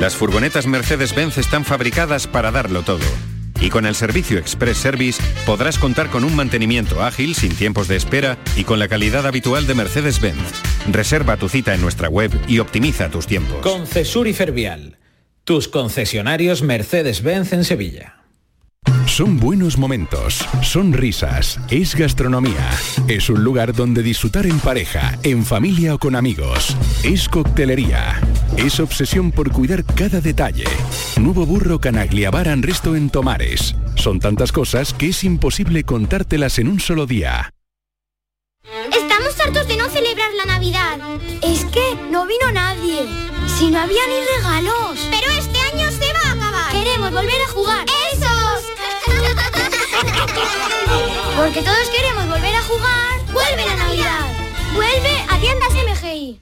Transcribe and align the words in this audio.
Las 0.00 0.16
furgonetas 0.16 0.66
Mercedes-Benz 0.66 1.38
están 1.38 1.64
fabricadas 1.64 2.26
para 2.26 2.50
darlo 2.50 2.82
todo. 2.82 3.04
Y 3.60 3.70
con 3.70 3.86
el 3.86 3.94
servicio 3.94 4.38
Express 4.38 4.76
Service 4.76 5.22
podrás 5.46 5.78
contar 5.78 6.10
con 6.10 6.24
un 6.24 6.34
mantenimiento 6.34 7.02
ágil, 7.02 7.34
sin 7.34 7.54
tiempos 7.54 7.86
de 7.86 7.96
espera 7.96 8.36
y 8.56 8.64
con 8.64 8.78
la 8.80 8.88
calidad 8.88 9.26
habitual 9.26 9.66
de 9.66 9.74
Mercedes-Benz. 9.74 10.62
Reserva 10.90 11.36
tu 11.36 11.48
cita 11.48 11.74
en 11.74 11.80
nuestra 11.80 12.08
web 12.08 12.32
y 12.48 12.58
optimiza 12.58 13.08
tus 13.08 13.26
tiempos. 13.26 13.58
Concesur 13.62 14.26
y 14.26 14.34
tus 15.44 15.68
concesionarios 15.68 16.62
Mercedes-Benz 16.62 17.52
en 17.52 17.64
Sevilla. 17.64 18.23
Son 19.06 19.38
buenos 19.38 19.78
momentos, 19.78 20.46
son 20.62 20.92
risas, 20.92 21.60
es 21.70 21.94
gastronomía, 21.94 22.68
es 23.06 23.30
un 23.30 23.44
lugar 23.44 23.72
donde 23.72 24.02
disfrutar 24.02 24.46
en 24.46 24.58
pareja, 24.58 25.18
en 25.22 25.44
familia 25.44 25.94
o 25.94 25.98
con 25.98 26.16
amigos, 26.16 26.76
es 27.02 27.28
coctelería, 27.28 28.20
es 28.56 28.80
obsesión 28.80 29.30
por 29.30 29.52
cuidar 29.52 29.84
cada 29.84 30.20
detalle. 30.20 30.64
Nuevo 31.20 31.46
burro 31.46 31.80
Canaglia 31.80 32.30
Bar 32.30 32.48
and 32.48 32.64
Resto 32.64 32.96
en 32.96 33.08
Tomares. 33.10 33.76
Son 33.94 34.18
tantas 34.20 34.52
cosas 34.52 34.92
que 34.92 35.08
es 35.10 35.22
imposible 35.24 35.84
contártelas 35.84 36.58
en 36.58 36.68
un 36.68 36.80
solo 36.80 37.06
día. 37.06 37.50
Estamos 38.92 39.38
hartos 39.40 39.68
de 39.68 39.76
no 39.76 39.88
celebrar 39.88 40.30
la 40.34 40.46
Navidad. 40.46 40.98
Es 41.42 41.64
que 41.66 41.96
no 42.10 42.26
vino 42.26 42.50
nadie. 42.52 43.06
Si 43.58 43.70
no 43.70 43.80
había 43.80 44.02
ni 44.08 44.36
regalos. 44.36 44.98
Pero 45.10 45.30
este 45.32 45.58
año 45.60 45.90
se 45.90 46.12
va 46.12 46.30
a 46.30 46.32
acabar. 46.32 46.72
Queremos 46.72 47.12
volver 47.12 47.40
a 47.46 47.52
jugar. 47.52 47.86
Porque 51.36 51.62
todos 51.62 51.90
queremos 51.96 52.28
volver 52.28 52.54
a 52.54 52.62
jugar. 52.62 53.20
¡Vuelve 53.32 53.66
la 53.66 53.76
Navidad! 53.76 54.26
¡Vuelve 54.74 55.24
a 55.28 55.38
tiendas 55.38 55.70
MGI! 55.72 56.40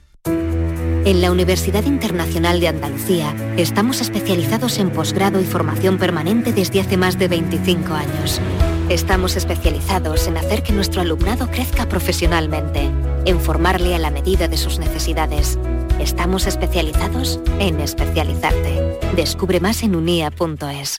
En 1.05 1.21
la 1.21 1.33
Universidad 1.33 1.85
Internacional 1.85 2.61
de 2.61 2.69
Andalucía 2.69 3.35
estamos 3.57 4.01
especializados 4.01 4.79
en 4.79 4.91
posgrado 4.91 5.41
y 5.41 5.45
formación 5.45 5.99
permanente 5.99 6.53
desde 6.53 6.81
hace 6.81 6.97
más 6.97 7.19
de 7.19 7.29
25 7.29 7.93
años. 7.93 8.41
Estamos 8.89 9.37
especializados 9.37 10.29
en 10.29 10.37
hacer 10.37 10.63
que 10.63 10.73
nuestro 10.73 11.01
alumnado 11.01 11.49
crezca 11.51 11.89
profesionalmente, 11.89 12.91
en 13.25 13.41
formarle 13.41 13.95
a 13.95 13.99
la 13.99 14.11
medida 14.11 14.47
de 14.47 14.57
sus 14.57 14.79
necesidades. 14.79 15.59
Estamos 15.99 16.47
especializados 16.47 17.41
en 17.59 17.81
especializarte. 17.81 18.99
Descubre 19.17 19.61
más 19.61 19.83
en 19.83 19.97
unia.es. 19.97 20.99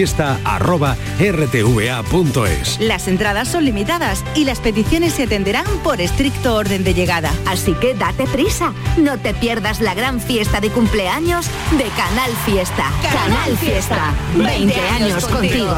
Las 2.79 3.07
entradas 3.07 3.47
son 3.47 3.65
limitadas 3.65 4.23
y 4.35 4.45
las 4.45 4.59
peticiones 4.59 5.13
se 5.13 5.23
atenderán 5.23 5.65
por 5.83 6.01
estricto 6.01 6.55
orden 6.55 6.83
de 6.83 6.93
llegada. 6.93 7.31
Así 7.45 7.73
que 7.73 7.93
date 7.93 8.25
prisa, 8.25 8.73
no 8.97 9.19
te 9.19 9.33
pierdas 9.33 9.79
la 9.81 9.93
gran 9.93 10.19
fiesta 10.19 10.59
de 10.59 10.69
cumpleaños 10.69 11.45
de 11.77 11.85
Canal 11.95 12.31
Fiesta. 12.45 12.91
Canal 13.01 13.57
Fiesta, 13.57 14.13
20 14.35 14.79
años 14.79 15.25
contigo. 15.27 15.75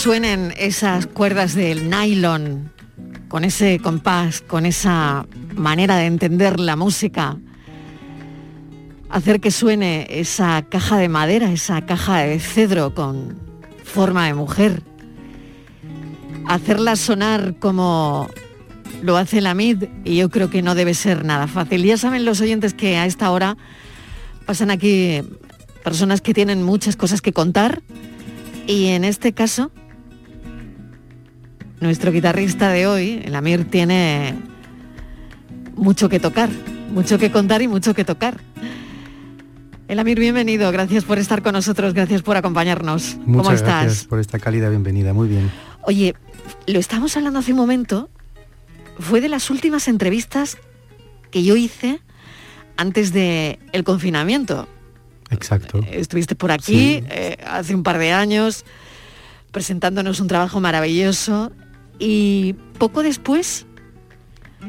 Suenen 0.00 0.54
esas 0.56 1.06
cuerdas 1.06 1.54
del 1.54 1.90
nylon, 1.90 2.72
con 3.28 3.44
ese 3.44 3.78
compás, 3.80 4.40
con 4.40 4.64
esa 4.64 5.26
manera 5.54 5.96
de 5.96 6.06
entender 6.06 6.58
la 6.58 6.74
música. 6.74 7.36
Hacer 9.10 9.40
que 9.40 9.50
suene 9.50 10.06
esa 10.08 10.62
caja 10.62 10.96
de 10.96 11.10
madera, 11.10 11.52
esa 11.52 11.84
caja 11.84 12.20
de 12.20 12.40
cedro 12.40 12.94
con 12.94 13.38
forma 13.84 14.24
de 14.24 14.32
mujer. 14.32 14.82
hacerla 16.46 16.96
sonar 16.96 17.56
como 17.58 18.30
lo 19.02 19.18
hace 19.18 19.42
la 19.42 19.52
MID 19.52 19.84
y 20.06 20.16
yo 20.16 20.30
creo 20.30 20.48
que 20.48 20.62
no 20.62 20.74
debe 20.74 20.94
ser 20.94 21.26
nada 21.26 21.46
fácil. 21.46 21.84
Ya 21.84 21.98
saben 21.98 22.24
los 22.24 22.40
oyentes 22.40 22.72
que 22.72 22.96
a 22.96 23.04
esta 23.04 23.30
hora 23.30 23.58
pasan 24.46 24.70
aquí 24.70 25.20
personas 25.84 26.22
que 26.22 26.32
tienen 26.32 26.62
muchas 26.62 26.96
cosas 26.96 27.20
que 27.20 27.34
contar 27.34 27.82
y 28.66 28.86
en 28.86 29.04
este 29.04 29.34
caso 29.34 29.70
nuestro 31.80 32.12
guitarrista 32.12 32.70
de 32.70 32.86
hoy, 32.86 33.22
el 33.24 33.34
Amir, 33.34 33.68
tiene 33.70 34.34
mucho 35.74 36.08
que 36.08 36.20
tocar, 36.20 36.50
mucho 36.92 37.18
que 37.18 37.30
contar 37.30 37.62
y 37.62 37.68
mucho 37.68 37.94
que 37.94 38.04
tocar. 38.04 38.38
El 39.88 39.98
Amir, 39.98 40.20
bienvenido, 40.20 40.70
gracias 40.70 41.04
por 41.04 41.18
estar 41.18 41.42
con 41.42 41.54
nosotros, 41.54 41.94
gracias 41.94 42.22
por 42.22 42.36
acompañarnos. 42.36 43.16
Muchas 43.24 43.42
¿Cómo 43.42 43.52
estás? 43.52 43.84
gracias 43.84 44.04
por 44.04 44.20
esta 44.20 44.38
cálida 44.38 44.68
bienvenida, 44.68 45.14
muy 45.14 45.28
bien. 45.28 45.50
Oye, 45.82 46.14
lo 46.66 46.78
estamos 46.78 47.16
hablando 47.16 47.38
hace 47.38 47.52
un 47.52 47.58
momento, 47.58 48.10
fue 48.98 49.20
de 49.20 49.28
las 49.28 49.50
últimas 49.50 49.88
entrevistas 49.88 50.58
que 51.30 51.42
yo 51.42 51.56
hice 51.56 52.00
antes 52.76 53.12
del 53.12 53.58
el 53.72 53.84
confinamiento. 53.84 54.68
Exacto. 55.30 55.80
Estuviste 55.90 56.34
por 56.34 56.52
aquí 56.52 57.02
eh, 57.08 57.38
hace 57.46 57.74
un 57.74 57.82
par 57.82 57.98
de 57.98 58.12
años 58.12 58.64
presentándonos 59.50 60.20
un 60.20 60.28
trabajo 60.28 60.60
maravilloso 60.60 61.52
y 62.00 62.54
poco 62.78 63.02
después 63.02 63.66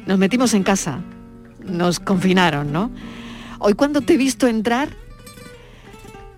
nos 0.06 0.20
metimos 0.20 0.54
en 0.54 0.64
casa, 0.64 1.02
nos 1.64 2.00
confinaron, 2.00 2.72
¿no? 2.72 2.92
Hoy 3.60 3.74
cuando 3.74 4.02
te 4.02 4.14
he 4.14 4.18
visto 4.18 4.48
entrar, 4.48 4.90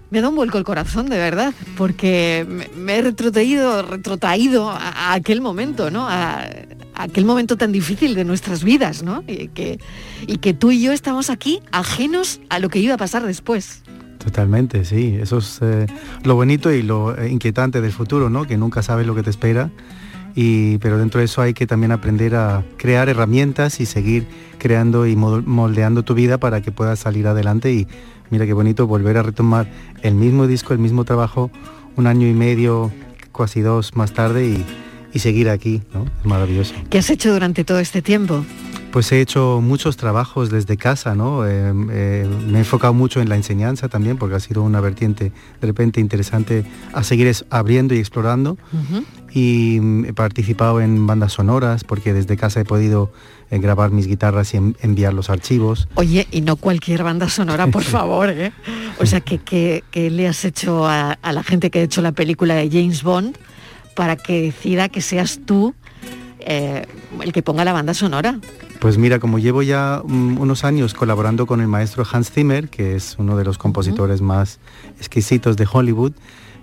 me 0.10 0.20
dado 0.20 0.30
un 0.30 0.36
vuelco 0.36 0.60
el 0.60 0.64
corazón, 0.64 1.10
de 1.10 1.18
verdad, 1.18 1.54
porque 1.76 2.46
me, 2.76 2.96
he 2.96 3.02
retrotraído, 3.02 3.82
retrotraído 3.82 4.70
a, 4.70 5.14
aquel 5.14 5.42
momento, 5.42 5.90
¿no? 5.90 6.08
A, 6.08 6.44
a 6.94 7.04
aquel 7.04 7.26
momento 7.26 7.58
tan 7.58 7.72
difícil 7.72 8.14
de 8.14 8.24
nuestras 8.24 8.64
vidas, 8.64 9.02
¿no? 9.04 9.24
Y 9.28 9.48
que, 9.48 9.80
y 10.28 10.38
que 10.38 10.54
tú 10.54 10.72
y 10.72 10.82
yo 10.82 10.92
estamos 10.92 11.30
aquí 11.30 11.62
ajenos 11.72 12.40
a 12.50 12.60
lo 12.60 12.70
que 12.70 12.80
iba 12.80 12.94
a 12.94 12.98
pasar 12.98 13.26
después. 13.26 13.82
Totalmente, 14.24 14.86
sí. 14.86 15.18
Eso 15.20 15.40
es 15.40 15.60
eh, 15.62 15.88
lo 16.24 16.36
bonito 16.36 16.72
y 16.72 16.82
lo 16.82 17.18
eh, 17.18 17.30
inquietante 17.30 17.82
del 17.82 17.92
futuro, 17.92 18.30
¿no? 18.30 18.46
Que 18.46 18.58
nunca 18.58 18.82
sabes 18.84 19.06
lo 19.06 19.16
que 19.16 19.24
te 19.24 19.30
espera. 19.30 19.70
Y, 20.36 20.78
pero 20.80 20.98
dentro 20.98 21.20
de 21.20 21.26
eso 21.26 21.42
hay 21.42 21.54
que 21.54 21.68
también 21.68 21.92
aprender 21.92 22.36
a 22.36 22.64
crear 22.78 23.08
herramientas 23.10 23.80
y 23.80 23.86
seguir 23.86 24.26
creando 24.58 25.06
y 25.06 25.16
mol- 25.16 25.46
moldeando 25.46 26.04
tu 26.04 26.16
vida 26.16 26.38
para 26.40 26.62
que 26.62 26.72
puedas 26.72 27.00
salir 27.00 27.28
adelante. 27.28 27.72
Y 27.72 27.88
mira 28.32 28.46
qué 28.46 28.54
bonito 28.54 28.88
volver 28.88 29.18
a 29.18 29.24
retomar 29.24 29.68
el 30.02 30.16
mismo 30.16 30.48
disco, 30.48 30.74
el 30.74 30.80
mismo 30.80 31.06
trabajo 31.06 31.52
un 31.96 32.08
año 32.08 32.28
y 32.28 32.34
medio, 32.34 32.92
casi 33.36 33.62
dos 33.62 33.96
más 33.96 34.14
tarde 34.14 34.48
y, 34.48 34.66
y 35.14 35.20
seguir 35.20 35.50
aquí, 35.50 35.82
¿no? 35.94 36.06
Es 36.20 36.26
maravilloso. 36.26 36.74
¿Qué 36.90 36.98
has 37.00 37.10
hecho 37.10 37.32
durante 37.34 37.64
todo 37.64 37.80
este 37.80 38.02
tiempo? 38.02 38.44
Pues 38.92 39.12
he 39.12 39.22
hecho 39.22 39.60
muchos 39.62 39.98
trabajos 39.98 40.52
desde 40.52 40.78
casa, 40.78 41.16
¿no? 41.16 41.48
Eh, 41.48 41.74
eh, 41.92 42.28
me 42.48 42.58
he 42.58 42.60
enfocado 42.60 42.94
mucho 42.94 43.22
en 43.22 43.30
la 43.30 43.36
enseñanza 43.36 43.90
también, 43.90 44.18
porque 44.18 44.36
ha 44.36 44.40
sido 44.40 44.62
una 44.62 44.82
vertiente 44.82 45.32
de 45.62 45.68
repente 45.68 46.00
interesante 46.00 46.64
a 46.94 47.04
seguir 47.04 47.26
es- 47.26 47.44
abriendo 47.50 47.96
y 47.96 47.98
explorando. 48.00 48.56
Y 49.34 49.80
mm, 49.82 50.06
he 50.06 50.14
participado 50.14 50.80
en 50.80 51.08
bandas 51.08 51.34
sonoras, 51.34 51.84
porque 51.84 52.14
desde 52.14 52.38
casa 52.38 52.60
he 52.62 52.66
podido 52.66 53.12
eh, 53.50 53.58
grabar 53.58 53.90
mis 53.90 54.06
guitarras 54.06 54.54
y 54.54 54.58
en- 54.58 54.78
enviar 54.82 55.14
los 55.16 55.32
archivos. 55.32 55.88
Oye, 55.96 56.28
y 56.30 56.42
no 56.42 56.56
cualquier 56.56 57.04
banda 57.04 57.30
sonora, 57.30 57.66
por 57.68 57.84
favor. 57.96 58.32
O 59.00 59.06
sea, 59.08 59.22
que 59.22 59.82
le 59.96 60.28
has 60.28 60.46
hecho 60.46 60.86
a, 60.86 61.14
a 61.14 61.34
la 61.34 61.42
gente 61.44 61.72
que 61.72 61.80
ha 61.80 61.84
hecho 61.84 62.04
la 62.04 62.12
película 62.12 62.54
de 62.54 62.70
James 62.70 63.02
Bond 63.02 63.38
para 63.96 64.16
que 64.16 64.42
decida 64.42 64.90
que 64.90 65.02
seas 65.02 65.40
tú 65.46 65.74
eh, 66.40 66.86
el 67.22 67.32
que 67.32 67.42
ponga 67.42 67.64
la 67.66 67.74
banda 67.74 67.94
sonora. 67.94 68.40
Pues 68.80 68.98
mira, 68.98 69.20
como 69.20 69.40
llevo 69.40 69.62
ya 69.62 70.02
mm, 70.06 70.40
unos 70.40 70.64
años 70.66 70.94
colaborando 70.94 71.46
con 71.46 71.62
el 71.62 71.68
maestro 71.68 72.06
Hans 72.12 72.32
Zimmer, 72.32 72.68
que 72.70 72.96
es 72.96 73.16
uno 73.18 73.38
de 73.38 73.46
los 73.46 73.58
compositores 73.58 74.22
más 74.22 74.60
exquisitos 75.00 75.56
de 75.56 75.66
Hollywood, 75.72 76.12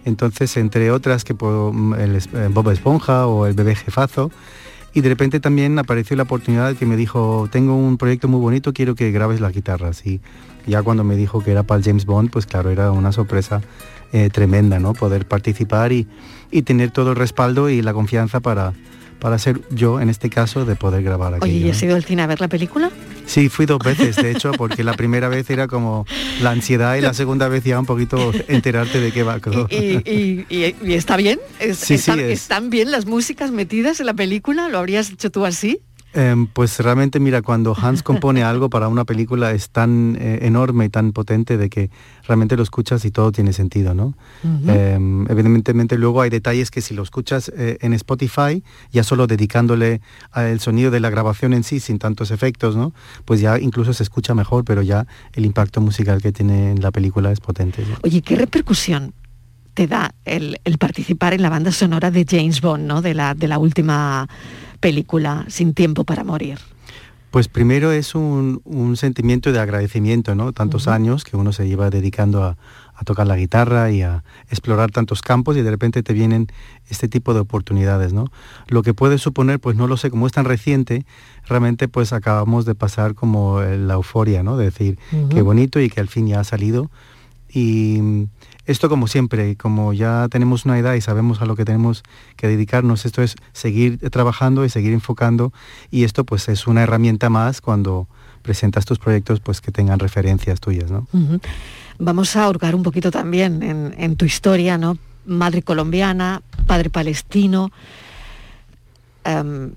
entonces 0.04 0.56
entre 0.58 0.90
otras 0.90 1.24
que 1.24 1.34
puedo, 1.34 1.72
mm, 1.72 1.94
el 1.94 2.16
es- 2.16 2.28
eh, 2.34 2.48
Bob 2.50 2.70
Esponja 2.70 3.26
o 3.26 3.46
el 3.46 3.54
bebé 3.54 3.74
jefazo, 3.74 4.30
y 4.92 5.00
de 5.02 5.08
repente 5.08 5.40
también 5.40 5.78
apareció 5.78 6.16
la 6.16 6.24
oportunidad 6.24 6.74
que 6.74 6.84
me 6.84 6.96
dijo, 6.96 7.48
tengo 7.50 7.74
un 7.76 7.96
proyecto 7.96 8.28
muy 8.28 8.40
bonito, 8.40 8.72
quiero 8.72 8.94
que 8.96 9.12
grabes 9.12 9.40
las 9.40 9.52
guitarras. 9.54 10.04
Y 10.04 10.20
ya 10.66 10.82
cuando 10.82 11.04
me 11.04 11.14
dijo 11.16 11.42
que 11.44 11.52
era 11.52 11.62
para 11.62 11.78
el 11.78 11.84
James 11.84 12.04
Bond, 12.06 12.30
pues 12.30 12.44
claro, 12.44 12.70
era 12.70 12.90
una 12.90 13.12
sorpresa 13.12 13.60
eh, 14.12 14.28
tremenda, 14.30 14.80
¿no? 14.80 14.92
Poder 14.92 15.26
participar 15.28 15.92
y, 15.92 16.08
y 16.50 16.62
tener 16.62 16.90
todo 16.90 17.10
el 17.10 17.16
respaldo 17.16 17.68
y 17.68 17.82
la 17.82 17.92
confianza 17.92 18.40
para, 18.40 18.72
para 19.18 19.38
ser 19.38 19.60
yo, 19.70 20.00
en 20.00 20.08
este 20.08 20.30
caso, 20.30 20.64
de 20.64 20.76
poder 20.76 21.02
grabar 21.02 21.34
aquí. 21.34 21.44
Oye, 21.44 21.52
¿y 21.66 21.70
has 21.70 21.82
ido 21.82 21.94
al 21.96 22.04
cine 22.04 22.22
a 22.22 22.26
ver 22.26 22.40
la 22.40 22.48
película? 22.48 22.90
Sí, 23.26 23.48
fui 23.48 23.64
dos 23.66 23.78
veces, 23.78 24.16
de 24.16 24.32
hecho, 24.32 24.50
porque 24.58 24.82
la 24.82 24.94
primera 24.94 25.28
vez 25.28 25.48
era 25.50 25.68
como 25.68 26.04
la 26.42 26.50
ansiedad 26.50 26.96
y 26.96 27.00
la 27.00 27.14
segunda 27.14 27.46
vez 27.48 27.62
ya 27.64 27.78
un 27.78 27.86
poquito 27.86 28.32
enterarte 28.48 29.00
de 29.00 29.12
qué 29.12 29.22
va. 29.22 29.38
¿Y, 29.70 29.76
y- 30.10 30.46
y- 30.48 30.74
y 30.84 30.94
está 30.94 31.16
bien? 31.16 31.38
¿Es- 31.60 31.78
Sí, 31.78 31.86
sí, 31.86 31.94
están, 31.94 32.20
es. 32.20 32.30
¿Están 32.30 32.70
bien 32.70 32.90
las 32.90 33.06
músicas 33.06 33.50
metidas 33.52 34.00
en 34.00 34.06
la 34.06 34.14
película? 34.14 34.68
¿Lo 34.68 34.78
habrías 34.78 35.10
hecho 35.10 35.30
tú 35.30 35.44
así? 35.46 35.80
Em, 36.12 36.48
pues 36.48 36.78
realmente, 36.80 37.20
mira, 37.20 37.40
cuando 37.40 37.76
Hans 37.80 38.02
compone 38.02 38.42
algo 38.42 38.68
para 38.68 38.88
una 38.88 39.04
película 39.04 39.52
es 39.52 39.70
tan 39.70 40.16
eh, 40.20 40.40
enorme 40.42 40.86
y 40.86 40.88
tan 40.88 41.12
potente 41.12 41.56
de 41.56 41.70
que 41.70 41.90
realmente 42.26 42.56
lo 42.56 42.62
escuchas 42.62 43.04
y 43.04 43.10
todo 43.10 43.30
tiene 43.30 43.52
sentido, 43.52 43.94
¿no? 43.94 44.14
Em, 44.66 45.30
evidentemente 45.30 45.96
luego 45.98 46.22
hay 46.22 46.30
detalles 46.30 46.70
que 46.70 46.80
si 46.80 46.94
lo 46.94 47.02
escuchas 47.02 47.50
eh, 47.56 47.78
en 47.80 47.92
Spotify, 47.92 48.62
ya 48.92 49.04
solo 49.04 49.26
dedicándole 49.26 50.00
al 50.32 50.58
sonido 50.60 50.90
de 50.90 51.00
la 51.00 51.10
grabación 51.10 51.52
en 51.52 51.62
sí, 51.62 51.78
sin 51.78 51.98
tantos 51.98 52.30
efectos, 52.30 52.76
¿no? 52.76 52.92
Pues 53.24 53.40
ya 53.40 53.58
incluso 53.58 53.92
se 53.92 54.02
escucha 54.02 54.34
mejor, 54.34 54.64
pero 54.64 54.82
ya 54.82 55.06
el 55.34 55.44
impacto 55.44 55.80
musical 55.80 56.20
que 56.20 56.32
tiene 56.32 56.72
en 56.72 56.80
la 56.80 56.90
película 56.90 57.30
es 57.30 57.40
potente. 57.40 57.84
¿sí? 57.84 57.92
Oye, 58.02 58.22
¿qué 58.22 58.36
repercusión 58.36 59.14
te 59.74 59.86
da 59.86 60.14
el, 60.24 60.60
el 60.64 60.78
participar 60.78 61.34
en 61.34 61.42
la 61.42 61.48
banda 61.48 61.70
sonora 61.70 62.10
de 62.10 62.26
James 62.28 62.60
Bond, 62.60 62.86
¿no? 62.86 63.02
De 63.02 63.14
la, 63.14 63.34
de 63.34 63.46
la 63.46 63.58
última 63.58 64.28
película, 64.80 65.44
Sin 65.48 65.74
tiempo 65.74 66.04
para 66.04 66.24
morir. 66.24 66.58
Pues 67.30 67.46
primero 67.46 67.92
es 67.92 68.16
un, 68.16 68.60
un 68.64 68.96
sentimiento 68.96 69.52
de 69.52 69.60
agradecimiento, 69.60 70.34
¿no? 70.34 70.52
Tantos 70.52 70.88
años 70.88 71.22
que 71.22 71.36
uno 71.36 71.52
se 71.52 71.68
lleva 71.68 71.88
dedicando 71.88 72.42
a, 72.42 72.56
a 73.00 73.04
tocar 73.04 73.26
la 73.26 73.36
guitarra 73.36 73.90
y 73.90 74.02
a 74.02 74.24
explorar 74.50 74.90
tantos 74.90 75.22
campos 75.22 75.56
y 75.56 75.62
de 75.62 75.70
repente 75.70 76.02
te 76.02 76.12
vienen 76.12 76.48
este 76.90 77.08
tipo 77.08 77.32
de 77.32 77.40
oportunidades, 77.40 78.12
¿no? 78.12 78.26
Lo 78.68 78.82
que 78.82 78.92
puede 78.92 79.16
suponer, 79.16 79.58
pues 79.58 79.74
no 79.74 79.86
lo 79.86 79.96
sé, 79.96 80.10
como 80.10 80.26
es 80.26 80.32
tan 80.32 80.44
reciente, 80.44 81.06
realmente 81.46 81.88
pues 81.88 82.12
acabamos 82.12 82.66
de 82.66 82.74
pasar 82.74 83.14
como 83.14 83.62
la 83.62 83.94
euforia, 83.94 84.42
¿no? 84.42 84.58
De 84.58 84.66
decir, 84.66 84.98
qué 85.30 85.40
bonito 85.40 85.80
y 85.80 85.88
que 85.88 86.00
al 86.00 86.08
fin 86.08 86.26
ya 86.26 86.40
ha 86.40 86.44
salido. 86.44 86.90
Y 87.48 88.26
esto 88.70 88.88
como 88.88 89.08
siempre, 89.08 89.56
como 89.56 89.92
ya 89.92 90.28
tenemos 90.30 90.64
una 90.64 90.78
edad 90.78 90.94
y 90.94 91.00
sabemos 91.00 91.42
a 91.42 91.46
lo 91.46 91.56
que 91.56 91.64
tenemos 91.64 92.04
que 92.36 92.46
dedicarnos, 92.46 93.04
esto 93.04 93.20
es 93.20 93.34
seguir 93.52 93.98
trabajando 94.10 94.64
y 94.64 94.68
seguir 94.68 94.92
enfocando 94.92 95.52
y 95.90 96.04
esto 96.04 96.24
pues 96.24 96.48
es 96.48 96.68
una 96.68 96.82
herramienta 96.82 97.30
más 97.30 97.60
cuando 97.60 98.06
presentas 98.42 98.84
tus 98.84 99.00
proyectos 99.00 99.40
pues 99.40 99.60
que 99.60 99.72
tengan 99.72 99.98
referencias 99.98 100.60
tuyas, 100.60 100.90
¿no? 100.90 101.08
Vamos 101.98 102.36
a 102.36 102.48
hurgar 102.48 102.76
un 102.76 102.84
poquito 102.84 103.10
también 103.10 103.62
en, 103.64 103.92
en 103.98 104.14
tu 104.14 104.24
historia, 104.24 104.78
¿no? 104.78 104.96
Madre 105.26 105.62
colombiana, 105.62 106.40
padre 106.66 106.90
palestino. 106.90 107.72
Em, 109.24 109.72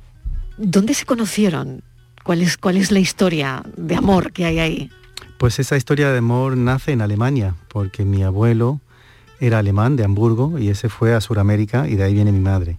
¿Dónde 0.58 0.94
se 0.94 1.06
conocieron? 1.06 1.82
¿Cuál 2.24 2.42
es, 2.44 2.58
¿Cuál 2.58 2.78
es 2.78 2.92
la 2.92 3.00
historia 3.00 3.64
de 3.76 3.96
amor 3.96 4.32
que 4.32 4.46
hay 4.46 4.60
ahí? 4.60 4.92
Pues 5.40 5.60
esa 5.60 5.76
historia 5.76 6.12
de 6.12 6.20
amor 6.20 6.56
nace 6.56 6.92
en 6.92 7.02
Alemania, 7.02 7.56
porque 7.68 8.06
mi 8.06 8.24
abuelo 8.24 8.80
era 9.40 9.60
alemán 9.60 9.96
de 9.96 10.04
Hamburgo 10.04 10.58
y 10.60 10.70
ese 10.70 10.90
fue 10.90 11.14
a 11.14 11.22
Sudamérica 11.22 11.88
y 11.88 11.96
de 11.96 12.04
ahí 12.04 12.14
viene 12.14 12.32
mi 12.32 12.40
madre. 12.40 12.78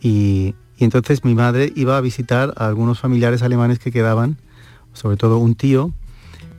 Y, 0.00 0.54
y 0.76 0.84
entonces 0.84 1.24
mi 1.24 1.34
madre 1.34 1.72
iba 1.74 1.96
a 1.96 2.00
visitar 2.00 2.54
a 2.56 2.66
algunos 2.66 3.00
familiares 3.00 3.42
alemanes 3.42 3.78
que 3.78 3.90
quedaban, 3.90 4.38
sobre 4.92 5.16
todo 5.16 5.38
un 5.38 5.54
tío, 5.54 5.92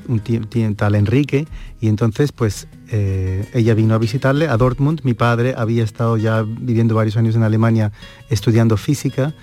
un 0.10 0.20
tío, 0.20 0.42
tal 0.76 0.96
Enrique, 0.96 1.48
y 1.80 1.88
entonces 1.88 2.32
pues 2.32 2.68
eh, 2.90 3.48
ella 3.54 3.74
vino 3.76 3.94
a 3.94 3.98
visitarle 3.98 4.48
a 4.48 4.58
Dortmund. 4.58 5.02
Mi 5.04 5.14
padre 5.14 5.54
había 5.56 5.84
estado 5.84 6.18
ya 6.18 6.44
viviendo 6.44 6.96
varios 6.96 7.16
años 7.16 7.36
en 7.36 7.44
Alemania 7.44 7.92
estudiando 8.30 8.76
física 8.76 9.34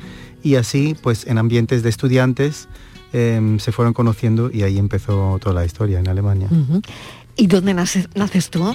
y 0.43 0.57
así 0.57 0.97
pues 1.01 1.27
en 1.27 1.39
ambientes 1.39 1.83
de 1.83 1.89
estudiantes 1.89 2.69
em, 3.13 3.59
se 3.59 3.73
fueron 3.73 3.95
conociendo 3.95 4.51
y 4.53 4.63
ahí 4.63 4.79
empezó 4.79 5.39
toda 5.41 5.55
la 5.55 5.65
historia 5.65 6.01
en 6.01 6.09
Alemania. 6.09 6.49
¿Y 7.37 7.47
dónde 7.47 7.73
naces 7.73 8.51
tú? 8.51 8.75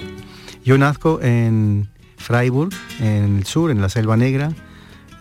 Yo 0.64 0.78
nazco 0.78 1.20
en 1.22 1.90
Freiburg, 2.18 2.72
en 3.00 3.38
el 3.38 3.46
sur, 3.46 3.72
en 3.72 3.82
la 3.82 3.90
Selva 3.90 4.16
Negra, 4.18 4.52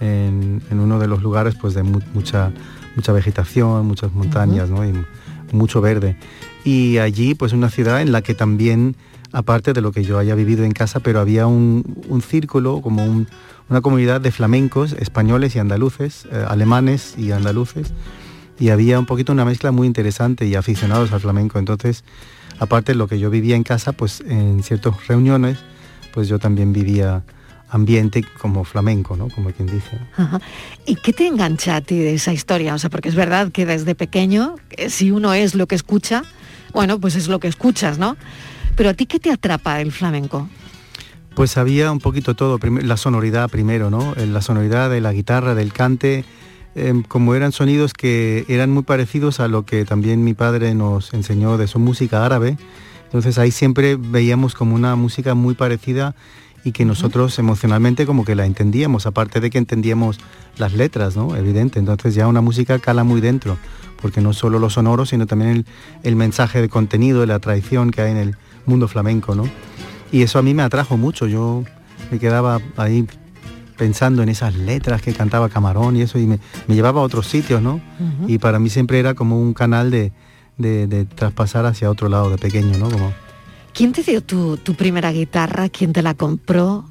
en, 0.00 0.62
en 0.70 0.80
uno 0.80 0.99
de 0.99 1.09
los 1.09 1.23
lugares 1.23 1.54
pues 1.61 1.75
de 1.75 1.82
mu- 1.82 2.00
mucha, 2.14 2.52
mucha 2.97 3.12
vegetación, 3.12 3.87
muchas 3.87 4.12
montañas 4.12 4.70
¿no? 4.70 4.85
y 4.85 4.92
mucho 5.52 5.80
verde. 5.80 6.16
Y 6.64 6.99
allí 6.99 7.35
pues 7.35 7.52
una 7.52 7.70
ciudad 7.70 8.02
en 8.02 8.12
la 8.12 8.23
que 8.23 8.35
también 8.35 8.97
aparte 9.32 9.73
de 9.73 9.80
lo 9.80 9.92
que 9.92 10.04
yo 10.04 10.18
haya 10.18 10.35
vivido 10.35 10.64
en 10.64 10.73
casa, 10.73 11.00
pero 11.00 11.20
había 11.20 11.47
un, 11.47 11.85
un 12.09 12.20
círculo, 12.20 12.80
como 12.82 13.04
una 13.68 13.80
comunidad 13.80 14.20
de 14.20 14.32
flamencos 14.32 14.92
españoles 14.92 15.54
y 15.54 15.59
andaluces, 15.61 16.26
eh, 16.32 16.44
alemanes 16.49 17.14
y 17.16 17.30
andaluces, 17.30 17.92
y 18.59 18.70
había 18.70 18.99
un 18.99 19.06
poquito 19.06 19.32
una 19.32 19.44
mezcla 19.44 19.70
muy 19.70 19.87
interesante 19.87 20.47
y 20.47 20.54
aficionados 20.56 21.12
al 21.12 21.20
flamenco. 21.20 21.59
Entonces, 21.61 22.04
aparte 22.61 22.93
de 22.93 22.99
lo 22.99 23.09
que 23.09 23.19
yo 23.19 23.31
vivía 23.31 23.57
en 23.57 23.64
casa, 23.64 23.93
pues 23.93 24.21
en 24.21 24.62
ciertas 24.62 25.07
reuniones, 25.09 25.59
pues 26.12 26.29
yo 26.29 26.38
también 26.38 26.73
vivía 26.73 27.25
ambiente 27.71 28.25
como 28.38 28.64
flamenco, 28.64 29.17
¿no? 29.17 29.29
Como 29.29 29.50
quien 29.50 29.67
dice. 29.67 29.99
¿Y 30.87 30.97
qué 30.97 31.12
te 31.12 31.26
engancha 31.26 31.76
a 31.76 31.81
ti 31.81 31.99
de 31.99 32.14
esa 32.14 32.33
historia? 32.33 32.75
O 32.75 32.79
sea, 32.79 32.90
porque 32.90 33.09
es 33.09 33.14
verdad 33.14 33.50
que 33.50 33.64
desde 33.64 33.95
pequeño, 33.95 34.57
eh, 34.71 34.90
si 34.90 35.11
uno 35.11 35.33
es 35.33 35.55
lo 35.55 35.67
que 35.67 35.75
escucha, 35.75 36.23
bueno, 36.73 37.00
pues 37.00 37.17
es 37.17 37.29
lo 37.29 37.40
que 37.40 37.49
escuchas, 37.49 37.99
¿no? 37.99 38.17
Pero 38.76 38.90
a 38.90 38.95
ti, 38.95 39.07
¿qué 39.07 39.19
te 39.19 39.31
atrapa 39.31 39.81
el 39.81 39.93
flamenco? 39.93 40.49
Pues 41.35 41.57
había 41.57 41.93
un 41.93 42.00
poquito 42.00 42.35
todo, 42.35 42.59
la 42.83 42.97
sonoridad 42.97 43.49
primero, 43.49 43.88
¿no? 43.88 44.14
Eh, 44.17 44.26
la 44.26 44.43
sonoridad 44.43 44.90
de 44.90 45.00
la 45.00 45.12
guitarra, 45.12 45.55
del 45.55 45.73
cante, 45.73 46.25
em, 46.75 47.03
como 47.03 47.35
eran 47.35 47.53
sonidos 47.53 47.93
que 47.93 48.45
eran 48.49 48.71
muy 48.71 48.83
parecidos 48.83 49.41
a 49.41 49.49
lo 49.49 49.65
que 49.65 49.85
también 49.85 50.25
mi 50.25 50.35
padre 50.35 50.75
nos 50.75 51.12
enseñó 51.15 51.59
de 51.59 51.67
su 51.67 51.79
música 51.79 52.25
árabe. 52.25 52.57
Entonces 53.05 53.39
ahí 53.39 53.50
siempre 53.50 53.97
veíamos 53.97 54.55
como 54.55 54.75
una 54.75 54.95
música 54.97 55.35
muy 55.35 55.55
parecida 55.55 56.15
y 56.65 56.73
que 56.73 56.85
nosotros 56.85 57.39
emocionalmente 57.39 58.07
como 58.07 58.25
que 58.25 58.35
la 58.35 58.47
entendíamos, 58.47 59.07
aparte 59.07 59.41
de 59.41 59.50
que 59.50 59.59
entendíamos 59.59 60.19
las 60.59 60.75
letras, 60.75 61.17
¿no? 61.17 61.35
Evidente, 61.37 61.79
entonces 61.79 62.15
ya 62.15 62.27
una 62.27 62.41
música 62.41 62.79
cala 62.79 63.05
muy 63.05 63.21
dentro, 63.21 63.57
porque 64.00 64.21
no 64.21 64.33
solo 64.33 64.59
lo 64.59 64.71
sonoro, 64.71 65.07
sino 65.07 65.27
también 65.27 65.65
el, 66.03 66.17
mensaje 66.17 66.61
de 66.61 66.69
contenido, 66.69 67.21
de 67.21 67.27
la 67.27 67.39
tradición 67.39 67.91
que 67.91 68.03
hay 68.03 68.12
en 68.12 68.19
el 68.19 68.37
mundo 68.67 68.89
flamenco, 68.89 69.35
¿no? 69.35 69.45
Y 70.12 70.23
eso 70.23 70.39
a 70.39 70.43
mí 70.43 70.55
me 70.55 70.62
atrajo 70.62 70.97
mucho, 70.97 71.27
yo 71.27 71.65
me 72.11 72.19
quedaba 72.19 72.61
ahí 72.77 73.07
pensando 73.81 74.23
en 74.23 74.29
esas 74.29 74.55
letras 74.55 75.01
que 75.01 75.15
cantaba 75.15 75.49
Camarón 75.49 75.97
y 75.97 76.03
eso, 76.03 76.19
y 76.19 76.27
me, 76.27 76.39
llevaba 76.69 77.01
a 77.01 77.03
otros 77.03 77.27
sitios, 77.27 77.63
¿no? 77.63 77.81
Y 78.27 78.37
para 78.37 78.59
mí 78.59 78.69
siempre 78.69 78.99
era 78.99 79.15
como 79.15 79.41
un 79.41 79.55
canal 79.55 79.91
de, 79.91 80.13
de, 80.59 81.07
traspasar 81.07 81.65
hacia 81.65 81.91
otro 81.91 82.11
lado 82.11 82.29
de 82.29 82.37
pequeño, 82.37 82.77
¿no? 82.77 82.91
Como, 82.91 83.15
¿Quién 83.73 83.93
te 83.93 84.03
dio 84.03 84.21
tu, 84.23 84.59
primera 84.77 85.11
guitarra? 85.13 85.71
¿Quién 85.71 85.95
te 85.95 86.03
la 86.03 86.13
compró? 86.13 86.85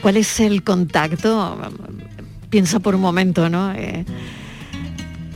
¿Cuál 0.00 0.16
es 0.16 0.40
el 0.40 0.64
contacto? 0.64 1.58
Piensa 2.48 2.80
por 2.80 2.94
un 2.94 3.02
momento, 3.02 3.50
¿no? 3.50 3.74
Eh, 3.74 4.06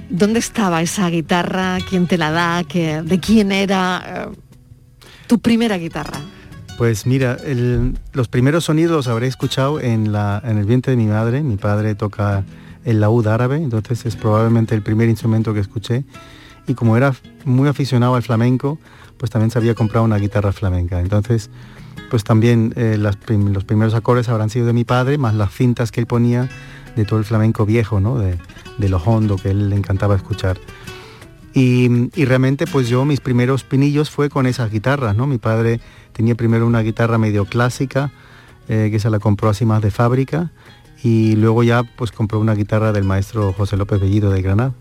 ¿Dónde 0.09 0.39
estaba 0.39 0.81
esa 0.81 1.11
guitarra? 1.11 1.81
¿Quién 1.87 2.07
te 2.07 2.17
la 2.17 2.31
da? 2.31 2.63
¿De 2.63 3.21
quién 3.21 3.53
era 3.53 4.31
eh, 4.33 4.37
tu 5.27 5.39
primera 5.39 5.77
guitarra? 5.77 6.19
Pues 6.77 7.07
mira, 7.07 7.37
los 8.13 8.29
primeros 8.29 8.65
sonidos 8.65 8.93
los 8.93 9.09
habré 9.09 9.29
escuchado 9.29 9.81
en, 9.81 10.15
el 10.15 10.65
vientre 10.65 10.91
de 10.93 10.97
mi 10.97 11.07
madre. 11.07 11.43
Mi 11.43 11.57
padre 11.57 11.95
toca 11.95 12.45
el 12.85 13.01
laúd 13.01 13.27
árabe, 13.29 13.57
entonces 13.57 14.05
es 14.07 14.17
probablemente 14.17 14.75
el 14.75 14.83
primer 14.83 15.09
instrumento 15.09 15.55
que 15.55 15.61
escuché. 15.61 16.05
Y 16.67 16.75
como 16.75 16.97
era 16.97 17.15
muy 17.45 17.69
aficionado 17.69 18.17
al 18.17 18.23
flamenco, 18.23 18.79
pues 19.19 19.31
también 19.31 19.51
se 19.51 19.59
había 19.59 19.75
comprado 19.75 20.05
una 20.05 20.19
guitarra 20.19 20.53
flamenca. 20.53 21.01
Entonces, 21.01 21.49
pues 22.11 22.25
también 22.25 22.73
eh, 22.77 22.97
los 22.99 23.17
primeros 23.65 23.95
acordes 23.95 24.29
habrán 24.29 24.51
sido 24.51 24.67
de 24.67 24.73
mi 24.73 24.85
padre, 24.85 25.17
más 25.17 25.35
las 25.35 25.53
cintas 25.53 25.93
que 25.93 26.01
él 26.01 26.07
ponía 26.07 26.49
de 26.97 27.05
todo 27.05 27.19
el 27.21 27.25
flamenco 27.25 27.67
viejo, 27.67 28.01
¿no? 28.01 28.19
De, 28.19 28.37
de 28.79 28.89
lo 28.89 28.99
hondo 28.99 29.37
que 29.37 29.51
él 29.51 29.71
le 29.71 29.77
encantaba 29.77 30.17
escuchar. 30.17 30.59
Y, 31.55 32.11
realmente 32.25 32.67
pues 32.67 32.89
yo 32.89 33.05
mis 33.05 33.21
primeros 33.21 33.63
pinillos 33.63 34.11
fue 34.11 34.29
con 34.29 34.47
esas 34.47 34.73
guitarras, 34.73 35.17
¿no? 35.17 35.29
Mi 35.29 35.39
padre 35.39 35.81
tenía 36.15 36.35
primero 36.35 36.67
una 36.67 36.81
guitarra 36.81 37.19
medio 37.19 37.45
clásica, 37.45 38.11
eh, 38.69 38.89
que 38.91 38.99
se 38.99 39.11
la 39.11 39.19
compró 39.19 39.51
así 39.51 39.67
más 39.67 39.83
de 39.83 39.91
fábrica, 39.91 40.51
y 41.03 41.37
luego 41.37 41.63
ya 41.63 41.83
pues 41.83 42.13
compró 42.13 42.41
una 42.41 42.55
guitarra 42.55 42.93
del 42.93 43.05
maestro 43.05 43.53
José 43.53 43.77
López 43.77 44.01
Bellido 44.01 44.31
de 44.31 44.41
Granada. 44.41 44.73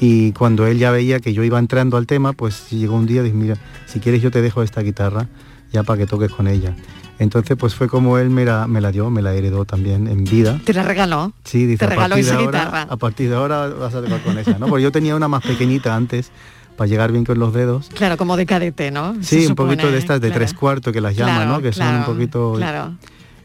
Y 0.00 0.32
cuando 0.32 0.66
él 0.66 0.78
ya 0.78 0.90
veía 0.90 1.20
que 1.20 1.32
yo 1.32 1.44
iba 1.44 1.58
entrando 1.58 1.96
al 1.96 2.06
tema, 2.06 2.32
pues 2.32 2.70
llegó 2.70 2.96
un 2.96 3.06
día 3.06 3.20
y 3.20 3.24
dije, 3.24 3.36
mira, 3.36 3.56
si 3.86 4.00
quieres 4.00 4.22
yo 4.22 4.30
te 4.30 4.42
dejo 4.42 4.62
esta 4.62 4.82
guitarra 4.82 5.28
ya 5.72 5.82
para 5.82 5.98
que 5.98 6.06
toques 6.06 6.30
con 6.30 6.48
ella. 6.48 6.74
Entonces 7.18 7.56
pues 7.58 7.74
fue 7.74 7.86
como 7.86 8.16
él 8.16 8.30
me 8.30 8.46
la, 8.46 8.66
me 8.66 8.80
la 8.80 8.90
dio, 8.90 9.10
me 9.10 9.20
la 9.20 9.34
heredó 9.34 9.66
también 9.66 10.08
en 10.08 10.24
vida. 10.24 10.58
¿Te 10.64 10.72
la 10.72 10.82
regaló? 10.82 11.32
Sí, 11.44 11.66
dice, 11.66 11.84
¿Te 11.84 11.86
regaló 11.86 12.16
esa 12.16 12.38
guitarra? 12.38 12.86
A 12.88 12.96
partir 12.96 13.28
de 13.28 13.36
ahora 13.36 13.68
vas 13.68 13.94
a 13.94 14.02
tocar 14.02 14.22
con 14.22 14.38
esa, 14.38 14.58
¿no? 14.58 14.68
Porque 14.68 14.82
yo 14.82 14.90
tenía 14.90 15.14
una 15.14 15.28
más 15.28 15.42
pequeñita 15.42 15.94
antes 15.94 16.32
para 16.80 16.88
llegar 16.88 17.12
bien 17.12 17.26
con 17.26 17.38
los 17.38 17.52
dedos. 17.52 17.90
Claro, 17.94 18.16
como 18.16 18.38
de 18.38 18.46
cadete, 18.46 18.90
¿no? 18.90 19.14
Sí, 19.20 19.46
un 19.46 19.54
poquito 19.54 19.92
de 19.92 19.98
estas 19.98 20.20
de 20.20 20.30
tres 20.30 20.54
cuartos 20.54 20.92
que 20.92 21.02
las 21.02 21.14
llaman, 21.14 21.46
¿no? 21.46 21.60
Que 21.60 21.72
son 21.72 21.94
un 21.94 22.04
poquito... 22.04 22.54
Claro. 22.56 22.96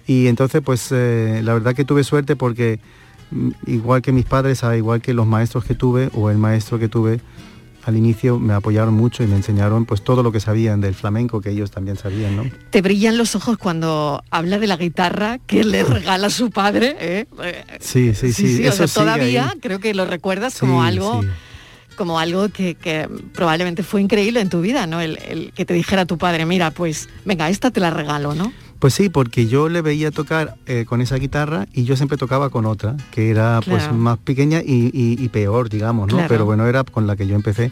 Y 0.07 0.27
entonces 0.27 0.61
pues 0.63 0.89
eh, 0.91 1.41
la 1.43 1.53
verdad 1.53 1.73
que 1.73 1.83
tuve 1.83 2.03
suerte 2.03 2.35
porque 2.35 2.79
Mm, 3.31 3.51
igual 3.67 4.01
que 4.01 4.11
mis 4.11 4.25
padres, 4.25 4.61
igual 4.77 5.01
que 5.01 5.13
los 5.13 5.25
maestros 5.25 5.65
que 5.65 5.75
tuve 5.75 6.09
o 6.13 6.29
el 6.29 6.37
maestro 6.37 6.79
que 6.79 6.87
tuve, 6.87 7.19
al 7.83 7.97
inicio 7.97 8.39
me 8.39 8.53
apoyaron 8.53 8.95
mucho 8.95 9.23
y 9.23 9.27
me 9.27 9.35
enseñaron 9.35 9.85
pues 9.85 10.03
todo 10.03 10.23
lo 10.23 10.31
que 10.31 10.39
sabían 10.39 10.81
del 10.81 10.95
flamenco 10.95 11.39
que 11.39 11.51
ellos 11.51 11.69
también 11.69 11.97
sabían, 11.97 12.35
¿no? 12.35 12.43
Te 12.71 12.81
brillan 12.81 13.17
los 13.17 13.35
ojos 13.35 13.57
cuando 13.57 14.23
habla 14.31 14.57
de 14.57 14.67
la 14.67 14.77
guitarra 14.77 15.37
que 15.45 15.63
le 15.63 15.83
regala 15.83 16.29
su 16.29 16.49
padre, 16.49 16.95
¿eh? 16.99 17.27
Sí, 17.79 18.15
sí, 18.15 18.33
sí. 18.33 18.65
Eso 18.65 18.87
todavía 18.87 19.53
creo 19.61 19.79
que 19.79 19.93
lo 19.93 20.05
recuerdas 20.05 20.59
como 20.59 20.81
algo 20.83 21.21
como 21.95 22.19
algo 22.19 22.49
que, 22.49 22.75
probablemente 23.33 23.83
fue 23.83 24.01
increíble 24.01 24.41
en 24.41 24.49
tu 24.49 24.61
vida, 24.61 24.87
¿no? 24.87 25.01
El, 25.01 25.17
el, 25.27 25.53
que 25.53 25.65
te 25.65 25.73
dijera 25.73 26.05
tu 26.05 26.17
padre, 26.17 26.45
mira, 26.45 26.71
pues 26.71 27.09
venga, 27.25 27.49
esta 27.49 27.71
te 27.71 27.79
la 27.79 27.89
regalo, 27.89 28.35
¿no? 28.35 28.51
Pues 28.79 28.93
sí, 28.93 29.09
porque 29.09 29.47
yo 29.47 29.69
le 29.69 29.81
veía 29.81 30.11
tocar 30.11 30.57
eh, 30.65 30.85
con 30.85 31.01
esa 31.01 31.15
guitarra 31.15 31.65
y 31.73 31.85
yo 31.85 31.95
siempre 31.95 32.17
tocaba 32.17 32.49
con 32.49 32.65
otra, 32.65 32.95
que 33.11 33.29
era 33.29 33.59
pues 33.65 33.91
más 33.91 34.17
pequeña 34.17 34.61
y, 34.63 35.27
peor, 35.29 35.69
digamos, 35.69 36.11
¿no? 36.11 36.19
Pero 36.27 36.45
bueno, 36.45 36.67
era 36.67 36.83
con 36.83 37.07
la 37.07 37.15
que 37.15 37.25
yo 37.25 37.35
empecé. 37.35 37.71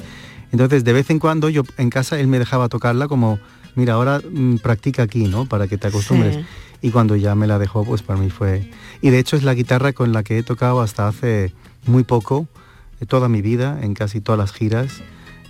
Entonces, 0.51 0.83
de 0.83 0.93
vez 0.93 1.09
en 1.09 1.19
cuando 1.19 1.49
yo 1.49 1.63
en 1.77 1.89
casa 1.89 2.19
él 2.19 2.27
me 2.27 2.39
dejaba 2.39 2.69
tocarla 2.69 3.07
como, 3.07 3.39
mira, 3.75 3.93
ahora 3.93 4.21
mm, 4.27 4.57
practica 4.57 5.03
aquí, 5.03 5.25
¿no? 5.25 5.45
Para 5.45 5.67
que 5.67 5.77
te 5.77 5.87
acostumbres. 5.87 6.39
Y 6.81 6.91
cuando 6.91 7.15
ya 7.15 7.35
me 7.35 7.47
la 7.47 7.59
dejó, 7.59 7.83
pues 7.85 8.01
para 8.01 8.19
mí 8.19 8.29
fue... 8.29 8.69
Y 9.01 9.09
de 9.09 9.19
hecho 9.19 9.35
es 9.35 9.43
la 9.43 9.53
guitarra 9.53 9.93
con 9.93 10.13
la 10.13 10.23
que 10.23 10.37
he 10.37 10.43
tocado 10.43 10.81
hasta 10.81 11.07
hace 11.07 11.53
muy 11.85 12.03
poco, 12.03 12.47
toda 13.05 13.29
mi 13.29 13.41
vida, 13.41 13.79
en 13.81 13.93
casi 13.93 14.21
todas 14.21 14.39
las 14.39 14.53
giras. 14.53 15.01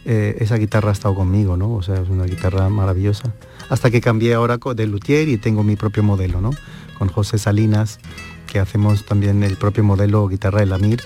Eh, 0.05 0.37
esa 0.39 0.57
guitarra 0.57 0.89
ha 0.89 0.93
estado 0.93 1.15
conmigo, 1.15 1.55
¿no? 1.55 1.73
O 1.73 1.81
sea, 1.81 1.95
es 1.95 2.09
una 2.09 2.25
guitarra 2.25 2.67
maravillosa 2.67 3.33
hasta 3.69 3.89
que 3.89 4.01
cambié 4.01 4.33
ahora 4.33 4.57
de 4.75 4.87
luthier 4.87 5.29
y 5.29 5.37
tengo 5.37 5.63
mi 5.63 5.75
propio 5.75 6.03
modelo, 6.03 6.41
¿no? 6.41 6.51
Con 6.97 7.07
José 7.07 7.37
Salinas, 7.37 7.99
que 8.47 8.59
hacemos 8.59 9.05
también 9.05 9.43
el 9.43 9.57
propio 9.57 9.83
modelo 9.83 10.27
guitarra 10.27 10.59
de 10.59 10.65
Lamir 10.65 11.01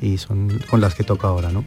y 0.00 0.18
son 0.18 0.60
con 0.70 0.80
las 0.80 0.94
que 0.94 1.04
toco 1.04 1.26
ahora, 1.26 1.50
¿no? 1.50 1.64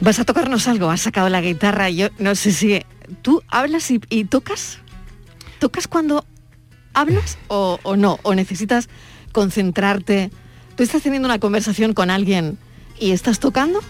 Vas 0.00 0.18
a 0.18 0.24
tocarnos 0.24 0.68
algo, 0.68 0.90
has 0.90 1.00
sacado 1.00 1.28
la 1.28 1.40
guitarra, 1.40 1.90
yo 1.90 2.08
no 2.18 2.34
sé 2.34 2.52
si 2.52 2.82
tú 3.22 3.42
hablas 3.48 3.90
y, 3.90 4.24
tocas, 4.24 4.78
tocas 5.60 5.88
cuando 5.88 6.24
hablas 6.92 7.38
o, 7.48 7.78
o 7.82 7.96
no, 7.96 8.18
o 8.22 8.34
necesitas 8.34 8.88
concentrarte. 9.32 10.30
¿Tú 10.78 10.84
estás 10.84 11.02
teniendo 11.02 11.26
una 11.26 11.40
conversación 11.40 11.92
con 11.92 12.08
alguien 12.08 12.56
y 13.00 13.10
estás 13.10 13.40
tocando? 13.40 13.80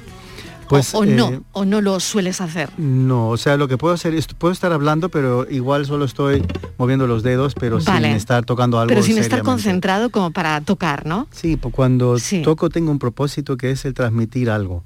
Pues, 0.71 0.95
o, 0.95 1.05
no, 1.05 1.29
eh, 1.29 1.41
o 1.53 1.67
no 1.67 1.83
lo 1.83 2.01
sueles 2.01 2.41
hacer. 2.41 2.71
No, 2.79 3.29
o 3.29 3.37
sea, 3.37 3.59
lo 3.59 3.69
que 3.69 3.77
puedo 3.77 3.93
hacer 3.93 4.15
es, 4.15 4.27
puedo 4.29 4.53
estar 4.53 4.73
hablando, 4.73 5.11
pero 5.11 5.47
igual 5.51 5.85
solo 5.85 6.07
estoy 6.07 6.43
moviendo 6.79 7.07
los 7.07 7.23
dedos, 7.23 7.53
pero 7.53 7.79
sin 7.83 8.07
estar 8.07 8.47
tocando 8.47 8.81
algo. 8.81 8.89
Pero 8.89 9.03
sin 9.03 9.19
estar 9.19 9.43
concentrado 9.43 10.09
como 10.09 10.31
para 10.31 10.63
tocar, 10.63 11.05
¿no? 11.05 11.29
Sí, 11.31 11.59
pues 11.59 11.75
cuando 11.75 12.17
toco 12.43 12.71
tengo 12.71 12.91
un 12.91 12.99
propósito 12.99 13.59
que 13.59 13.71
es 13.71 13.85
el 13.85 13.93
transmitir 13.93 14.49
algo. 14.49 14.83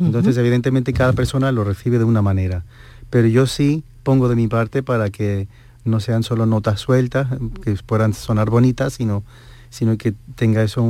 Entonces, 0.00 0.36
evidentemente, 0.38 0.92
cada 0.92 1.12
persona 1.12 1.52
lo 1.52 1.62
recibe 1.62 1.98
de 1.98 2.04
una 2.04 2.22
manera. 2.22 2.64
Pero 3.08 3.28
yo 3.28 3.46
sí 3.46 3.84
pongo 4.02 4.28
de 4.28 4.34
mi 4.34 4.48
parte 4.48 4.82
para 4.82 5.10
que 5.10 5.46
no 5.84 6.00
sean 6.00 6.24
solo 6.24 6.44
notas 6.44 6.80
sueltas, 6.80 7.28
que 7.62 7.72
puedan 7.86 8.14
sonar 8.14 8.50
bonitas, 8.50 8.94
sino, 8.94 9.22
sino 9.70 9.96
que 9.96 10.12
tenga 10.34 10.64
eso 10.64 10.82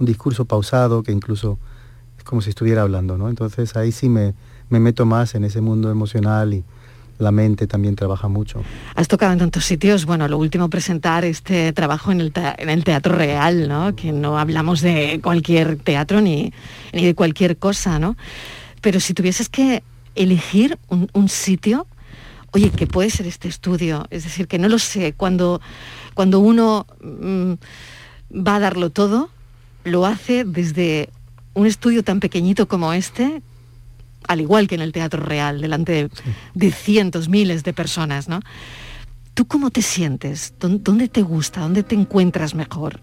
un 0.00 0.06
discurso 0.06 0.46
pausado, 0.46 1.02
que 1.02 1.12
incluso 1.12 1.58
como 2.24 2.40
si 2.42 2.50
estuviera 2.50 2.82
hablando, 2.82 3.16
¿no? 3.16 3.28
Entonces 3.28 3.76
ahí 3.76 3.92
sí 3.92 4.08
me, 4.08 4.34
meto 4.68 5.06
más 5.06 5.34
en 5.34 5.44
ese 5.44 5.60
mundo 5.60 5.90
emocional 5.90 6.54
y 6.54 6.64
la 7.18 7.32
mente 7.32 7.66
también 7.66 7.96
trabaja 7.96 8.28
mucho. 8.28 8.62
Has 8.94 9.08
tocado 9.08 9.32
en 9.32 9.38
tantos 9.38 9.64
sitios, 9.64 10.06
bueno, 10.06 10.26
lo 10.26 10.38
último 10.38 10.70
presentar 10.70 11.24
este 11.24 11.72
trabajo 11.72 12.12
en 12.12 12.20
el, 12.20 12.84
Teatro 12.84 13.14
Real, 13.14 13.68
¿no? 13.68 13.94
Que 13.94 14.12
no 14.12 14.38
hablamos 14.38 14.80
de 14.80 15.20
cualquier 15.22 15.76
teatro 15.76 16.20
ni, 16.20 16.52
de 16.92 17.14
cualquier 17.14 17.58
cosa, 17.58 17.98
¿no? 17.98 18.16
Pero 18.80 19.00
si 19.00 19.12
tuvieses 19.12 19.50
que 19.50 19.82
elegir 20.14 20.78
un, 20.88 21.28
sitio, 21.28 21.86
oye, 22.52 22.70
que 22.70 22.86
puede 22.86 23.10
ser 23.10 23.26
este 23.26 23.48
estudio, 23.48 24.06
es 24.10 24.24
decir, 24.24 24.48
que 24.48 24.58
no 24.58 24.68
lo 24.68 24.78
sé, 24.78 25.12
cuando, 25.12 25.60
cuando 26.14 26.40
uno 26.40 26.86
mm, 27.02 27.52
va 28.34 28.56
a 28.56 28.60
darlo 28.60 28.90
todo, 28.90 29.30
lo 29.84 30.06
hace 30.06 30.44
desde 30.44 31.10
un 31.54 31.66
estudio 31.66 32.02
tan 32.02 32.20
pequeñito 32.20 32.68
como 32.68 32.92
este, 32.92 33.42
al 34.28 34.40
igual 34.40 34.68
que 34.68 34.74
en 34.74 34.80
el 34.80 34.92
Teatro 34.92 35.22
Real, 35.22 35.60
delante 35.60 36.10
de, 36.54 36.70
cientos, 36.70 37.28
miles 37.28 37.64
de 37.64 37.72
personas, 37.72 38.28
¿no? 38.28 38.40
¿Tú 39.34 39.46
cómo 39.46 39.70
te 39.70 39.82
sientes? 39.82 40.54
¿Dónde 40.58 41.08
te 41.08 41.22
gusta? 41.22 41.60
¿Dónde 41.60 41.82
te 41.82 41.94
encuentras 41.94 42.54
mejor? 42.54 43.00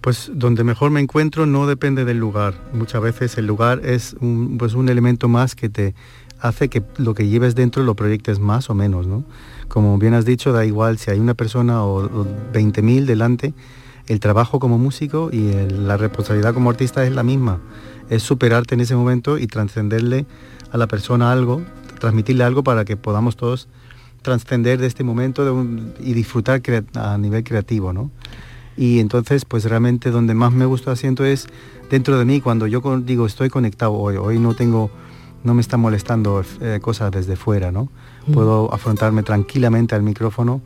Pues 0.00 0.30
donde 0.32 0.62
mejor 0.62 0.90
me 0.90 1.00
encuentro 1.00 1.46
no 1.46 1.66
depende 1.66 2.04
del 2.04 2.18
lugar. 2.18 2.54
Muchas 2.72 3.02
veces 3.02 3.36
el 3.38 3.46
lugar 3.46 3.84
es 3.84 4.14
un, 4.20 4.56
pues 4.56 4.74
un 4.74 4.88
elemento 4.88 5.28
más 5.28 5.56
que 5.56 5.68
te 5.68 5.94
hace 6.40 6.68
que 6.68 6.84
lo 6.98 7.14
que 7.14 7.26
lleves 7.26 7.56
dentro 7.56 7.82
lo 7.82 7.96
proyectes 7.96 8.38
más 8.38 8.70
o 8.70 8.74
menos, 8.74 9.08
¿no? 9.08 9.24
Como 9.66 9.98
bien 9.98 10.14
has 10.14 10.24
dicho, 10.24 10.52
da 10.52 10.64
igual 10.64 10.98
si 10.98 11.10
hay 11.10 11.18
una 11.18 11.34
persona 11.34 11.82
o, 11.82 12.04
o 12.04 12.26
20.000 12.52 13.06
delante, 13.06 13.54
el 14.08 14.20
trabajo 14.20 14.58
como 14.58 14.78
músico 14.78 15.30
y 15.32 15.52
la 15.70 15.96
responsabilidad 15.96 16.54
como 16.54 16.70
artista 16.70 17.04
es 17.04 17.12
la 17.12 17.22
misma 17.22 17.60
es 18.10 18.22
superarte 18.22 18.74
en 18.74 18.80
ese 18.80 18.96
momento 18.96 19.38
y 19.38 19.46
trascenderle 19.46 20.26
a 20.70 20.78
la 20.78 20.86
persona 20.86 21.32
algo, 21.32 21.62
transmitirle 21.98 22.44
algo 22.44 22.62
para 22.62 22.84
que 22.84 22.96
podamos 22.96 23.36
todos 23.36 23.68
trascender 24.22 24.80
de 24.80 24.86
este 24.86 25.04
momento 25.04 25.66
y 26.00 26.12
disfrutar 26.12 26.60
a 26.94 27.18
nivel 27.18 27.44
creativo, 27.44 27.92
¿no? 27.92 28.10
Y 28.76 29.00
entonces, 29.00 29.44
pues 29.44 29.64
realmente 29.64 30.10
donde 30.10 30.34
más 30.34 30.52
me 30.52 30.64
gusta 30.64 30.92
asiento 30.92 31.24
es 31.24 31.46
dentro 31.90 32.18
de 32.18 32.24
mí, 32.24 32.40
cuando 32.40 32.66
yo 32.66 32.80
digo 33.00 33.26
estoy 33.26 33.48
conectado 33.48 33.92
hoy, 33.92 34.16
hoy 34.16 34.38
no 34.38 34.54
tengo, 34.54 34.90
no 35.44 35.54
me 35.54 35.60
está 35.60 35.76
molestando 35.76 36.44
eh, 36.60 36.78
cosas 36.80 37.10
desde 37.10 37.36
fuera, 37.36 37.72
¿no? 37.72 37.90
Mm. 38.26 38.32
Puedo 38.32 38.72
afrontarme 38.72 39.22
tranquilamente 39.22 39.94
al 39.94 40.02
micrófono 40.02 40.60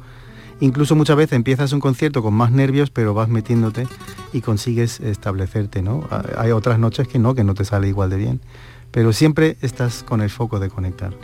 Incluso 0.63 0.95
muchas 0.95 1.17
veces 1.17 1.33
empiezas 1.33 1.73
un 1.73 1.81
concierto 1.81 2.23
con 2.23 2.35
más 2.35 2.53
nervios, 2.53 2.91
pero 2.91 3.15
vas 3.15 3.29
metiéndote 3.29 3.89
y 4.33 4.43
consigues 4.43 5.01
establecerte, 5.01 5.83
¿no? 5.83 6.09
Hay 6.39 6.53
otras 6.53 6.79
noches 6.79 7.09
que 7.09 7.19
no, 7.19 7.35
que 7.35 7.43
no 7.43 7.55
te 7.55 7.65
sale 7.65 7.89
igual 7.89 8.11
de 8.11 8.17
bien, 8.17 8.41
pero 8.93 9.13
siempre 9.13 9.57
estás 9.61 10.05
con 10.05 10.21
el 10.21 10.31
foco 10.31 10.61
de 10.61 10.71
conectar. 10.71 11.15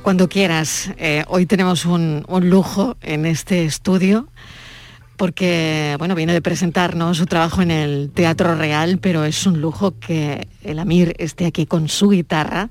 Cuando 0.00 0.30
quieras, 0.30 0.90
eh, 0.96 1.22
hoy 1.28 1.44
tenemos 1.44 1.84
un, 1.84 2.24
lujo 2.40 2.96
en 3.02 3.26
este 3.26 3.66
estudio 3.66 4.26
porque 5.18 5.96
bueno, 5.98 6.14
viene 6.14 6.32
de 6.32 6.40
presentarnos 6.40 7.18
su 7.18 7.26
trabajo 7.26 7.60
en 7.60 7.70
el 7.70 8.10
Teatro 8.14 8.54
Real, 8.54 9.00
pero 9.02 9.24
es 9.24 9.46
un 9.46 9.60
lujo 9.60 9.98
que 9.98 10.48
el 10.64 10.78
Amir 10.78 11.14
esté 11.18 11.44
aquí 11.44 11.66
con 11.66 11.90
su 11.90 12.08
guitarra, 12.08 12.70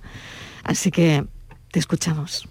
así 0.64 0.90
que 0.90 1.26
te 1.72 1.78
escuchamos. 1.78 2.50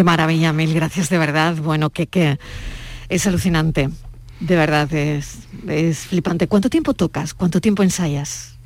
Qué 0.00 0.04
maravilla, 0.04 0.54
mil 0.54 0.72
gracias 0.72 1.10
de 1.10 1.18
verdad. 1.18 1.56
Bueno, 1.56 1.90
que, 1.90 2.06
que 2.06 2.38
es 3.10 3.26
alucinante. 3.26 3.90
De 4.40 4.56
verdad, 4.56 4.90
es, 4.94 5.40
es 5.68 6.06
flipante. 6.06 6.48
¿Cuánto 6.48 6.70
tiempo 6.70 6.94
tocas? 6.94 7.34
¿Cuánto 7.34 7.60
tiempo 7.60 7.82
ensayas? 7.82 8.56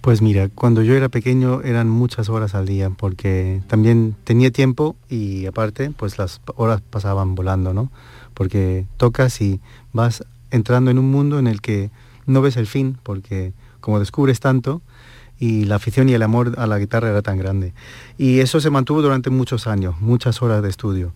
Pues 0.00 0.22
mira, 0.22 0.48
cuando 0.48 0.82
yo 0.82 0.94
era 0.94 1.08
pequeño 1.08 1.62
eran 1.62 1.88
muchas 1.88 2.28
horas 2.28 2.56
al 2.56 2.66
día, 2.66 2.90
porque 2.90 3.62
también 3.68 4.16
tenía 4.24 4.50
tiempo 4.50 4.96
y 5.08 5.46
aparte, 5.46 5.92
pues 5.92 6.18
las 6.18 6.40
horas 6.56 6.80
pasaban 6.80 7.36
volando, 7.36 7.72
¿no? 7.72 7.92
Porque 8.34 8.84
tocas 8.96 9.40
y 9.40 9.60
vas 9.92 10.24
entrando 10.50 10.90
en 10.90 10.98
un 10.98 11.12
mundo 11.12 11.38
en 11.38 11.46
el 11.46 11.60
que 11.60 11.92
no 12.26 12.42
ves 12.42 12.56
el 12.56 12.66
fin, 12.66 12.98
porque 13.04 13.52
como 13.78 14.00
descubres 14.00 14.40
tanto, 14.40 14.82
y 15.42 15.64
la 15.64 15.74
afición 15.74 16.08
y 16.08 16.14
el 16.14 16.22
amor 16.22 16.54
a 16.56 16.68
la 16.68 16.78
guitarra 16.78 17.10
era 17.10 17.20
tan 17.20 17.36
grande. 17.36 17.74
Y 18.16 18.38
eso 18.38 18.60
se 18.60 18.70
mantuvo 18.70 19.02
durante 19.02 19.28
muchos 19.28 19.66
años, 19.66 20.00
muchas 20.00 20.40
horas 20.40 20.62
de 20.62 20.68
estudio. 20.68 21.12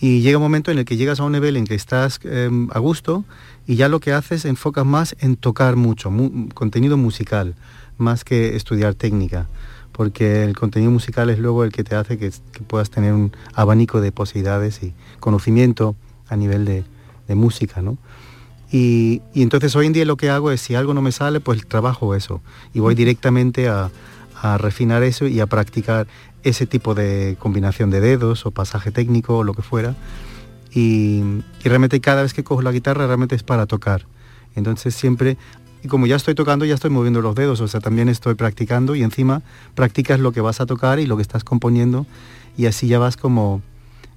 Y 0.00 0.22
llega 0.22 0.38
un 0.38 0.42
momento 0.42 0.70
en 0.70 0.78
el 0.78 0.86
que 0.86 0.96
llegas 0.96 1.20
a 1.20 1.24
un 1.24 1.32
nivel 1.32 1.58
en 1.58 1.66
que 1.66 1.74
estás 1.74 2.18
em, 2.24 2.70
a 2.72 2.78
gusto 2.78 3.26
y 3.66 3.76
ya 3.76 3.90
lo 3.90 4.00
que 4.00 4.14
haces 4.14 4.46
enfocas 4.46 4.86
más 4.86 5.14
en 5.20 5.36
tocar 5.36 5.76
mucho, 5.76 6.10
contenido 6.54 6.96
musical, 6.96 7.54
más 7.98 8.24
que 8.24 8.56
estudiar 8.56 8.94
técnica, 8.94 9.48
porque 9.92 10.44
el 10.44 10.56
contenido 10.56 10.90
musical 10.90 11.28
es 11.28 11.38
luego 11.38 11.62
el 11.62 11.72
que 11.72 11.84
te 11.84 11.94
hace 11.94 12.16
que, 12.16 12.32
puedas 12.66 12.88
tener 12.88 13.12
un 13.12 13.32
abanico 13.52 14.00
de 14.00 14.12
posibilidades 14.12 14.82
y 14.82 14.94
conocimiento 15.20 15.94
a 16.26 16.36
nivel 16.36 16.64
de, 16.64 16.84
de 17.28 17.34
música, 17.34 17.82
¿no? 17.82 17.98
Y, 18.72 19.20
entonces 19.34 19.76
hoy 19.76 19.86
en 19.86 19.92
día 19.92 20.06
lo 20.06 20.16
que 20.16 20.30
hago 20.30 20.50
es, 20.50 20.62
si 20.62 20.74
algo 20.74 20.94
no 20.94 21.02
me 21.02 21.12
sale, 21.12 21.40
pues 21.40 21.66
trabajo 21.68 22.14
eso. 22.14 22.40
Y 22.72 22.80
voy 22.80 22.94
directamente 22.94 23.68
a, 23.68 23.90
refinar 24.58 25.04
eso 25.04 25.28
y 25.28 25.38
a 25.38 25.46
practicar 25.46 26.08
ese 26.42 26.66
tipo 26.66 26.96
de 26.96 27.36
combinación 27.38 27.90
de 27.90 28.00
dedos 28.00 28.44
o 28.44 28.50
pasaje 28.50 28.90
técnico 28.90 29.36
o 29.38 29.44
lo 29.44 29.54
que 29.54 29.62
fuera. 29.62 29.94
Y, 30.72 31.22
realmente 31.62 32.00
cada 32.00 32.22
vez 32.22 32.34
que 32.34 32.42
cojo 32.42 32.60
la 32.62 32.72
guitarra 32.72 33.06
realmente 33.06 33.36
es 33.36 33.44
para 33.44 33.66
tocar. 33.66 34.06
Entonces 34.56 34.96
siempre, 34.96 35.36
y 35.84 35.88
como 35.88 36.06
ya 36.08 36.16
estoy 36.16 36.34
tocando, 36.34 36.64
ya 36.64 36.74
estoy 36.74 36.90
moviendo 36.90 37.20
los 37.20 37.36
dedos, 37.36 37.60
o 37.60 37.68
sea, 37.68 37.80
también 37.80 38.08
estoy 38.08 38.34
practicando 38.34 38.96
y 38.96 39.04
encima 39.04 39.42
practicas 39.76 40.18
lo 40.18 40.32
que 40.32 40.40
vas 40.40 40.60
a 40.60 40.66
tocar 40.66 40.98
y 40.98 41.06
lo 41.06 41.14
que 41.16 41.22
estás 41.22 41.44
componiendo 41.44 42.04
y 42.56 42.66
así 42.66 42.88
ya 42.88 42.98
vas 42.98 43.16
como... 43.16 43.62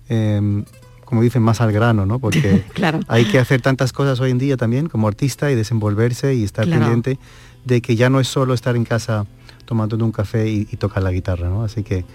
Em, 0.10 0.66
como 1.06 1.22
dicen, 1.22 1.42
más 1.42 1.62
al 1.62 1.72
grano, 1.72 2.06
¿no? 2.06 2.20
Porque 2.20 2.64
claro. 2.74 3.00
hay 3.08 3.26
que 3.26 3.40
hacer 3.40 3.62
tantas 3.62 3.94
cosas 3.94 4.20
hoy 4.20 4.32
en 4.32 4.38
día 4.38 4.58
también 4.58 4.90
como 4.90 5.08
artista 5.08 5.52
y 5.52 5.56
desenvolverse 5.56 6.36
y 6.36 6.44
estar 6.44 6.68
pendiente 6.68 7.18
de 7.64 7.82
que 7.82 7.96
ya 7.96 8.10
no 8.10 8.20
es 8.20 8.28
solo 8.28 8.54
estar 8.54 8.76
en 8.76 8.86
casa 8.86 9.26
tomando 9.66 9.96
un 10.04 10.12
café 10.12 10.48
y, 10.50 10.66
tocar 10.78 11.04
la 11.04 11.12
guitarra, 11.12 11.50
¿no? 11.50 11.64
Así 11.64 11.84
que 11.84 12.06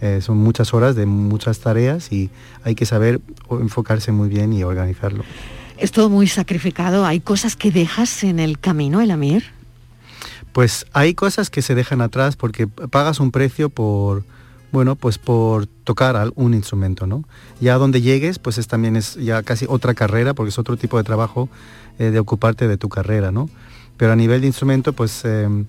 eh, 0.00 0.20
son 0.22 0.38
muchas 0.38 0.72
horas 0.74 0.96
de 0.96 1.06
muchas 1.06 1.60
tareas 1.60 2.12
y 2.12 2.30
hay 2.62 2.74
que 2.74 2.86
saber 2.86 3.20
enfocarse 3.50 4.12
muy 4.12 4.28
bien 4.28 4.52
y 4.52 4.64
organizarlo. 4.64 5.24
Es 5.76 5.92
todo 5.92 6.08
muy 6.08 6.28
sacrificado. 6.28 7.04
¿Hay 7.04 7.20
cosas 7.20 7.56
que 7.56 7.70
dejas 7.70 8.24
en 8.24 8.38
el 8.38 8.58
camino, 8.58 9.00
el 9.00 9.10
Amir? 9.10 9.44
Pues 10.52 10.86
hay 10.92 11.14
cosas 11.14 11.50
que 11.50 11.62
se 11.62 11.74
dejan 11.74 12.00
atrás 12.00 12.36
porque 12.36 12.66
pagas 12.66 13.18
un 13.20 13.32
precio 13.32 13.68
por, 13.70 14.24
bueno, 14.74 14.96
pues 14.96 15.18
por 15.18 15.66
tocar 15.66 16.32
un 16.34 16.52
instrumento, 16.52 17.06
¿no? 17.06 17.22
Ya 17.60 17.78
donde 17.78 18.02
llegues, 18.02 18.40
pues 18.40 18.58
es, 18.58 18.66
también 18.66 18.96
es 18.96 19.14
ya 19.14 19.44
casi 19.44 19.66
otra 19.68 19.94
carrera, 19.94 20.34
porque 20.34 20.48
es 20.48 20.58
otro 20.58 20.76
tipo 20.76 20.98
de 20.98 21.04
trabajo 21.04 21.48
eh, 22.00 22.10
de 22.10 22.18
ocuparte 22.18 22.66
de 22.66 22.76
tu 22.76 22.88
carrera, 22.88 23.30
¿no? 23.30 23.48
Pero 23.96 24.12
a 24.12 24.16
nivel 24.16 24.40
de 24.40 24.48
instrumento, 24.48 24.92
pues 24.92 25.24
em, 25.24 25.66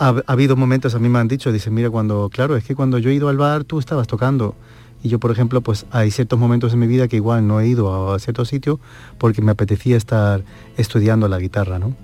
ha, 0.00 0.08
ha 0.08 0.32
habido 0.32 0.56
momentos, 0.56 0.96
a 0.96 0.98
mí 0.98 1.08
me 1.08 1.20
han 1.20 1.28
dicho, 1.28 1.52
dicen, 1.52 1.72
mira, 1.72 1.88
cuando, 1.88 2.28
claro, 2.28 2.56
es 2.56 2.64
que 2.64 2.74
cuando 2.74 2.98
yo 2.98 3.10
he 3.10 3.14
ido 3.14 3.28
al 3.28 3.36
bar 3.36 3.62
tú 3.62 3.78
estabas 3.78 4.08
tocando. 4.08 4.56
Y 5.04 5.08
yo, 5.08 5.20
por 5.20 5.30
ejemplo, 5.30 5.60
pues 5.60 5.86
hay 5.92 6.10
ciertos 6.10 6.36
momentos 6.36 6.72
en 6.72 6.80
mi 6.80 6.88
vida 6.88 7.06
que 7.06 7.14
igual 7.14 7.46
no 7.46 7.60
he 7.60 7.68
ido 7.68 8.12
a 8.12 8.18
cierto 8.18 8.44
sitio 8.44 8.80
porque 9.18 9.40
me 9.40 9.52
apetecía 9.52 9.96
estar 9.96 10.42
estudiando 10.76 11.28
la 11.28 11.38
guitarra, 11.38 11.78
¿no? 11.78 11.94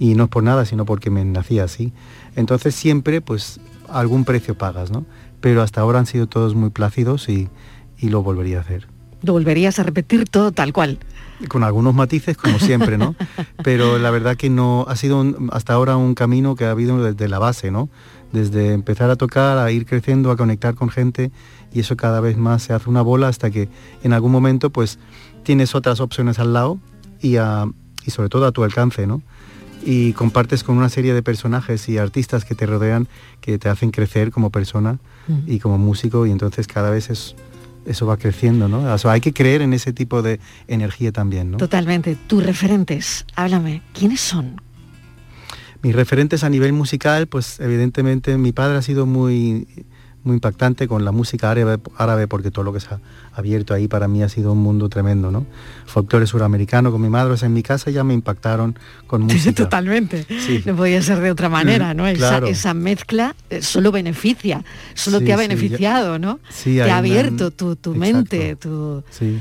Y 0.00 0.16
no 0.16 0.24
es 0.24 0.30
por 0.30 0.42
nada, 0.42 0.64
sino 0.64 0.84
porque 0.84 1.08
me 1.08 1.24
nacía 1.24 1.62
así. 1.62 1.92
Entonces 2.34 2.74
siempre, 2.74 3.20
pues, 3.20 3.60
algún 3.88 4.24
precio 4.24 4.56
pagas, 4.56 4.90
¿no? 4.90 5.06
Pero 5.40 5.62
hasta 5.62 5.80
ahora 5.80 5.98
han 5.98 6.06
sido 6.06 6.26
todos 6.26 6.54
muy 6.54 6.70
plácidos 6.70 7.28
y, 7.28 7.48
y 7.98 8.08
lo 8.08 8.22
volvería 8.22 8.58
a 8.58 8.60
hacer. 8.62 8.86
Lo 9.22 9.32
volverías 9.32 9.78
a 9.78 9.82
repetir 9.82 10.28
todo 10.28 10.52
tal 10.52 10.72
cual. 10.72 10.98
Con 11.48 11.62
algunos 11.64 11.94
matices, 11.94 12.36
como 12.36 12.58
siempre, 12.58 12.98
¿no? 12.98 13.14
Pero 13.64 13.98
la 13.98 14.10
verdad 14.10 14.36
que 14.36 14.50
no 14.50 14.84
ha 14.88 14.96
sido 14.96 15.20
un- 15.20 15.50
hasta 15.52 15.72
ahora 15.74 15.96
un 15.96 16.14
camino 16.14 16.54
que 16.54 16.64
ha 16.64 16.70
habido 16.70 17.02
desde 17.02 17.28
la 17.28 17.38
base, 17.38 17.70
¿no? 17.70 17.88
Desde 18.32 18.72
empezar 18.74 19.10
a 19.10 19.16
tocar, 19.16 19.58
a 19.58 19.70
ir 19.72 19.86
creciendo, 19.86 20.30
a 20.30 20.36
conectar 20.36 20.74
con 20.74 20.88
gente 20.90 21.30
y 21.72 21.80
eso 21.80 21.96
cada 21.96 22.20
vez 22.20 22.36
más 22.36 22.62
se 22.62 22.72
hace 22.72 22.88
una 22.90 23.02
bola 23.02 23.28
hasta 23.28 23.50
que 23.50 23.68
en 24.02 24.12
algún 24.12 24.32
momento 24.32 24.70
pues 24.70 24.98
tienes 25.44 25.74
otras 25.74 26.00
opciones 26.00 26.38
al 26.38 26.52
lado 26.52 26.78
y, 27.20 27.36
a- 27.36 27.66
y 28.04 28.10
sobre 28.10 28.28
todo 28.28 28.46
a 28.46 28.52
tu 28.52 28.64
alcance, 28.64 29.06
¿no? 29.06 29.22
Y 29.90 30.12
compartes 30.12 30.64
con 30.64 30.76
una 30.76 30.90
serie 30.90 31.14
de 31.14 31.22
personajes 31.22 31.88
y 31.88 31.96
artistas 31.96 32.44
que 32.44 32.54
te 32.54 32.66
rodean 32.66 33.08
que 33.40 33.56
te 33.58 33.70
hacen 33.70 33.90
crecer 33.90 34.30
como 34.30 34.50
persona 34.50 34.98
y 35.46 35.60
como 35.60 35.78
músico 35.78 36.26
y 36.26 36.30
entonces 36.30 36.66
cada 36.66 36.90
vez 36.90 37.08
es, 37.08 37.34
eso 37.86 38.04
va 38.04 38.18
creciendo, 38.18 38.68
¿no? 38.68 38.92
O 38.92 38.98
sea, 38.98 39.12
hay 39.12 39.22
que 39.22 39.32
creer 39.32 39.62
en 39.62 39.72
ese 39.72 39.94
tipo 39.94 40.20
de 40.20 40.40
energía 40.66 41.10
también, 41.10 41.50
¿no? 41.52 41.56
Totalmente. 41.56 42.18
Tus 42.26 42.44
referentes, 42.44 43.24
háblame, 43.34 43.80
¿quiénes 43.94 44.20
son? 44.20 44.60
Mis 45.82 45.94
referentes 45.94 46.44
a 46.44 46.50
nivel 46.50 46.74
musical, 46.74 47.26
pues 47.26 47.58
evidentemente 47.58 48.36
mi 48.36 48.52
padre 48.52 48.76
ha 48.76 48.82
sido 48.82 49.06
muy, 49.06 49.66
muy 50.24 50.34
impactante 50.34 50.88
con 50.88 51.04
la 51.04 51.12
música 51.12 51.50
árabe, 51.50 51.78
árabe 51.96 52.26
porque 52.28 52.50
todo 52.50 52.64
lo 52.64 52.72
que 52.72 52.80
se 52.80 52.88
ha 52.88 53.00
abierto 53.32 53.72
ahí 53.74 53.88
para 53.88 54.08
mí 54.08 54.22
ha 54.22 54.28
sido 54.28 54.52
un 54.52 54.58
mundo 54.58 54.88
tremendo, 54.88 55.30
¿no? 55.30 55.46
Folclore 55.86 56.26
suramericano 56.26 56.90
con 56.90 57.00
mi 57.00 57.08
madre, 57.08 57.32
o 57.32 57.36
sea, 57.36 57.46
en 57.46 57.54
mi 57.54 57.62
casa 57.62 57.90
ya 57.90 58.04
me 58.04 58.14
impactaron 58.14 58.78
con 59.06 59.22
música. 59.28 59.54
Totalmente. 59.64 60.26
Sí. 60.28 60.62
No 60.66 60.76
podía 60.76 61.00
ser 61.02 61.20
de 61.20 61.30
otra 61.30 61.48
manera, 61.48 61.94
¿no? 61.94 62.04
Mm, 62.04 62.08
Esa, 62.08 62.16
claro. 62.28 62.46
esa 62.48 62.74
mezcla 62.74 63.34
eh, 63.50 63.62
solo 63.62 63.92
beneficia, 63.92 64.64
solo 64.94 65.20
Sí, 65.20 65.24
te 65.26 65.32
ha 65.32 65.36
sí, 65.36 65.42
beneficiado, 65.42 66.18
¿no? 66.18 66.40
Sí, 66.50 66.74
te 66.74 66.82
ahí 66.82 66.90
ha 66.90 66.98
abierto 66.98 67.50
tu, 67.50 67.76
tu 67.76 67.94
mente, 67.94 68.56
tu... 68.56 69.02
Sí. 69.10 69.40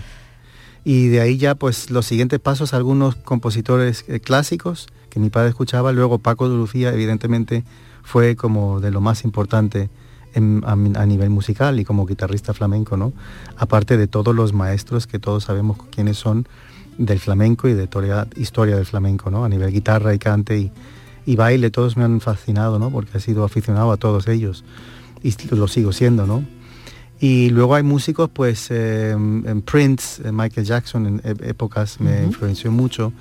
Y 0.84 1.10
de 1.10 1.20
ahí 1.20 1.38
ya 1.38 1.56
pues 1.56 1.90
los 1.90 2.06
siguientes 2.06 2.40
pasos, 2.40 2.74
algunos 2.74 3.16
compositores 3.16 4.06
eh, 4.08 4.22
clásicos 4.22 4.88
que 5.10 5.20
mi 5.20 5.30
padre 5.30 5.50
escuchaba, 5.50 5.92
luego 5.92 6.20
Paco 6.20 6.48
de 6.48 6.56
Lucía 6.56 6.94
evidentemente 6.94 7.66
fue 8.04 8.38
como 8.38 8.80
de 8.80 8.92
lo 8.92 9.02
más 9.02 9.26
importante 9.26 9.90
en- 10.38 10.64
a, 10.66 11.06
nivel 11.06 11.30
musical 11.30 11.80
y 11.80 11.86
como 11.86 12.06
guitarrista 12.06 12.54
flamenco, 12.54 12.96
¿no? 12.98 13.14
Aparte 13.58 13.98
de 13.98 14.08
todos 14.08 14.34
los 14.36 14.54
maestros 14.54 15.08
que 15.08 15.20
todos 15.20 15.46
sabemos 15.46 15.78
quiénes 15.92 16.18
son 16.18 16.48
del 16.98 17.20
flamenco 17.20 17.68
y 17.68 17.74
de 17.74 17.88
toda 17.88 18.28
historia 18.36 18.76
del 18.76 18.86
flamenco, 18.86 19.30
¿no? 19.30 19.44
A 19.44 19.50
nivel 19.50 19.72
guitarra 19.72 20.14
y 20.14 20.20
cante 20.20 20.58
y, 20.58 20.72
y 21.26 21.36
baile, 21.36 21.70
todos 21.70 21.98
me 21.98 22.04
han 22.04 22.22
fascinado, 22.22 22.80
¿no? 22.80 22.90
Porque 22.90 23.18
he 23.18 23.22
sido 23.22 23.44
aficionado 23.44 23.92
a 23.92 23.98
todos 23.98 24.28
ellos 24.28 24.64
y 25.24 25.34
lo 25.56 25.68
sigo 25.68 25.92
siendo, 25.92 26.26
¿no? 26.26 26.44
Y 27.20 27.50
luego 27.50 27.74
hay 27.74 27.84
músicos, 27.84 28.30
pues 28.32 28.68
eh, 28.70 29.12
en 29.12 29.62
Prince, 29.64 30.22
eh, 30.28 30.32
Michael 30.32 30.68
Jackson 30.68 31.08
en 31.08 31.22
épocas 31.42 32.00
me 32.00 32.24
influenció 32.24 32.72
mucho, 32.72 33.12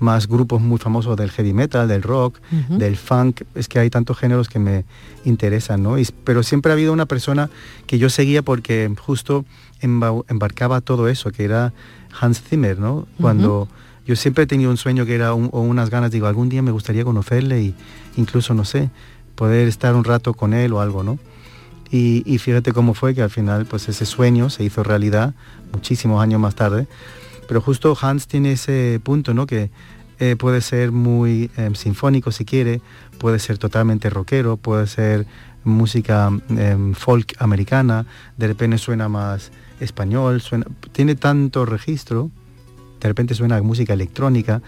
más 0.00 0.26
grupos 0.28 0.60
muy 0.60 0.78
famosos 0.78 1.16
del 1.16 1.30
heavy 1.30 1.52
metal, 1.52 1.86
del 1.88 2.02
rock, 2.02 2.38
del 2.78 2.96
funk, 2.96 3.42
es 3.54 3.68
que 3.68 3.78
hay 3.78 3.90
tantos 3.90 4.18
géneros 4.18 4.48
que 4.48 4.58
me 4.58 4.84
interesan, 5.24 5.82
¿no? 5.82 5.98
Y- 5.98 6.06
pero 6.24 6.42
siempre 6.42 6.70
ha 6.72 6.74
habido 6.74 6.92
una 6.92 7.06
persona 7.06 7.48
que 7.86 7.98
yo 7.98 8.10
seguía 8.10 8.42
porque 8.42 8.92
justo 8.98 9.44
emba- 9.80 10.24
embarcaba 10.28 10.80
todo 10.80 11.08
eso, 11.08 11.30
que 11.30 11.44
era 11.44 11.72
Hans 12.20 12.42
Zimmer, 12.42 12.78
¿no? 12.78 13.06
Cuando 13.20 13.68
yo 14.06 14.16
siempre 14.16 14.44
he 14.44 14.46
tenido 14.46 14.70
un 14.70 14.76
sueño 14.76 15.06
que 15.06 15.14
era 15.14 15.32
un- 15.34 15.48
o 15.52 15.60
unas 15.60 15.90
ganas, 15.90 16.10
digo, 16.10 16.26
algún 16.26 16.48
día 16.48 16.60
me 16.62 16.70
gustaría 16.72 17.04
conocerle 17.04 17.62
y 17.62 17.74
incluso, 18.16 18.52
no 18.54 18.64
sé, 18.64 18.90
poder 19.34 19.66
estar 19.68 19.94
un 19.94 20.04
rato 20.04 20.34
con 20.34 20.52
él 20.54 20.72
o 20.72 20.80
algo, 20.80 21.02
¿no? 21.02 21.18
Y, 21.90 22.22
y 22.26 22.38
fíjate 22.38 22.72
cómo 22.72 22.94
fue 22.94 23.14
que 23.14 23.22
al 23.22 23.30
final 23.30 23.66
pues 23.66 23.88
ese 23.88 24.04
sueño 24.06 24.50
se 24.50 24.64
hizo 24.64 24.82
realidad 24.82 25.34
muchísimos 25.72 26.22
años 26.22 26.40
más 26.40 26.54
tarde. 26.54 26.86
Pero 27.46 27.60
justo 27.60 27.96
Hans 28.00 28.26
tiene 28.26 28.52
ese 28.52 29.00
punto, 29.02 29.34
¿no? 29.34 29.46
Que 29.46 29.70
eh, 30.20 30.36
puede 30.36 30.60
ser 30.60 30.92
muy 30.92 31.50
eh, 31.56 31.70
sinfónico 31.74 32.30
si 32.32 32.44
quiere, 32.44 32.80
puede 33.18 33.38
ser 33.38 33.58
totalmente 33.58 34.10
rockero, 34.10 34.56
puede 34.56 34.86
ser 34.86 35.26
música 35.64 36.30
em, 36.50 36.94
folk 36.94 37.34
americana, 37.38 38.06
de 38.36 38.46
repente 38.46 38.78
suena 38.78 39.08
más 39.08 39.50
español, 39.80 40.40
suena, 40.40 40.66
tiene 40.92 41.14
tanto 41.16 41.64
registro, 41.66 42.30
de 43.00 43.08
repente 43.08 43.34
suena 43.34 43.60
música 43.62 43.92
electrónica 43.94 44.62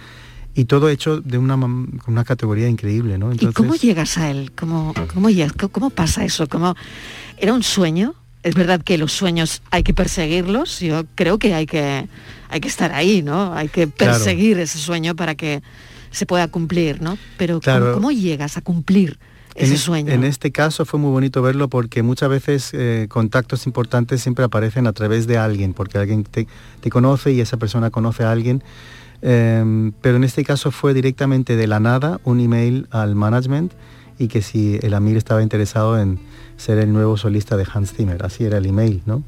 y 0.55 0.65
todo 0.65 0.89
hecho 0.89 1.21
de 1.21 1.37
una, 1.39 1.55
una 2.07 2.25
categoría 2.25 2.67
increíble, 2.69 3.19
¿no? 3.19 3.33
¿Y 3.33 3.53
cómo 3.53 3.75
llegas 3.77 4.17
a 4.19 4.31
él? 4.31 4.53
¿Cómo, 4.53 4.95
cómo, 5.13 5.29
llegas? 5.31 5.53
¿Cómo- 5.53 5.71
cómo 5.71 5.91
pasa 5.91 6.25
eso? 6.25 6.49
¿Cómo, 6.49 6.75
¿Era 7.39 7.53
un 7.53 7.63
sueño? 7.63 8.15
Es 8.47 8.55
verdad 8.55 8.81
que 8.81 8.97
los 8.97 9.13
sueños 9.13 9.61
hay 9.73 9.83
que 9.83 9.93
perseguirlos, 9.93 10.79
yo 10.79 11.03
creo 11.17 11.37
que 11.37 11.53
hay 11.53 11.67
que, 11.67 12.07
hay 12.49 12.61
que 12.61 12.69
estar 12.69 12.93
ahí, 12.93 13.21
¿no? 13.21 13.53
Hay 13.55 13.67
que 13.69 13.89
Claro. 13.89 14.13
perseguir 14.13 14.61
ese 14.61 14.79
sueño 14.79 15.17
para 15.17 15.35
que 15.35 15.63
se 16.13 16.27
pueda 16.27 16.47
cumplir, 16.47 17.03
¿no? 17.03 17.19
Pero 17.39 17.55
¿cómo- 17.55 17.61
Claro. 17.63 17.95
¿cómo, 17.95 18.13
llegas 18.13 18.57
a 18.57 18.61
cumplir 18.61 19.19
En, 19.57 19.65
ese 19.65 19.75
es- 19.75 19.81
sueño? 19.81 20.13
en 20.13 20.23
este 20.23 20.53
caso 20.53 20.85
fue 20.85 21.01
muy 21.01 21.11
bonito 21.11 21.43
verlo 21.43 21.67
porque 21.69 22.05
muchas 22.05 22.29
veces 22.29 22.71
eh, 22.73 23.07
contactos 23.09 23.67
importantes 23.67 24.23
siempre 24.23 24.45
aparecen 24.45 24.87
a 24.87 24.93
través 24.93 25.27
de 25.27 25.39
alguien, 25.39 25.75
porque 25.75 25.99
alguien 25.99 26.23
te, 26.23 26.47
te 26.81 26.89
conoce 26.89 27.33
y 27.33 27.41
esa 27.41 27.57
persona 27.57 27.91
conoce 27.91 28.23
a 28.23 28.31
alguien. 28.31 28.63
Em, 29.23 29.91
pero 30.03 30.19
en 30.19 30.23
este 30.25 30.45
caso 30.45 30.71
fue 30.71 30.95
directamente 30.95 31.57
de 31.57 31.67
la 31.67 31.81
nada 31.81 32.21
un 32.23 32.39
email 32.39 32.87
al 32.93 33.17
management 33.17 33.73
y 34.21 34.29
que 34.29 34.41
si 34.41 34.79
el 34.83 34.95
Amir 34.95 35.17
estaba 35.17 35.43
interesado 35.43 35.99
en 36.01 36.21
ser 36.57 36.79
el 36.79 36.93
nuevo 36.93 37.17
solista 37.17 37.57
de 37.57 37.67
Hans 37.73 37.93
Zimmer, 37.93 38.25
así 38.25 38.45
era 38.45 38.59
el 38.59 38.67
email, 38.67 39.03
¿no? 39.07 39.23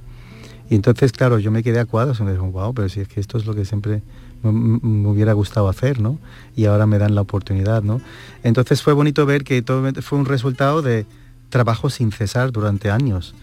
Y 0.70 0.74
entonces, 0.74 1.12
claro, 1.12 1.38
yo 1.38 1.50
me 1.50 1.62
quedé 1.62 1.80
a 1.80 1.86
cuadros 1.86 2.20
y 2.20 2.24
me 2.24 2.32
dijo, 2.32 2.50
wow, 2.50 2.74
pero 2.74 2.88
si 2.88 3.00
es 3.00 3.08
que 3.08 3.20
esto 3.20 3.38
es 3.38 3.46
lo 3.46 3.54
que 3.54 3.64
siempre 3.64 4.02
me, 4.42 5.08
hubiera 5.08 5.32
gustado 5.32 5.68
hacer, 5.68 6.00
¿no? 6.00 6.18
Y 6.56 6.66
ahora 6.66 6.86
me 6.86 6.98
dan 6.98 7.14
la 7.14 7.22
oportunidad, 7.22 7.82
¿no? 7.82 8.00
Entonces 8.42 8.82
fue 8.82 8.92
bonito 8.92 9.24
ver 9.24 9.44
que 9.44 9.62
todo 9.62 9.90
fue 10.02 10.18
un 10.18 10.26
resultado 10.26 10.82
de 10.82 11.06
trabajo 11.48 11.88
sin 11.88 12.12
cesar 12.12 12.52
durante 12.52 12.90
años, 12.90 13.34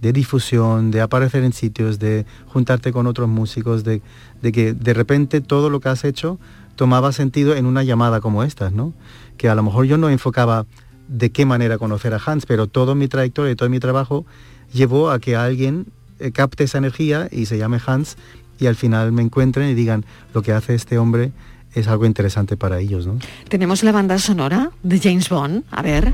de 0.00 0.12
difusión, 0.12 0.92
de 0.92 1.00
aparecer 1.00 1.42
en 1.42 1.52
sitios, 1.52 1.98
de 1.98 2.24
juntarte 2.46 2.92
con 2.92 3.08
otros 3.08 3.28
músicos, 3.28 3.82
de, 3.82 4.00
de 4.40 4.52
que 4.52 4.72
de 4.72 4.94
repente 4.94 5.40
todo 5.40 5.70
lo 5.70 5.80
que 5.80 5.88
has 5.88 6.04
hecho 6.04 6.38
tomaba 6.76 7.10
sentido 7.10 7.56
en 7.56 7.66
una 7.66 7.82
llamada 7.82 8.20
como 8.20 8.44
esta, 8.44 8.70
¿no? 8.70 8.92
Que 9.36 9.48
a 9.48 9.56
lo 9.56 9.64
mejor 9.64 9.86
yo 9.86 9.98
no 9.98 10.08
enfocaba 10.10 10.64
de 11.08 11.30
qué 11.30 11.44
manera 11.44 11.78
conocer 11.78 12.14
a 12.14 12.20
Hans, 12.24 12.46
pero 12.46 12.66
todo 12.66 12.94
mi 12.94 13.08
trayectoria 13.08 13.52
y 13.52 13.56
todo 13.56 13.68
mi 13.68 13.80
trabajo 13.80 14.26
llevó 14.72 15.10
a 15.10 15.18
que 15.18 15.36
alguien 15.36 15.86
eh, 16.18 16.32
capte 16.32 16.64
esa 16.64 16.78
energía 16.78 17.28
y 17.30 17.46
se 17.46 17.58
llame 17.58 17.80
Hans 17.84 18.16
y 18.58 18.66
al 18.66 18.76
final 18.76 19.12
me 19.12 19.22
encuentren 19.22 19.68
y 19.68 19.74
digan 19.74 20.04
lo 20.34 20.42
que 20.42 20.52
hace 20.52 20.74
este 20.74 20.98
hombre 20.98 21.32
es 21.74 21.86
algo 21.88 22.06
interesante 22.06 22.56
para 22.56 22.78
ellos, 22.78 23.06
¿no? 23.06 23.18
Tenemos 23.48 23.82
la 23.82 23.92
banda 23.92 24.18
sonora 24.18 24.70
de 24.82 24.98
James 24.98 25.28
Bond, 25.28 25.64
a 25.70 25.82
ver. 25.82 26.12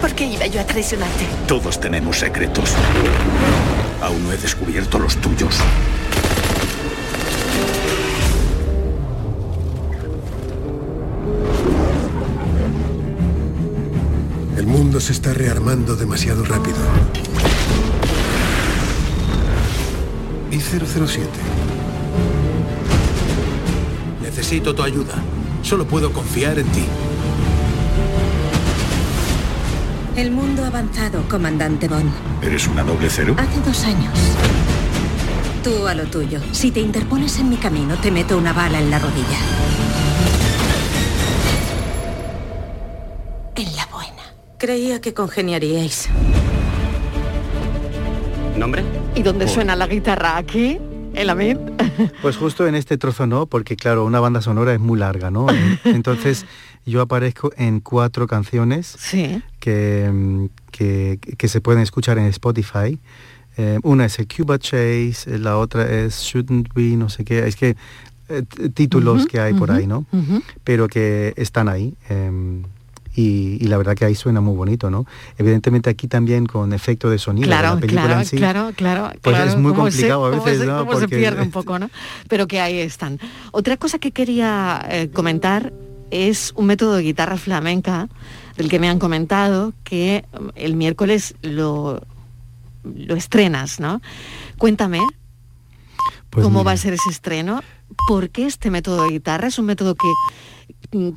¿Por 0.00 0.12
qué 0.12 0.26
iba 0.26 0.46
yo 0.46 0.60
a 0.60 0.64
traicionarte? 0.64 1.26
Todos 1.46 1.80
tenemos 1.80 2.18
secretos. 2.18 2.74
Aún 4.02 4.24
no 4.24 4.32
he 4.32 4.36
descubierto 4.36 4.98
los 4.98 5.16
tuyos. 5.16 5.60
El 14.56 14.66
mundo 14.68 15.00
se 15.00 15.12
está 15.12 15.34
rearmando 15.34 15.96
demasiado 15.96 16.44
rápido. 16.44 16.76
¿Y 20.50 20.60
007? 20.60 21.28
Necesito 24.22 24.72
tu 24.74 24.82
ayuda. 24.84 25.14
Solo 25.62 25.86
puedo 25.86 26.12
confiar 26.12 26.58
en 26.60 26.66
ti. 26.68 26.84
El 30.16 30.30
mundo 30.30 30.62
ha 30.62 30.68
avanzado, 30.68 31.28
comandante 31.28 31.88
Bond. 31.88 32.12
¿Eres 32.40 32.68
una 32.68 32.84
doble 32.84 33.08
cero? 33.10 33.34
Hace 33.36 33.60
dos 33.60 33.84
años. 33.84 34.16
Tú 35.64 35.88
a 35.88 35.94
lo 35.94 36.04
tuyo. 36.04 36.38
Si 36.52 36.70
te 36.70 36.78
interpones 36.78 37.38
en 37.40 37.48
mi 37.48 37.56
camino, 37.56 37.96
te 37.96 38.12
meto 38.12 38.38
una 38.38 38.52
bala 38.52 38.78
en 38.78 38.90
la 38.90 39.00
rodilla. 39.00 39.83
Creía 44.64 44.98
que 44.98 45.12
congeniaríais. 45.12 46.08
¿Nombre? 48.56 48.82
¿Y 49.14 49.22
dónde 49.22 49.46
suena 49.46 49.76
la 49.76 49.86
guitarra? 49.86 50.38
¿Aquí? 50.38 50.78
el 51.12 51.28
Amir? 51.28 51.60
Pues 52.22 52.38
justo 52.38 52.66
en 52.66 52.74
este 52.74 52.96
trozo 52.96 53.26
no, 53.26 53.44
porque 53.44 53.76
claro, 53.76 54.06
una 54.06 54.20
banda 54.20 54.40
sonora 54.40 54.72
es 54.72 54.80
muy 54.80 54.98
larga, 54.98 55.30
¿no? 55.30 55.48
Entonces 55.84 56.46
yo 56.86 57.02
aparezco 57.02 57.52
en 57.58 57.80
cuatro 57.80 58.26
canciones 58.26 58.96
que, 59.60 60.48
que, 60.70 61.18
que 61.36 61.48
se 61.48 61.60
pueden 61.60 61.82
escuchar 61.82 62.16
en 62.16 62.24
Spotify. 62.24 62.98
Eh, 63.58 63.80
una 63.82 64.06
es 64.06 64.18
el 64.18 64.26
Cuba 64.26 64.58
Chase, 64.58 65.38
la 65.38 65.58
otra 65.58 65.84
es 65.92 66.22
Shouldn't 66.22 66.70
We, 66.74 66.96
no 66.96 67.10
sé 67.10 67.26
qué. 67.26 67.46
Es 67.46 67.56
que 67.56 67.76
eh, 68.30 68.42
títulos 68.72 69.26
que 69.26 69.40
hay 69.40 69.52
por 69.52 69.70
ahí, 69.70 69.86
¿no? 69.86 70.06
Pero 70.64 70.88
que 70.88 71.34
están 71.36 71.68
ahí. 71.68 71.92
Em, 72.08 72.62
y, 73.16 73.58
la 73.60 73.76
verdad 73.76 73.94
que 73.94 74.04
ahí 74.04 74.14
suena 74.14 74.40
muy 74.40 74.56
bonito, 74.56 74.90
¿no? 74.90 75.06
Evidentemente 75.38 75.88
aquí 75.88 76.08
también 76.08 76.46
con 76.46 76.72
efecto 76.72 77.10
de 77.10 77.18
sonido 77.18 77.46
claro, 77.46 77.74
la 77.74 77.80
película 77.80 78.02
claro, 78.04 78.20
en 78.20 78.26
sí, 78.26 78.36
claro, 78.36 78.72
claro, 78.74 79.12
pues 79.22 79.38
es 79.38 79.56
muy 79.56 79.72
complicado 79.72 80.24
a 80.26 80.30
veces, 80.30 80.58
se, 80.58 80.66
¿no? 80.66 80.84
Porque... 80.84 81.00
se 81.00 81.08
pierde 81.08 81.42
un 81.42 81.50
poco, 81.50 81.78
¿no? 81.78 81.90
Pero 82.28 82.48
que 82.48 82.60
ahí 82.60 82.78
están. 82.78 83.20
Otra 83.52 83.76
cosa 83.76 83.98
que 83.98 84.10
quería 84.10 84.84
eh, 84.90 85.10
comentar 85.12 85.72
es 86.10 86.52
un 86.56 86.66
método 86.66 86.96
de 86.96 87.02
guitarra 87.02 87.36
flamenca 87.36 88.08
del 88.56 88.68
que 88.68 88.78
me 88.78 88.88
han 88.88 88.98
comentado 88.98 89.72
que 89.84 90.24
mm, 90.32 90.48
el 90.56 90.74
miércoles 90.76 91.34
lo, 91.42 92.02
lo 92.82 93.14
estrenas, 93.14 93.80
¿no? 93.80 94.00
Cuéntame 94.58 95.00
Pues 96.30 96.44
cómo 96.44 96.60
mira. 96.60 96.70
va 96.70 96.72
a 96.72 96.76
ser 96.76 96.94
ese 96.94 97.10
estreno, 97.10 97.62
por 98.08 98.30
qué 98.30 98.46
este 98.46 98.70
método 98.70 99.04
de 99.04 99.10
guitarra 99.10 99.48
es 99.48 99.58
un 99.58 99.66
método 99.66 99.94
que, 99.94 100.08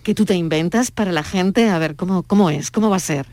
que 0.04 0.16
tú 0.16 0.26
te 0.26 0.36
inventas 0.36 0.92
para 0.92 1.12
la 1.12 1.24
gente, 1.24 1.70
a 1.70 1.78
ver 1.80 1.96
cómo, 1.96 2.24
cómo 2.24 2.50
es, 2.50 2.72
cómo 2.72 2.90
va 2.90 2.96
a 2.98 3.00
ser. 3.00 3.26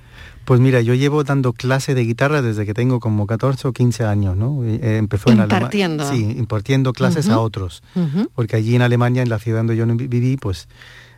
Pues 0.45 0.61
mira, 0.61 0.83
yo 0.83 0.93
llevo 0.95 1.25
dando 1.25 1.55
clase 1.55 1.95
de 1.95 2.05
guitarra 2.05 2.43
desde 2.43 2.67
que 2.67 2.75
tengo 2.75 3.01
como 3.01 3.27
14 3.27 3.67
o 3.69 3.73
15 3.73 4.05
años, 4.05 4.37
¿no? 4.37 4.63
Eh, 4.63 4.99
empezó 4.99 5.31
en. 5.31 5.41
Alemania. 5.41 6.05
Sí, 6.11 6.35
impartiendo 6.37 6.93
clases 6.93 7.29
a 7.31 7.39
otros. 7.41 7.83
Porque 8.35 8.57
allí 8.57 8.75
en 8.77 8.83
Alemania, 8.83 9.23
en 9.23 9.31
la 9.31 9.39
ciudad 9.39 9.61
donde 9.61 9.77
yo 9.77 9.87
vi- 9.87 10.07
viví, 10.07 10.37
pues 10.37 10.69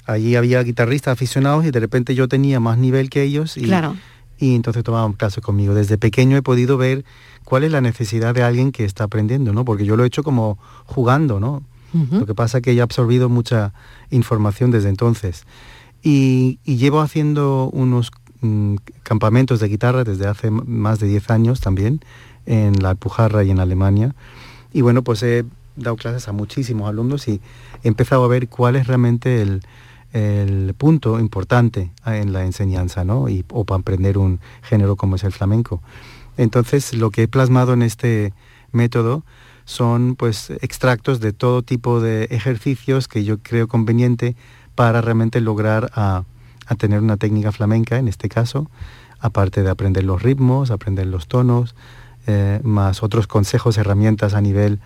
allí 0.07 0.37
había 0.37 0.63
guitarristas 0.63 1.13
aficionados 1.15 1.65
y 1.65 1.73
de 1.73 1.81
repente 1.81 2.15
yo 2.15 2.29
tenía 2.29 2.61
más 2.61 2.79
nivel 2.79 3.11
que 3.11 3.23
ellos 3.25 3.57
y, 3.57 3.63
Claro. 3.63 3.97
y 4.39 4.55
entonces 4.55 4.85
tomaban 4.85 5.13
clases 5.15 5.43
conmigo. 5.43 5.75
Desde 5.75 5.99
pequeño 5.99 6.37
he 6.37 6.43
podido 6.43 6.77
ver 6.77 7.05
cuál 7.45 7.65
es 7.65 7.73
la 7.73 7.81
necesidad 7.81 8.33
de 8.33 8.45
alguien 8.45 8.71
que 8.71 8.85
está 8.85 9.03
aprendiendo, 9.05 9.53
¿no? 9.53 9.65
Porque 9.65 9.85
yo 9.85 9.97
lo 9.97 10.05
he 10.05 10.07
hecho 10.07 10.23
como 10.23 10.57
jugando, 10.85 11.41
¿no? 11.41 11.65
Lo 11.93 12.27
que 12.27 12.35
pasa 12.35 12.59
es 12.59 12.63
que 12.63 12.73
he 12.73 12.81
absorbido 12.83 13.29
mucha 13.29 13.73
información 14.11 14.71
desde 14.71 14.89
entonces. 14.89 15.45
Y, 16.03 16.59
y 16.65 16.77
llevo 16.77 17.01
haciendo 17.01 17.71
unos 17.73 18.13
mm, 18.43 18.77
campamentos 19.03 19.61
de 19.61 19.69
guitarra 19.69 20.05
desde 20.05 20.27
hace 20.27 20.51
más 20.51 21.01
de 21.01 21.09
10 21.09 21.31
años 21.31 21.61
también, 21.61 22.01
en 22.45 22.83
la 22.83 22.91
Alpujarra 22.91 23.45
y 23.45 23.51
en 23.51 23.61
Alemania. 23.61 24.15
Y 24.73 24.83
bueno, 24.83 25.03
pues 25.03 25.23
he 25.23 25.45
dado 25.77 25.97
clases 25.97 26.29
a 26.29 26.33
muchísimos 26.33 26.89
alumnos 26.89 27.29
y 27.29 27.41
he 27.83 27.89
empezado 27.89 28.25
a 28.25 28.29
ver 28.29 28.49
cuál 28.49 28.77
es 28.77 28.87
realmente 28.87 29.43
el, 29.43 29.63
el 30.13 30.75
punto 30.75 31.21
importante 31.21 31.91
en 32.07 32.33
la 32.33 32.45
enseñanza, 32.45 33.05
¿no? 33.05 33.29
Y, 33.29 33.45
o 33.51 33.65
para 33.65 33.81
aprender 33.81 34.19
un 34.19 34.41
género 34.63 34.97
como 34.97 35.17
es 35.17 35.25
el 35.25 35.33
flamenco. 35.33 35.83
Entonces, 36.37 36.95
lo 36.95 37.11
que 37.11 37.25
he 37.25 37.29
plasmado 37.29 37.73
en 37.73 37.83
este 37.83 38.33
método 38.73 39.25
son 39.67 40.15
pues 40.15 40.51
extractos 40.63 41.21
de 41.21 41.35
todo 41.35 41.61
tipo 41.63 42.01
de 42.01 42.25
ejercicios 42.31 43.09
que 43.09 43.25
yo 43.25 43.39
creo 43.39 43.69
conveniente 43.69 44.37
para 44.75 45.03
realmente 45.03 45.43
lograr 45.43 45.91
a, 45.95 46.25
tener 46.79 47.01
una 47.01 47.17
técnica 47.17 47.53
flamenca, 47.53 47.97
en 47.97 48.09
este 48.09 48.29
caso, 48.29 48.69
aparte 49.21 49.63
de 49.63 49.71
aprender 49.71 50.03
los 50.03 50.23
ritmos, 50.23 50.71
aprender 50.71 51.07
los 51.07 51.29
tonos, 51.29 51.77
eh, 52.27 52.61
más 52.65 53.05
otros 53.05 53.29
consejos, 53.29 53.79
herramientas 53.79 54.35
a 54.35 54.41
nivel 54.41 54.81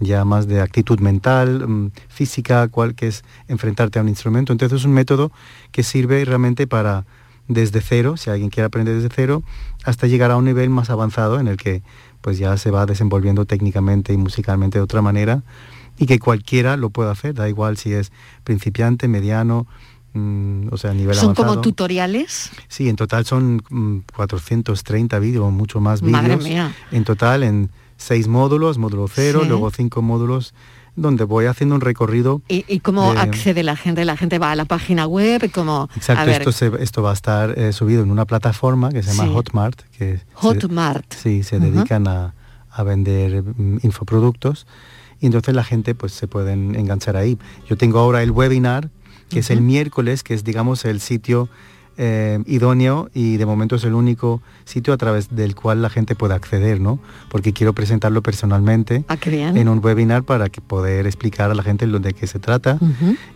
ya 0.00 0.24
más 0.24 0.46
de 0.46 0.60
actitud 0.60 1.00
mental, 1.00 1.66
mm, 1.66 1.90
física, 2.08 2.68
cual 2.68 2.94
que 2.94 3.08
es 3.08 3.24
enfrentarte 3.48 3.98
a 3.98 4.02
un 4.02 4.08
instrumento. 4.08 4.52
Entonces 4.52 4.80
es 4.80 4.84
un 4.84 4.92
método 4.92 5.32
que 5.72 5.82
sirve 5.82 6.24
realmente 6.24 6.66
para 6.66 7.04
desde 7.48 7.80
cero, 7.80 8.16
si 8.16 8.30
alguien 8.30 8.50
quiere 8.50 8.66
aprender 8.66 8.94
desde 8.94 9.14
cero, 9.14 9.42
hasta 9.84 10.06
llegar 10.06 10.30
a 10.30 10.36
un 10.36 10.44
nivel 10.44 10.70
más 10.70 10.90
avanzado 10.90 11.38
en 11.40 11.48
el 11.48 11.56
que 11.56 11.82
pues 12.24 12.38
ya 12.38 12.56
se 12.56 12.70
va 12.70 12.86
desenvolviendo 12.86 13.44
técnicamente 13.44 14.14
y 14.14 14.16
musicalmente 14.16 14.78
de 14.78 14.82
otra 14.82 15.02
manera 15.02 15.42
y 15.98 16.06
que 16.06 16.18
cualquiera 16.18 16.78
lo 16.78 16.88
pueda 16.88 17.10
hacer, 17.10 17.34
da 17.34 17.50
igual 17.50 17.76
si 17.76 17.92
es 17.92 18.12
principiante, 18.44 19.08
mediano, 19.08 19.66
mm, 20.14 20.68
o 20.72 20.78
sea, 20.78 20.92
a 20.92 20.94
nivel 20.94 21.14
Son 21.16 21.26
avanzado. 21.26 21.48
como 21.48 21.60
tutoriales. 21.60 22.50
Sí, 22.68 22.88
en 22.88 22.96
total 22.96 23.26
son 23.26 23.62
mm, 23.68 23.98
430 24.16 25.18
vídeos, 25.18 25.52
mucho 25.52 25.80
más 25.80 26.00
vídeos. 26.00 26.22
Madre 26.22 26.38
mía. 26.38 26.74
En 26.92 27.04
total 27.04 27.42
en 27.42 27.70
seis 27.98 28.26
módulos, 28.26 28.78
módulo 28.78 29.06
cero, 29.06 29.40
Sí. 29.42 29.48
luego 29.50 29.70
cinco 29.70 30.00
módulos, 30.00 30.54
donde 30.96 31.24
voy 31.24 31.46
haciendo 31.46 31.74
un 31.74 31.80
recorrido. 31.80 32.40
¿Y, 32.48 32.64
y 32.68 32.80
cómo 32.80 33.12
de- 33.12 33.18
accede 33.20 33.62
la 33.62 33.76
gente? 33.76 34.04
La 34.04 34.16
gente 34.16 34.38
va 34.38 34.52
a 34.52 34.56
la 34.56 34.64
página 34.64 35.06
web, 35.06 35.50
como... 35.52 35.88
Exacto, 35.96 36.22
a 36.22 36.24
ver, 36.24 36.42
esto, 36.42 36.52
se- 36.52 36.70
esto 36.82 37.02
va 37.02 37.10
a 37.10 37.14
estar 37.14 37.58
eh, 37.58 37.72
subido 37.72 38.02
en 38.02 38.10
una 38.10 38.24
plataforma 38.24 38.90
que 38.90 39.02
se 39.02 39.10
llama 39.12 39.24
Sí. 39.28 39.34
Hotmart, 39.34 39.80
que 39.98 40.18
se- 40.18 40.24
Hotmart. 40.34 41.12
sí, 41.12 41.42
se 41.42 41.58
dedican 41.58 42.06
a, 42.08 42.34
a 42.70 42.82
vender 42.82 43.42
mm, 43.42 43.78
infoproductos 43.82 44.66
y 45.20 45.26
entonces 45.26 45.54
la 45.54 45.64
gente 45.64 45.94
pues 45.94 46.12
se 46.12 46.28
pueden 46.28 46.74
enganchar 46.76 47.16
ahí. 47.16 47.38
Yo 47.68 47.76
tengo 47.76 47.98
ahora 47.98 48.22
el 48.22 48.30
webinar, 48.30 48.90
que 49.30 49.40
es 49.40 49.50
el 49.50 49.62
miércoles, 49.62 50.22
que 50.22 50.34
es 50.34 50.44
digamos 50.44 50.84
el 50.84 51.00
sitio 51.00 51.48
eh, 51.96 52.40
idóneo 52.46 53.08
y 53.14 53.36
de 53.36 53.46
momento 53.46 53.76
es 53.76 53.84
el 53.84 53.94
único 53.94 54.42
sitio 54.64 54.92
a 54.92 54.96
través 54.96 55.34
del 55.34 55.54
cual 55.54 55.82
la 55.82 55.90
gente 55.90 56.14
puede 56.14 56.34
acceder, 56.34 56.80
¿no? 56.80 56.98
Porque 57.30 57.52
quiero 57.52 57.72
presentarlo 57.72 58.22
personalmente 58.22 59.04
Ah, 59.08 59.16
en 59.24 59.68
un 59.68 59.80
webinar 59.84 60.22
para 60.24 60.48
que 60.48 60.60
poder 60.60 61.06
explicar 61.06 61.50
a 61.50 61.54
la 61.54 61.62
gente 61.62 61.86
lo 61.86 61.98
de 62.00 62.12
qué 62.12 62.26
se 62.26 62.38
trata. 62.38 62.78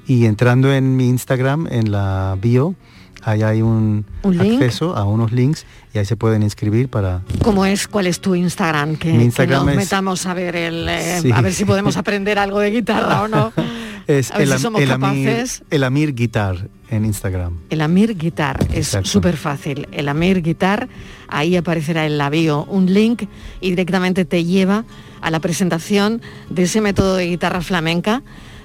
Y 0.06 0.26
entrando 0.26 0.72
en 0.72 0.96
mi 0.96 1.08
Instagram, 1.08 1.66
en 1.70 1.92
la 1.92 2.36
bio, 2.40 2.74
ahí 3.22 3.42
hay 3.42 3.62
un, 3.62 4.04
acceso 4.22 4.96
a 4.96 5.04
unos 5.04 5.32
links 5.32 5.66
y 5.94 5.98
ahí 5.98 6.04
se 6.04 6.16
pueden 6.16 6.42
inscribir 6.42 6.88
para... 6.88 7.22
¿Cómo 7.42 7.64
es? 7.66 7.88
¿Cuál 7.88 8.06
es 8.06 8.20
tu 8.20 8.34
Instagram? 8.34 8.96
Que, 8.96 9.10
Instagram 9.10 9.66
nos 9.66 9.72
es- 9.72 9.76
metamos 9.76 10.26
a 10.26 10.34
ver 10.34 10.56
el, 10.56 10.88
eh, 10.88 11.18
Sí. 11.22 11.30
a 11.32 11.40
ver 11.40 11.52
si 11.52 11.64
podemos 11.64 11.96
aprender 11.96 12.38
algo 12.38 12.58
de 12.60 12.70
guitarra 12.70 13.22
o 13.22 13.28
no. 13.28 13.52
Es 14.08 14.32
A 14.32 14.38
ver 14.38 14.58
si 14.58 14.66
Amir, 14.66 14.88
capaces. 14.88 15.62
el 15.70 15.84
Amir 15.84 16.14
Guitar 16.14 16.68
en 16.90 17.04
Instagram. 17.04 17.58
El 17.68 17.82
Amir 17.82 18.16
Guitar 18.16 18.66
es 18.72 18.96
súper 19.04 19.36
fácil. 19.36 19.86
El 19.92 20.08
Amir 20.08 20.40
Guitar, 20.40 20.88
ahí 21.28 21.56
aparecerá 21.56 22.06
en 22.06 22.16
la 22.16 22.30
bio 22.30 22.64
un 22.64 22.92
link 22.92 23.24
y 23.60 23.68
directamente 23.70 24.24
te 24.24 24.44
lleva 24.44 24.86
a 25.20 25.30
la 25.30 25.40
presentación 25.40 26.22
de 26.48 26.62
ese 26.62 26.80
método 26.80 27.16
de 27.16 27.26
guitarra 27.26 27.60
flamenca 27.60 28.22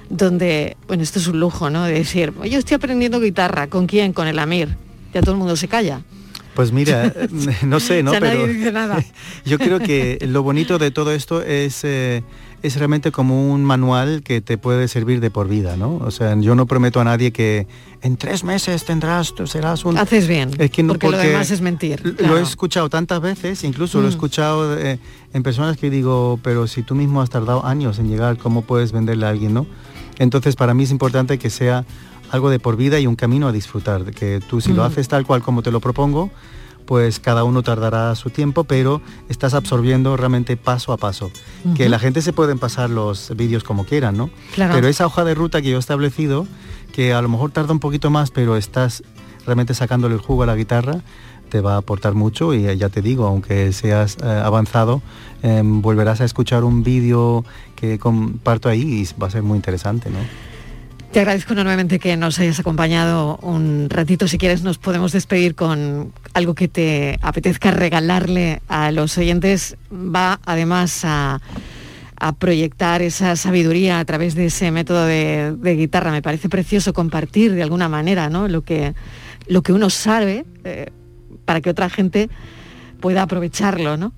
donde, 0.08 0.78
bueno, 0.86 1.02
esto 1.02 1.18
es 1.18 1.26
un 1.26 1.40
lujo, 1.40 1.68
¿no? 1.68 1.84
De 1.84 1.92
decir, 1.92 2.32
yo 2.44 2.58
estoy 2.58 2.76
aprendiendo 2.76 3.20
guitarra, 3.20 3.66
¿con 3.66 3.86
quién? 3.86 4.14
Con 4.14 4.26
el 4.26 4.38
Amir. 4.38 4.76
Ya 5.12 5.20
todo 5.20 5.32
el 5.32 5.38
mundo 5.38 5.56
se 5.56 5.68
calla. 5.68 6.00
Pues 6.54 6.72
mira, 6.72 7.12
no 7.62 7.80
sé, 7.80 8.02
¿no? 8.02 8.12
ya 8.12 8.20
Pero 8.20 8.40
nadie 8.40 8.54
dice 8.54 8.72
nada. 8.72 9.04
yo 9.44 9.58
creo 9.58 9.80
que 9.80 10.18
lo 10.26 10.42
bonito 10.42 10.78
de 10.78 10.90
todo 10.90 11.12
esto 11.12 11.42
es, 11.42 11.80
eh, 11.84 12.22
es 12.64 12.76
realmente 12.76 13.12
como 13.12 13.52
un 13.52 13.62
manual 13.62 14.22
que 14.24 14.40
te 14.40 14.56
puede 14.56 14.88
servir 14.88 15.20
de 15.20 15.30
por 15.30 15.48
vida, 15.48 15.76
¿no? 15.76 15.96
O 15.98 16.10
sea, 16.10 16.34
yo 16.40 16.54
no 16.54 16.64
prometo 16.64 16.98
a 16.98 17.04
nadie 17.04 17.30
que 17.30 17.66
en 18.00 18.16
tres 18.16 18.42
meses 18.42 18.84
tendrás, 18.86 19.34
tú 19.34 19.46
serás 19.46 19.84
un... 19.84 19.98
Haces 19.98 20.26
bien, 20.26 20.50
Es 20.58 20.70
que 20.70 20.82
no, 20.82 20.94
porque, 20.94 21.10
lo 21.10 21.18
demás 21.18 21.50
es 21.50 21.60
mentir. 21.60 22.00
Lo 22.20 22.38
he 22.38 22.40
escuchado 22.42 22.88
tantas 22.88 23.20
veces, 23.20 23.62
incluso 23.64 23.98
lo 24.00 24.04
he 24.06 24.10
Mm. 24.10 24.14
escuchado 24.14 24.78
eh, 24.78 24.98
en 25.34 25.42
personas 25.42 25.76
que 25.76 25.90
digo, 25.90 26.40
pero 26.42 26.66
si 26.66 26.82
tú 26.82 26.94
mismo 26.94 27.20
has 27.20 27.28
tardado 27.28 27.66
años 27.66 27.98
en 27.98 28.08
llegar, 28.08 28.38
¿cómo 28.38 28.62
puedes 28.62 28.92
venderle 28.92 29.26
a 29.26 29.28
alguien, 29.28 29.52
no? 29.52 29.66
Entonces 30.18 30.56
para 30.56 30.72
mí 30.72 30.84
es 30.84 30.90
importante 30.90 31.38
que 31.38 31.50
sea 31.50 31.84
algo 32.30 32.48
de 32.48 32.58
por 32.60 32.76
vida 32.76 32.98
y 32.98 33.06
un 33.06 33.14
camino 33.16 33.46
a 33.46 33.52
disfrutar, 33.52 34.04
de 34.04 34.12
que 34.12 34.40
tú 34.40 34.62
si 34.62 34.72
lo 34.72 34.82
Mm. 34.82 34.86
haces 34.86 35.08
tal 35.08 35.26
cual 35.26 35.42
como 35.42 35.62
te 35.62 35.70
lo 35.70 35.80
propongo, 35.80 36.30
pues 36.86 37.20
cada 37.20 37.44
uno 37.44 37.62
tardará 37.62 38.14
su 38.14 38.30
tiempo, 38.30 38.64
pero 38.64 39.00
estás 39.28 39.54
absorbiendo 39.54 40.16
realmente 40.16 40.56
paso 40.56 40.92
a 40.92 40.96
paso. 40.96 41.30
Que 41.76 41.88
la 41.88 41.98
gente 41.98 42.22
se 42.22 42.32
pueden 42.32 42.58
pasar 42.58 42.90
los 42.90 43.32
vídeos 43.36 43.64
como 43.64 43.84
quieran, 43.84 44.16
¿no? 44.16 44.30
Claro. 44.54 44.74
Pero 44.74 44.88
esa 44.88 45.06
hoja 45.06 45.24
de 45.24 45.34
ruta 45.34 45.62
que 45.62 45.70
yo 45.70 45.76
he 45.76 45.80
establecido, 45.80 46.46
que 46.92 47.14
a 47.14 47.22
lo 47.22 47.28
mejor 47.28 47.50
tarda 47.50 47.72
un 47.72 47.80
poquito 47.80 48.10
más, 48.10 48.30
pero 48.30 48.56
estás 48.56 49.02
realmente 49.46 49.74
sacándole 49.74 50.14
el 50.14 50.20
jugo 50.20 50.42
a 50.42 50.46
la 50.46 50.56
guitarra, 50.56 51.00
te 51.48 51.60
va 51.60 51.74
a 51.74 51.76
aportar 51.78 52.14
mucho 52.14 52.54
y 52.54 52.66
eh, 52.66 52.76
ya 52.76 52.88
te 52.88 53.02
digo, 53.02 53.26
aunque 53.26 53.72
seas 53.72 54.16
eh, 54.22 54.26
avanzado, 54.26 55.02
em, 55.42 55.82
volverás 55.82 56.20
a 56.20 56.24
escuchar 56.24 56.64
un 56.64 56.82
vídeo 56.82 57.44
que 57.76 57.98
comparto 57.98 58.68
ahí 58.68 59.02
y 59.02 59.20
va 59.20 59.28
a 59.28 59.30
ser 59.30 59.42
muy 59.42 59.56
interesante, 59.56 60.10
¿no? 60.10 60.18
Te 61.14 61.20
agradezco 61.20 61.52
enormemente 61.52 62.00
que 62.00 62.16
nos 62.16 62.40
hayas 62.40 62.58
acompañado 62.58 63.38
un 63.40 63.88
ratito. 63.88 64.26
Si 64.26 64.36
quieres 64.36 64.64
nos 64.64 64.78
podemos 64.78 65.12
despedir 65.12 65.54
con 65.54 66.12
algo 66.32 66.56
que 66.56 66.66
te 66.66 67.20
apetezca 67.22 67.70
regalarle 67.70 68.62
a 68.66 68.90
los 68.90 69.16
oyentes. 69.16 69.76
Va 69.92 70.40
además 70.44 71.02
a, 71.04 71.40
proyectar 72.40 73.00
esa 73.00 73.36
sabiduría 73.36 74.00
a 74.00 74.04
través 74.04 74.34
de 74.34 74.46
ese 74.46 74.72
método 74.72 75.06
de, 75.06 75.54
de 75.56 75.76
guitarra. 75.76 76.10
Me 76.10 76.20
parece 76.20 76.48
precioso 76.48 76.92
compartir 76.92 77.54
de 77.54 77.62
alguna 77.62 77.88
manera 77.88 78.28
¿no? 78.28 78.48
lo, 78.48 78.62
que, 78.62 78.94
lo 79.46 79.62
que 79.62 79.72
uno 79.72 79.90
sabe 79.90 80.44
eh, 80.64 80.90
para 81.44 81.60
que 81.60 81.70
otra 81.70 81.90
gente 81.90 82.28
pueda 82.98 83.22
aprovecharlo. 83.22 83.96
¿no? 83.96 84.14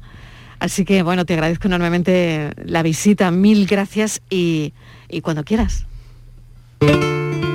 Así 0.61 0.87
que 0.87 1.03
bueno, 1.03 1.27
te 1.27 1.35
agradezco 1.35 1.69
enormemente 1.69 2.53
la 2.65 2.83
visita, 2.83 3.31
mil 3.31 3.67
gracias 3.67 4.23
y, 4.31 4.73
y 5.11 5.21
cuando 5.21 5.45
quieras. 5.45 5.87
Mil 6.81 7.46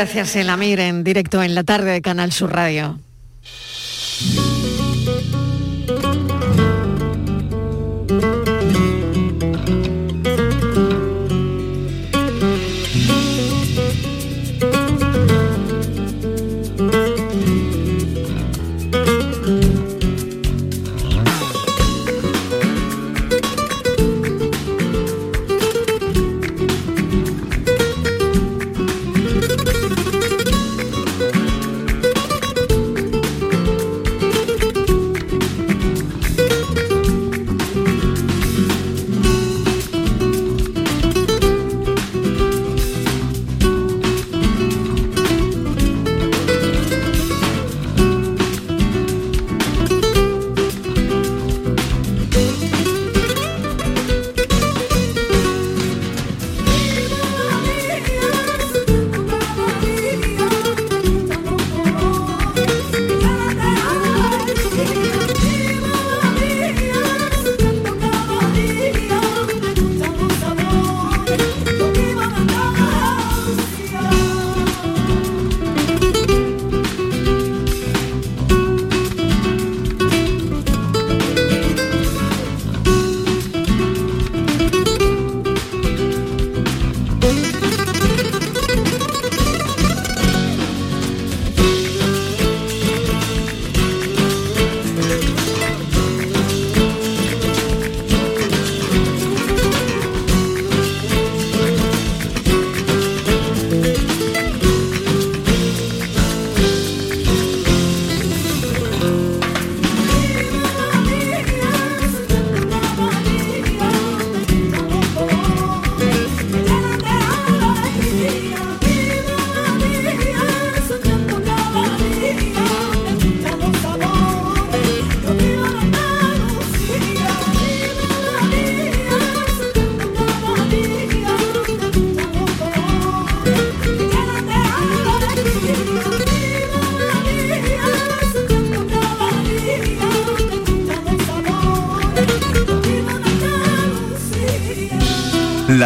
gracias, 0.00 0.34
Elamir, 0.34 0.80
en 0.80 1.04
directo 1.04 1.42
en 1.42 1.54
la 1.54 1.62
tarde 1.62 1.92
de 1.92 2.00
Canal 2.00 2.32
Sur 2.32 2.54
Radio. 2.54 2.98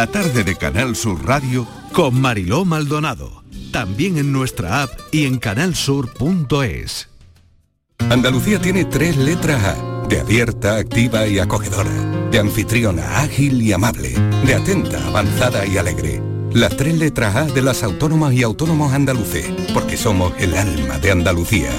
Tarde 0.07 0.43
de 0.43 0.55
Canal 0.55 0.95
Sur 0.95 1.25
Radio 1.25 1.67
con 1.91 2.19
Mariló 2.19 2.65
Maldonado. 2.65 3.43
También 3.71 4.17
en 4.17 4.31
nuestra 4.31 4.83
app 4.83 4.91
y 5.11 5.25
en 5.25 5.37
canalsur.es. 5.37 7.09
Andalucía 8.09 8.59
tiene 8.59 8.85
tres 8.85 9.17
letras 9.17 9.63
A, 9.63 10.07
de 10.07 10.19
abierta, 10.19 10.77
activa 10.77 11.27
y 11.27 11.39
acogedora, 11.39 11.91
de 12.29 12.39
anfitriona, 12.39 13.21
ágil 13.21 13.61
y 13.61 13.73
amable, 13.73 14.13
de 14.45 14.53
atenta, 14.53 15.05
avanzada 15.07 15.65
y 15.65 15.77
alegre. 15.77 16.21
Las 16.51 16.75
tres 16.77 16.97
letras 16.97 17.35
A 17.35 17.45
de 17.45 17.61
las 17.61 17.83
autónomas 17.83 18.33
y 18.33 18.43
autónomos 18.43 18.93
andaluces, 18.93 19.47
porque 19.73 19.97
somos 19.97 20.33
el 20.37 20.55
alma 20.55 20.99
de 20.99 21.11
Andalucía. 21.11 21.71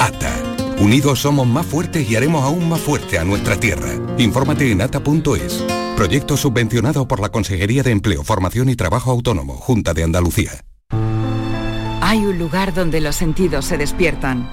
ATA. 0.00 0.34
Unidos 0.78 1.20
somos 1.20 1.46
más 1.46 1.66
fuertes 1.66 2.08
y 2.08 2.16
haremos 2.16 2.44
aún 2.44 2.68
más 2.68 2.80
fuerte 2.80 3.18
a 3.18 3.24
nuestra 3.24 3.58
tierra. 3.58 3.90
Infórmate 4.16 4.70
en 4.70 4.80
ata.es. 4.80 5.64
Proyecto 5.98 6.36
subvencionado 6.36 7.08
por 7.08 7.18
la 7.18 7.30
Consejería 7.30 7.82
de 7.82 7.90
Empleo, 7.90 8.22
Formación 8.22 8.68
y 8.68 8.76
Trabajo 8.76 9.10
Autónomo, 9.10 9.54
Junta 9.54 9.94
de 9.94 10.04
Andalucía. 10.04 10.52
Hay 12.00 12.24
un 12.24 12.38
lugar 12.38 12.72
donde 12.72 13.00
los 13.00 13.16
sentidos 13.16 13.64
se 13.64 13.78
despiertan. 13.78 14.48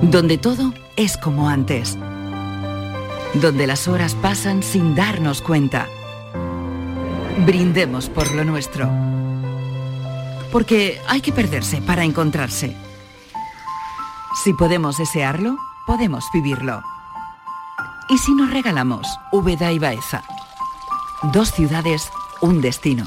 Donde 0.00 0.38
todo 0.38 0.72
es 0.96 1.18
como 1.18 1.50
antes. 1.50 1.98
Donde 3.34 3.66
las 3.66 3.88
horas 3.88 4.14
pasan 4.14 4.62
sin 4.62 4.94
darnos 4.94 5.42
cuenta. 5.42 5.86
Brindemos 7.44 8.08
por 8.08 8.34
lo 8.34 8.42
nuestro. 8.46 8.88
Porque 10.50 10.98
hay 11.06 11.20
que 11.20 11.32
perderse 11.32 11.82
para 11.82 12.04
encontrarse. 12.04 12.74
Si 14.42 14.54
podemos 14.54 14.96
desearlo, 14.96 15.58
podemos 15.86 16.24
vivirlo. 16.32 16.82
¿Y 18.08 18.18
si 18.18 18.34
nos 18.34 18.50
regalamos 18.50 19.06
Úbeda 19.32 19.72
y 19.72 19.78
Baeza? 19.78 20.22
Dos 21.32 21.52
ciudades, 21.52 22.10
un 22.42 22.60
destino. 22.60 23.06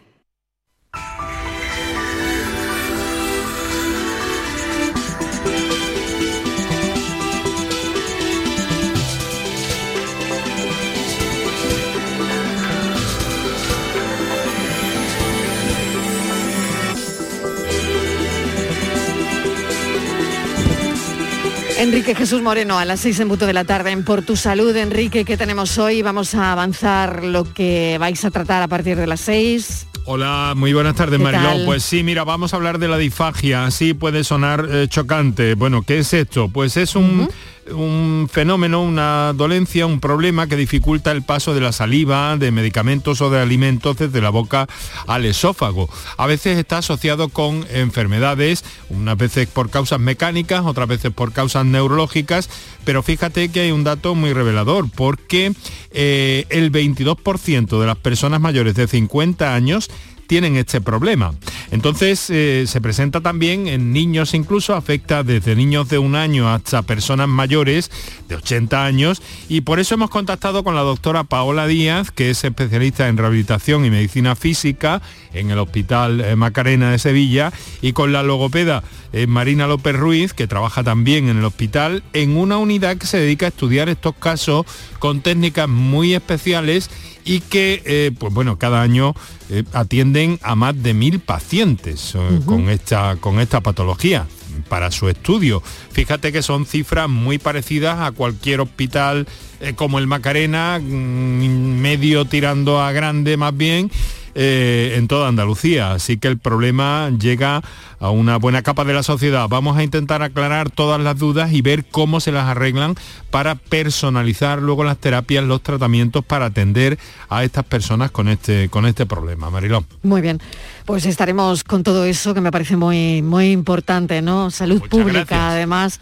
Enrique 21.91 22.15
Jesús 22.15 22.41
Moreno, 22.41 22.79
a 22.79 22.85
las 22.85 23.01
seis 23.01 23.19
en 23.19 23.27
punto 23.27 23.45
de 23.45 23.51
la 23.51 23.65
tarde 23.65 23.91
en 23.91 24.05
Por 24.05 24.21
Tu 24.21 24.37
Salud. 24.37 24.73
Enrique, 24.77 25.25
¿qué 25.25 25.35
tenemos 25.35 25.77
hoy? 25.77 26.01
Vamos 26.01 26.33
a 26.35 26.53
avanzar 26.53 27.21
lo 27.21 27.43
que 27.43 27.97
vais 27.99 28.23
a 28.23 28.31
tratar 28.31 28.63
a 28.63 28.69
partir 28.69 28.95
de 28.95 29.07
las 29.07 29.19
seis. 29.19 29.87
Hola, 30.05 30.53
muy 30.55 30.71
buenas 30.71 30.95
tardes, 30.95 31.19
¿Qué 31.19 31.23
Mariló. 31.25 31.65
Pues 31.65 31.83
sí, 31.83 32.01
mira, 32.01 32.23
vamos 32.23 32.53
a 32.53 32.55
hablar 32.55 32.79
de 32.79 32.87
la 32.87 32.97
disfagia. 32.97 33.65
Así 33.65 33.93
puede 33.93 34.23
sonar 34.23 34.69
eh, 34.71 34.87
chocante. 34.87 35.55
Bueno, 35.55 35.81
¿qué 35.81 35.99
es 35.99 36.13
esto? 36.13 36.47
Pues 36.47 36.77
es 36.77 36.95
un, 36.95 37.27
un 37.69 38.29
fenómeno, 38.31 38.81
una 38.81 39.33
dolencia, 39.33 39.85
un 39.85 39.99
problema 39.99 40.47
que 40.47 40.55
dificulta 40.55 41.11
el 41.11 41.23
paso 41.23 41.53
de 41.53 41.61
la 41.61 41.71
saliva, 41.71 42.37
de 42.37 42.51
medicamentos 42.51 43.21
o 43.21 43.29
de 43.29 43.39
alimentos 43.39 43.97
desde 43.97 44.21
la 44.21 44.29
boca 44.29 44.67
al 45.07 45.25
esófago. 45.25 45.89
A 46.17 46.27
veces 46.27 46.57
está 46.57 46.79
asociado 46.79 47.29
con 47.29 47.65
enfermedades, 47.71 48.63
unas 48.89 49.17
veces 49.17 49.47
por 49.47 49.69
causas 49.69 49.99
mecánicas, 49.99 50.63
otras 50.65 50.87
veces 50.87 51.11
por 51.11 51.33
causas 51.33 51.65
neurológicas, 51.65 52.49
pero 52.83 53.03
fíjate 53.03 53.49
que 53.49 53.61
hay 53.61 53.71
un 53.71 53.83
dato 53.83 54.15
muy 54.15 54.33
revelador, 54.33 54.89
porque 54.89 55.53
eh, 55.91 56.45
el 56.49 56.71
22% 56.71 57.79
de 57.79 57.85
las 57.85 57.97
personas 57.97 58.41
mayores 58.41 58.75
de 58.75 58.87
50 58.87 59.53
años 59.53 59.89
tienen 60.31 60.55
este 60.55 60.79
problema. 60.79 61.33
Entonces 61.71 62.29
eh, 62.29 62.63
se 62.65 62.79
presenta 62.79 63.19
también 63.19 63.67
en 63.67 63.91
niños 63.91 64.33
incluso, 64.33 64.75
afecta 64.75 65.23
desde 65.23 65.57
niños 65.57 65.89
de 65.89 65.97
un 65.97 66.15
año 66.15 66.49
hasta 66.49 66.83
personas 66.83 67.27
mayores 67.27 67.91
de 68.29 68.35
80 68.35 68.85
años 68.85 69.21
y 69.49 69.59
por 69.59 69.81
eso 69.81 69.95
hemos 69.95 70.09
contactado 70.09 70.63
con 70.63 70.73
la 70.73 70.83
doctora 70.83 71.25
Paola 71.25 71.67
Díaz, 71.67 72.11
que 72.11 72.29
es 72.29 72.45
especialista 72.45 73.09
en 73.09 73.17
rehabilitación 73.17 73.83
y 73.83 73.89
medicina 73.89 74.37
física 74.37 75.01
en 75.33 75.51
el 75.51 75.59
Hospital 75.59 76.21
eh, 76.21 76.37
Macarena 76.37 76.91
de 76.91 76.99
Sevilla 76.99 77.51
y 77.81 77.91
con 77.91 78.13
la 78.13 78.23
logopeda 78.23 78.83
eh, 79.11 79.27
Marina 79.27 79.67
López 79.67 79.97
Ruiz, 79.97 80.33
que 80.33 80.47
trabaja 80.47 80.81
también 80.81 81.27
en 81.27 81.39
el 81.39 81.43
hospital, 81.43 82.03
en 82.13 82.37
una 82.37 82.57
unidad 82.57 82.95
que 82.95 83.05
se 83.05 83.17
dedica 83.17 83.47
a 83.47 83.49
estudiar 83.49 83.89
estos 83.89 84.15
casos 84.15 84.65
con 84.99 85.19
técnicas 85.19 85.67
muy 85.67 86.13
especiales 86.13 86.89
y 87.25 87.41
que, 87.41 87.81
eh, 87.85 88.11
pues 88.17 88.33
bueno, 88.33 88.57
cada 88.57 88.81
año 88.81 89.13
eh, 89.49 89.63
atienden 89.73 90.39
a 90.41 90.55
más 90.55 90.81
de 90.81 90.93
mil 90.93 91.19
pacientes 91.19 92.15
eh, 92.15 92.39
con, 92.45 92.69
esta, 92.69 93.15
con 93.17 93.39
esta 93.39 93.61
patología 93.61 94.27
para 94.69 94.91
su 94.91 95.09
estudio. 95.09 95.61
Fíjate 95.91 96.31
que 96.31 96.41
son 96.41 96.65
cifras 96.65 97.09
muy 97.09 97.37
parecidas 97.37 97.99
a 97.99 98.11
cualquier 98.11 98.61
hospital 98.61 99.27
como 99.75 99.99
el 99.99 100.07
Macarena, 100.07 100.79
mm, 100.79 101.79
medio 101.79 102.25
tirando 102.25 102.81
a 102.81 102.91
grande 102.91 103.37
más 103.37 103.55
bien, 103.55 103.91
eh, 104.35 104.95
en 104.97 105.07
toda 105.07 105.27
Andalucía. 105.27 105.91
Así 105.91 106.17
que 106.17 106.27
el 106.27 106.37
problema 106.37 107.09
llega 107.19 107.61
a 107.99 108.09
una 108.09 108.37
buena 108.37 108.61
capa 108.61 108.83
de 108.83 108.93
la 108.93 109.03
sociedad. 109.03 109.47
Vamos 109.47 109.77
a 109.77 109.83
intentar 109.83 110.21
aclarar 110.23 110.69
todas 110.69 110.99
las 111.01 111.17
dudas 111.17 111.51
y 111.53 111.61
ver 111.61 111.85
cómo 111.85 112.19
se 112.19 112.31
las 112.31 112.45
arreglan 112.45 112.95
para 113.29 113.55
personalizar 113.55 114.61
luego 114.61 114.83
las 114.83 114.97
terapias, 114.97 115.43
los 115.43 115.61
tratamientos 115.61 116.25
para 116.25 116.45
atender 116.45 116.97
a 117.29 117.43
estas 117.43 117.63
personas 117.63 118.11
con 118.11 118.27
este, 118.27 118.69
con 118.69 118.85
este 118.85 119.05
problema. 119.05 119.49
Marilón. 119.49 119.85
Muy 120.03 120.21
bien, 120.21 120.39
pues 120.85 121.05
estaremos 121.05 121.63
con 121.63 121.83
todo 121.83 122.05
eso 122.05 122.33
que 122.33 122.41
me 122.41 122.51
parece 122.51 122.75
muy, 122.75 123.21
muy 123.21 123.51
importante, 123.51 124.21
¿no? 124.21 124.49
Salud 124.51 124.81
pública, 124.89 125.11
gracias. 125.25 125.39
además. 125.41 125.99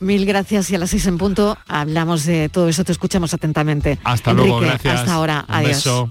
Mil 0.00 0.24
gracias 0.26 0.70
y 0.70 0.74
a 0.74 0.78
las 0.78 0.90
seis 0.90 1.06
en 1.06 1.18
punto 1.18 1.56
hablamos 1.68 2.24
de 2.24 2.48
todo 2.48 2.68
eso, 2.68 2.82
te 2.84 2.92
escuchamos 2.92 3.34
atentamente. 3.34 3.98
Hasta 4.04 4.30
Enrique, 4.30 4.48
luego, 4.48 4.66
gracias. 4.66 5.00
Hasta 5.00 5.14
ahora, 5.14 5.44
Un 5.48 5.54
adiós. 5.54 5.68
beso. 5.70 6.10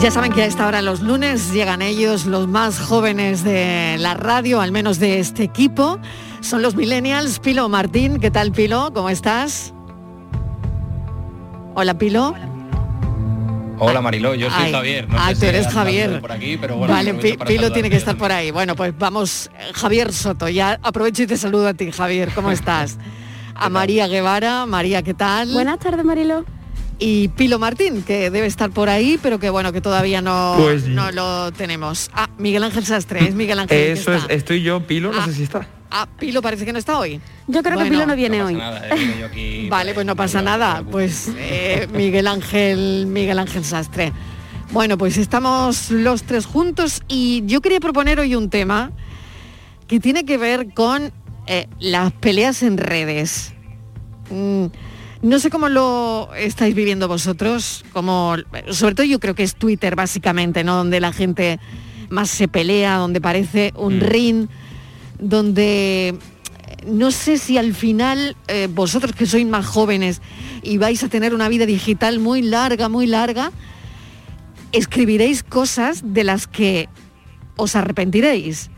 Ya 0.00 0.10
saben 0.10 0.32
que 0.32 0.42
a 0.42 0.46
esta 0.46 0.66
hora 0.66 0.80
los 0.80 1.02
lunes 1.02 1.52
llegan 1.52 1.82
ellos, 1.82 2.24
los 2.24 2.48
más 2.48 2.80
jóvenes 2.80 3.44
de 3.44 3.96
la 3.98 4.14
radio, 4.14 4.62
al 4.62 4.72
menos 4.72 4.98
de 4.98 5.18
este 5.20 5.42
equipo. 5.42 5.98
Son 6.40 6.62
los 6.62 6.74
millennials. 6.74 7.38
Pilo 7.38 7.68
Martín, 7.68 8.18
¿qué 8.18 8.30
tal 8.30 8.50
Pilo? 8.50 8.92
¿Cómo 8.94 9.10
estás? 9.10 9.74
Hola 11.74 11.98
Pilo. 11.98 12.34
Hola 13.78 14.00
Mariló, 14.00 14.34
yo 14.34 14.48
soy 14.50 14.64
Ay, 14.64 14.72
Javier. 14.72 15.06
No 15.06 15.16
ah, 15.18 15.34
sé 15.34 15.40
tú 15.40 15.46
eres 15.46 15.66
Javier. 15.68 16.20
Por 16.22 16.32
aquí, 16.32 16.56
pero 16.56 16.76
bueno, 16.76 16.94
vale, 16.94 17.12
Pilo 17.12 17.36
saludarte. 17.36 17.70
tiene 17.70 17.90
que 17.90 17.96
estar 17.96 18.16
por 18.16 18.32
ahí. 18.32 18.50
Bueno, 18.50 18.74
pues 18.76 18.96
vamos, 18.98 19.50
eh, 19.58 19.72
Javier 19.74 20.14
Soto, 20.14 20.48
ya 20.48 20.80
aprovecho 20.82 21.24
y 21.24 21.26
te 21.26 21.36
saludo 21.36 21.68
a 21.68 21.74
ti, 21.74 21.92
Javier. 21.92 22.30
¿Cómo 22.34 22.50
estás? 22.50 22.96
A 23.54 23.68
María 23.68 24.06
Guevara. 24.06 24.64
María, 24.64 25.02
¿qué 25.02 25.12
tal? 25.12 25.52
Buenas 25.52 25.78
tardes, 25.78 26.06
Marilo. 26.06 26.46
Y 27.02 27.28
Pilo 27.28 27.58
Martín, 27.58 28.02
que 28.02 28.30
debe 28.30 28.46
estar 28.46 28.70
por 28.70 28.90
ahí, 28.90 29.18
pero 29.22 29.38
que 29.40 29.48
bueno, 29.48 29.72
que 29.72 29.80
todavía 29.80 30.20
no, 30.20 30.54
Pues- 30.58 30.86
no 30.86 31.10
lo 31.10 31.50
tenemos. 31.50 32.10
Ah, 32.12 32.28
Miguel 32.36 32.62
Ángel 32.62 32.84
Sastre, 32.84 33.26
es 33.26 33.34
Miguel 33.34 33.58
Ángel. 33.58 33.78
Eso 33.78 34.12
es, 34.12 34.22
estoy 34.28 34.62
yo, 34.62 34.86
Pilo, 34.86 35.10
no 35.10 35.24
sé 35.24 35.32
si 35.32 35.44
está. 35.44 35.66
Ah, 35.90 36.06
Pilo 36.18 36.42
parece 36.42 36.66
que 36.66 36.72
no 36.74 36.78
está 36.78 36.98
hoy. 36.98 37.18
Yo 37.48 37.62
creo 37.62 37.78
que 37.78 37.86
Pilo 37.86 38.06
no 38.06 38.14
viene 38.14 38.42
hoy. 38.44 38.54
Vale, 39.70 39.94
pues 39.94 40.04
no 40.06 40.14
pasa 40.14 40.42
nada. 40.42 40.84
Pues 40.88 41.30
eh, 41.38 41.88
Miguel 41.92 42.26
Ángel, 42.26 43.06
Miguel 43.06 43.38
Ángel 43.38 43.64
Sastre. 43.64 44.12
Bueno, 44.70 44.98
pues 44.98 45.16
estamos 45.16 45.90
los 45.90 46.22
tres 46.24 46.44
juntos 46.46 47.02
y 47.08 47.42
yo 47.46 47.60
quería 47.62 47.80
proponer 47.80 48.20
hoy 48.20 48.36
un 48.36 48.50
tema 48.50 48.92
que 49.88 49.98
tiene 49.98 50.24
que 50.24 50.36
ver 50.36 50.72
con 50.74 51.12
eh, 51.46 51.66
las 51.80 52.12
peleas 52.12 52.62
en 52.62 52.76
redes. 52.76 53.52
Mm, 54.30 54.66
no 55.22 55.38
sé 55.38 55.50
cómo 55.50 55.68
lo 55.68 56.30
estáis 56.34 56.74
viviendo 56.74 57.08
vosotros, 57.08 57.84
como 57.92 58.36
sobre 58.70 58.94
todo 58.94 59.06
yo 59.06 59.20
creo 59.20 59.34
que 59.34 59.42
es 59.42 59.54
Twitter 59.54 59.94
básicamente, 59.96 60.64
¿no? 60.64 60.76
Donde 60.76 61.00
la 61.00 61.12
gente 61.12 61.60
más 62.08 62.30
se 62.30 62.48
pelea, 62.48 62.96
donde 62.96 63.20
parece 63.20 63.72
un 63.76 64.00
ring, 64.00 64.48
donde 65.18 66.16
no 66.86 67.10
sé 67.10 67.38
si 67.38 67.58
al 67.58 67.74
final 67.74 68.36
eh, 68.48 68.68
vosotros 68.72 69.12
que 69.12 69.26
sois 69.26 69.46
más 69.46 69.66
jóvenes 69.66 70.22
y 70.62 70.78
vais 70.78 71.02
a 71.04 71.08
tener 71.08 71.34
una 71.34 71.48
vida 71.48 71.66
digital 71.66 72.18
muy 72.18 72.42
larga, 72.42 72.88
muy 72.88 73.06
larga, 73.06 73.52
escribiréis 74.72 75.42
cosas 75.42 76.02
de 76.04 76.24
las 76.24 76.46
que 76.46 76.88
os 77.56 77.76
arrepentiréis. 77.76 78.70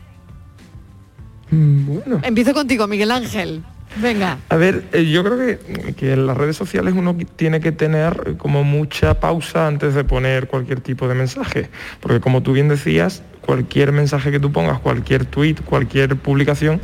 Bueno. 1.49 2.19
Empiezo 2.23 2.53
contigo, 2.53 2.87
Miguel 2.87 3.11
Ángel. 3.11 3.63
Venga. 3.95 4.39
A 4.49 4.55
ver, 4.55 4.83
eh, 4.91 5.05
yo 5.05 5.23
creo 5.23 5.37
que, 5.37 5.93
que 5.93 6.13
en 6.13 6.25
las 6.25 6.35
redes 6.35 6.57
sociales 6.57 6.93
uno 6.97 7.15
tiene 7.35 7.59
que 7.59 7.71
tener 7.71 8.23
eh, 8.25 8.33
como 8.37 8.63
mucha 8.63 9.19
pausa 9.19 9.67
antes 9.67 9.93
de 9.93 10.03
poner 10.03 10.47
cualquier 10.47 10.81
tipo 10.81 11.07
de 11.07 11.15
mensaje. 11.15 11.69
Porque 11.99 12.19
como 12.19 12.41
tú 12.41 12.53
bien 12.53 12.67
decías, 12.67 13.23
cualquier 13.41 13.91
mensaje 13.91 14.31
que 14.31 14.39
tú 14.39 14.51
pongas, 14.51 14.79
cualquier 14.79 15.25
tweet, 15.25 15.55
cualquier 15.65 16.15
publicación, 16.15 16.81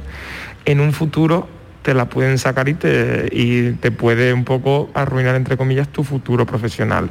en 0.65 0.79
un 0.79 0.93
futuro 0.93 1.47
te 1.81 1.93
la 1.93 2.09
pueden 2.09 2.37
sacar 2.37 2.69
y 2.69 2.73
te, 2.73 3.29
y 3.31 3.71
te 3.71 3.91
puede 3.91 4.33
un 4.33 4.43
poco 4.43 4.89
arruinar, 4.93 5.35
entre 5.35 5.57
comillas, 5.57 5.87
tu 5.87 6.03
futuro 6.03 6.45
profesional. 6.45 7.09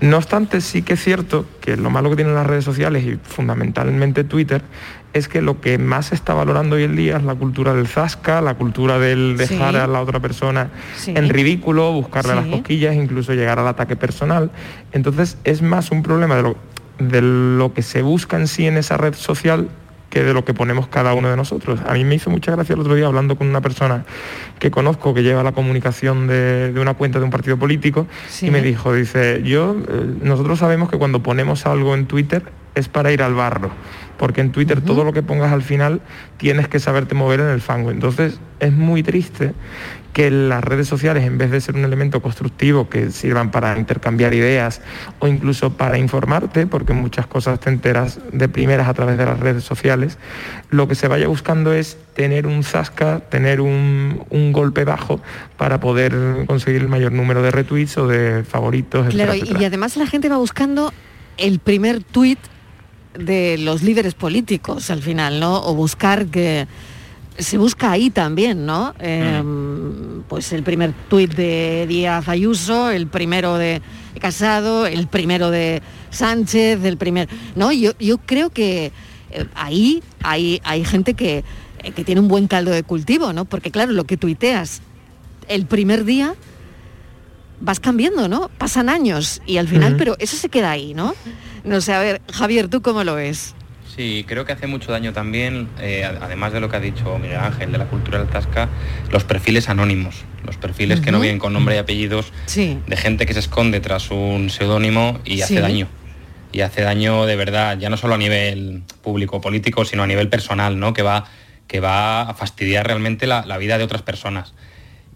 No 0.00 0.16
obstante, 0.16 0.60
sí 0.60 0.82
que 0.82 0.94
es 0.94 1.02
cierto 1.02 1.44
que 1.60 1.76
lo 1.76 1.90
malo 1.90 2.08
que 2.10 2.16
tienen 2.16 2.34
las 2.34 2.46
redes 2.46 2.64
sociales 2.64 3.04
y 3.04 3.18
fundamentalmente 3.20 4.22
Twitter 4.22 4.62
es 5.18 5.28
que 5.28 5.42
lo 5.42 5.60
que 5.60 5.76
más 5.78 6.06
se 6.06 6.14
está 6.14 6.32
valorando 6.34 6.76
hoy 6.76 6.84
en 6.84 6.96
día 6.96 7.16
es 7.18 7.22
la 7.24 7.34
cultura 7.34 7.74
del 7.74 7.86
zasca, 7.86 8.40
la 8.40 8.54
cultura 8.54 8.98
del 8.98 9.36
dejar 9.36 9.74
Sí. 9.74 9.80
a 9.80 9.86
la 9.86 10.00
otra 10.00 10.20
persona 10.20 10.70
Sí. 10.96 11.12
en 11.14 11.28
ridículo, 11.28 11.92
buscarle 11.92 12.34
las 12.34 12.46
cosquillas, 12.46 12.94
incluso 12.94 13.34
llegar 13.34 13.58
al 13.58 13.68
ataque 13.68 13.96
personal. 13.96 14.50
Entonces 14.92 15.36
es 15.44 15.60
más 15.62 15.90
un 15.90 16.02
problema 16.02 16.36
de 16.36 16.42
lo, 16.42 16.56
de 16.98 17.20
lo 17.22 17.74
que 17.74 17.82
se 17.82 18.02
busca 18.02 18.36
en 18.38 18.48
sí 18.48 18.66
en 18.66 18.76
esa 18.76 18.96
red 18.96 19.14
social 19.14 19.68
que 20.10 20.22
de 20.22 20.32
lo 20.32 20.42
que 20.42 20.54
ponemos 20.54 20.88
cada 20.88 21.12
uno 21.12 21.28
de 21.28 21.36
nosotros. 21.36 21.80
A 21.86 21.92
mí 21.92 22.02
me 22.02 22.14
hizo 22.14 22.30
mucha 22.30 22.50
gracia 22.52 22.72
el 22.72 22.80
otro 22.80 22.94
día 22.94 23.06
hablando 23.06 23.36
con 23.36 23.46
una 23.46 23.60
persona 23.60 24.04
que 24.58 24.70
conozco 24.70 25.12
que 25.12 25.22
lleva 25.22 25.42
la 25.42 25.52
comunicación 25.52 26.26
de, 26.26 26.72
de 26.72 26.80
una 26.80 26.94
cuenta 26.94 27.18
de 27.18 27.26
un 27.26 27.30
partido 27.30 27.58
político 27.58 28.06
y 28.40 28.50
me 28.50 28.62
dijo, 28.62 28.94
dice, 28.94 29.42
yo, 29.44 29.76
eh, 29.86 30.14
nosotros 30.22 30.60
sabemos 30.60 30.88
que 30.88 30.96
cuando 30.96 31.22
ponemos 31.22 31.66
algo 31.66 31.94
en 31.94 32.06
Twitter 32.06 32.42
es 32.78 32.88
para 32.88 33.12
ir 33.12 33.22
al 33.22 33.34
barro, 33.34 33.70
porque 34.18 34.40
en 34.40 34.52
Twitter 34.52 34.80
todo 34.80 35.04
lo 35.04 35.12
que 35.12 35.22
pongas 35.22 35.52
al 35.52 35.62
final 35.62 36.00
tienes 36.36 36.68
que 36.68 36.78
saberte 36.80 37.14
mover 37.14 37.40
en 37.40 37.48
el 37.48 37.60
fango. 37.60 37.90
Entonces 37.90 38.38
es 38.60 38.72
muy 38.72 39.02
triste 39.02 39.54
que 40.12 40.30
las 40.32 40.64
redes 40.64 40.88
sociales, 40.88 41.24
en 41.24 41.38
vez 41.38 41.52
de 41.52 41.60
ser 41.60 41.76
un 41.76 41.84
elemento 41.84 42.20
constructivo 42.20 42.88
que 42.88 43.10
sirvan 43.12 43.52
para 43.52 43.78
intercambiar 43.78 44.34
ideas 44.34 44.80
o 45.20 45.28
incluso 45.28 45.74
para 45.74 45.96
informarte, 45.98 46.66
porque 46.66 46.92
muchas 46.92 47.28
cosas 47.28 47.60
te 47.60 47.70
enteras 47.70 48.18
de 48.32 48.48
primeras 48.48 48.88
a 48.88 48.94
través 48.94 49.16
de 49.16 49.24
las 49.26 49.38
redes 49.38 49.62
sociales, 49.62 50.18
lo 50.70 50.88
que 50.88 50.96
se 50.96 51.06
vaya 51.06 51.28
buscando 51.28 51.72
es 51.72 51.98
tener 52.14 52.48
un 52.48 52.64
zasca, 52.64 53.20
tener 53.28 53.60
un, 53.60 54.24
un 54.30 54.52
golpe 54.52 54.82
bajo 54.84 55.20
para 55.56 55.78
poder 55.78 56.46
conseguir 56.46 56.80
el 56.80 56.88
mayor 56.88 57.12
número 57.12 57.40
de 57.42 57.52
retweets 57.52 57.96
o 57.98 58.08
de 58.08 58.42
favoritos, 58.42 59.06
Claro, 59.10 59.32
etcétera, 59.32 59.36
y, 59.36 59.40
etcétera. 59.42 59.62
y 59.62 59.64
además 59.66 59.96
la 59.96 60.06
gente 60.08 60.28
va 60.28 60.38
buscando 60.38 60.92
el 61.36 61.60
primer 61.60 62.02
tuit 62.02 62.40
de 63.14 63.58
los 63.58 63.82
líderes 63.82 64.14
políticos 64.14 64.90
al 64.90 65.02
final, 65.02 65.40
¿no? 65.40 65.62
O 65.64 65.74
buscar 65.74 66.26
que 66.26 66.66
se 67.38 67.56
busca 67.56 67.92
ahí 67.92 68.10
también, 68.10 68.66
¿no? 68.66 68.94
Eh, 68.98 69.42
Pues 70.28 70.52
el 70.52 70.62
primer 70.62 70.92
tuit 71.08 71.32
de 71.34 71.86
Díaz 71.88 72.28
Ayuso, 72.28 72.90
el 72.90 73.06
primero 73.06 73.56
de 73.56 73.80
Casado, 74.20 74.86
el 74.86 75.06
primero 75.06 75.50
de 75.50 75.80
Sánchez, 76.10 76.84
el 76.84 76.96
primer. 76.96 77.28
No, 77.54 77.72
yo, 77.72 77.92
yo 77.98 78.18
creo 78.18 78.50
que 78.50 78.92
eh, 79.30 79.46
ahí 79.54 80.02
hay, 80.22 80.60
hay 80.64 80.84
gente 80.84 81.14
que, 81.14 81.44
que 81.94 82.04
tiene 82.04 82.20
un 82.20 82.28
buen 82.28 82.48
caldo 82.48 82.72
de 82.72 82.82
cultivo, 82.82 83.32
¿no? 83.32 83.44
Porque 83.44 83.70
claro, 83.70 83.92
lo 83.92 84.04
que 84.04 84.16
tuiteas 84.16 84.82
el 85.48 85.64
primer 85.66 86.04
día 86.04 86.34
vas 87.60 87.80
cambiando, 87.80 88.28
¿no? 88.28 88.48
Pasan 88.58 88.88
años 88.88 89.40
y 89.46 89.58
al 89.58 89.68
final, 89.68 89.96
pero 89.96 90.16
eso 90.18 90.36
se 90.36 90.48
queda 90.48 90.70
ahí, 90.70 90.94
¿no? 90.94 91.14
No 91.64 91.80
sé, 91.80 91.92
a 91.92 92.00
ver, 92.00 92.20
Javier, 92.32 92.68
¿tú 92.68 92.82
cómo 92.82 93.04
lo 93.04 93.14
ves? 93.16 93.54
Sí, 93.94 94.24
creo 94.28 94.44
que 94.44 94.52
hace 94.52 94.68
mucho 94.68 94.92
daño 94.92 95.12
también, 95.12 95.68
eh, 95.80 96.04
además 96.04 96.52
de 96.52 96.60
lo 96.60 96.68
que 96.68 96.76
ha 96.76 96.80
dicho 96.80 97.18
Miguel 97.18 97.38
Ángel 97.38 97.72
de 97.72 97.78
la 97.78 97.86
cultura 97.86 98.18
del 98.20 98.28
tasca, 98.28 98.68
los 99.10 99.24
perfiles 99.24 99.68
anónimos, 99.68 100.14
los 100.46 100.56
perfiles 100.56 101.00
que 101.00 101.10
no 101.10 101.18
vienen 101.18 101.40
con 101.40 101.52
nombre 101.52 101.74
y 101.74 101.78
apellidos 101.78 102.32
Sí. 102.46 102.78
de 102.86 102.96
gente 102.96 103.26
que 103.26 103.34
se 103.34 103.40
esconde 103.40 103.80
tras 103.80 104.10
un 104.12 104.50
seudónimo 104.50 105.18
y 105.24 105.40
hace 105.40 105.60
daño. 105.60 105.88
Y 106.52 106.60
hace 106.60 106.82
daño 106.82 107.26
de 107.26 107.34
verdad, 107.36 107.76
ya 107.78 107.90
no 107.90 107.96
solo 107.96 108.14
a 108.14 108.18
nivel 108.18 108.82
público 109.02 109.40
político, 109.40 109.84
sino 109.84 110.04
a 110.04 110.06
nivel 110.06 110.28
personal, 110.28 110.78
¿no? 110.78 110.94
Que 110.94 111.02
va, 111.02 111.24
que 111.66 111.80
va 111.80 112.22
a 112.22 112.34
fastidiar 112.34 112.86
realmente 112.86 113.26
la, 113.26 113.44
la 113.46 113.58
vida 113.58 113.78
de 113.78 113.84
otras 113.84 114.02
personas. 114.02 114.54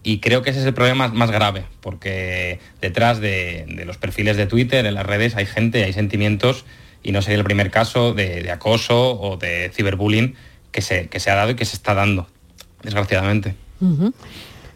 Y 0.03 0.19
creo 0.19 0.41
que 0.41 0.49
ese 0.49 0.59
es 0.59 0.65
el 0.65 0.73
problema 0.73 1.07
más 1.07 1.31
grave, 1.31 1.63
porque 1.79 2.59
detrás 2.81 3.19
de, 3.21 3.65
de 3.69 3.85
los 3.85 3.97
perfiles 3.97 4.35
de 4.35 4.45
Twitter, 4.47 4.85
en 4.85 4.93
las 4.95 5.05
redes, 5.05 5.35
hay 5.37 5.45
gente, 5.45 5.83
hay 5.83 5.93
sentimientos, 5.93 6.65
y 7.01 7.11
no 7.13 7.21
sería 7.21 7.37
el 7.37 7.43
primer 7.45 7.71
caso 7.71 8.13
de, 8.13 8.41
de 8.43 8.51
acoso 8.51 9.19
o 9.19 9.37
de 9.37 9.71
ciberbullying 9.73 10.35
que 10.71 10.81
se, 10.81 11.07
que 11.07 11.19
se 11.21 11.31
ha 11.31 11.35
dado 11.35 11.51
y 11.51 11.55
que 11.55 11.65
se 11.65 11.75
está 11.77 11.93
dando, 11.93 12.27
desgraciadamente. 12.83 13.55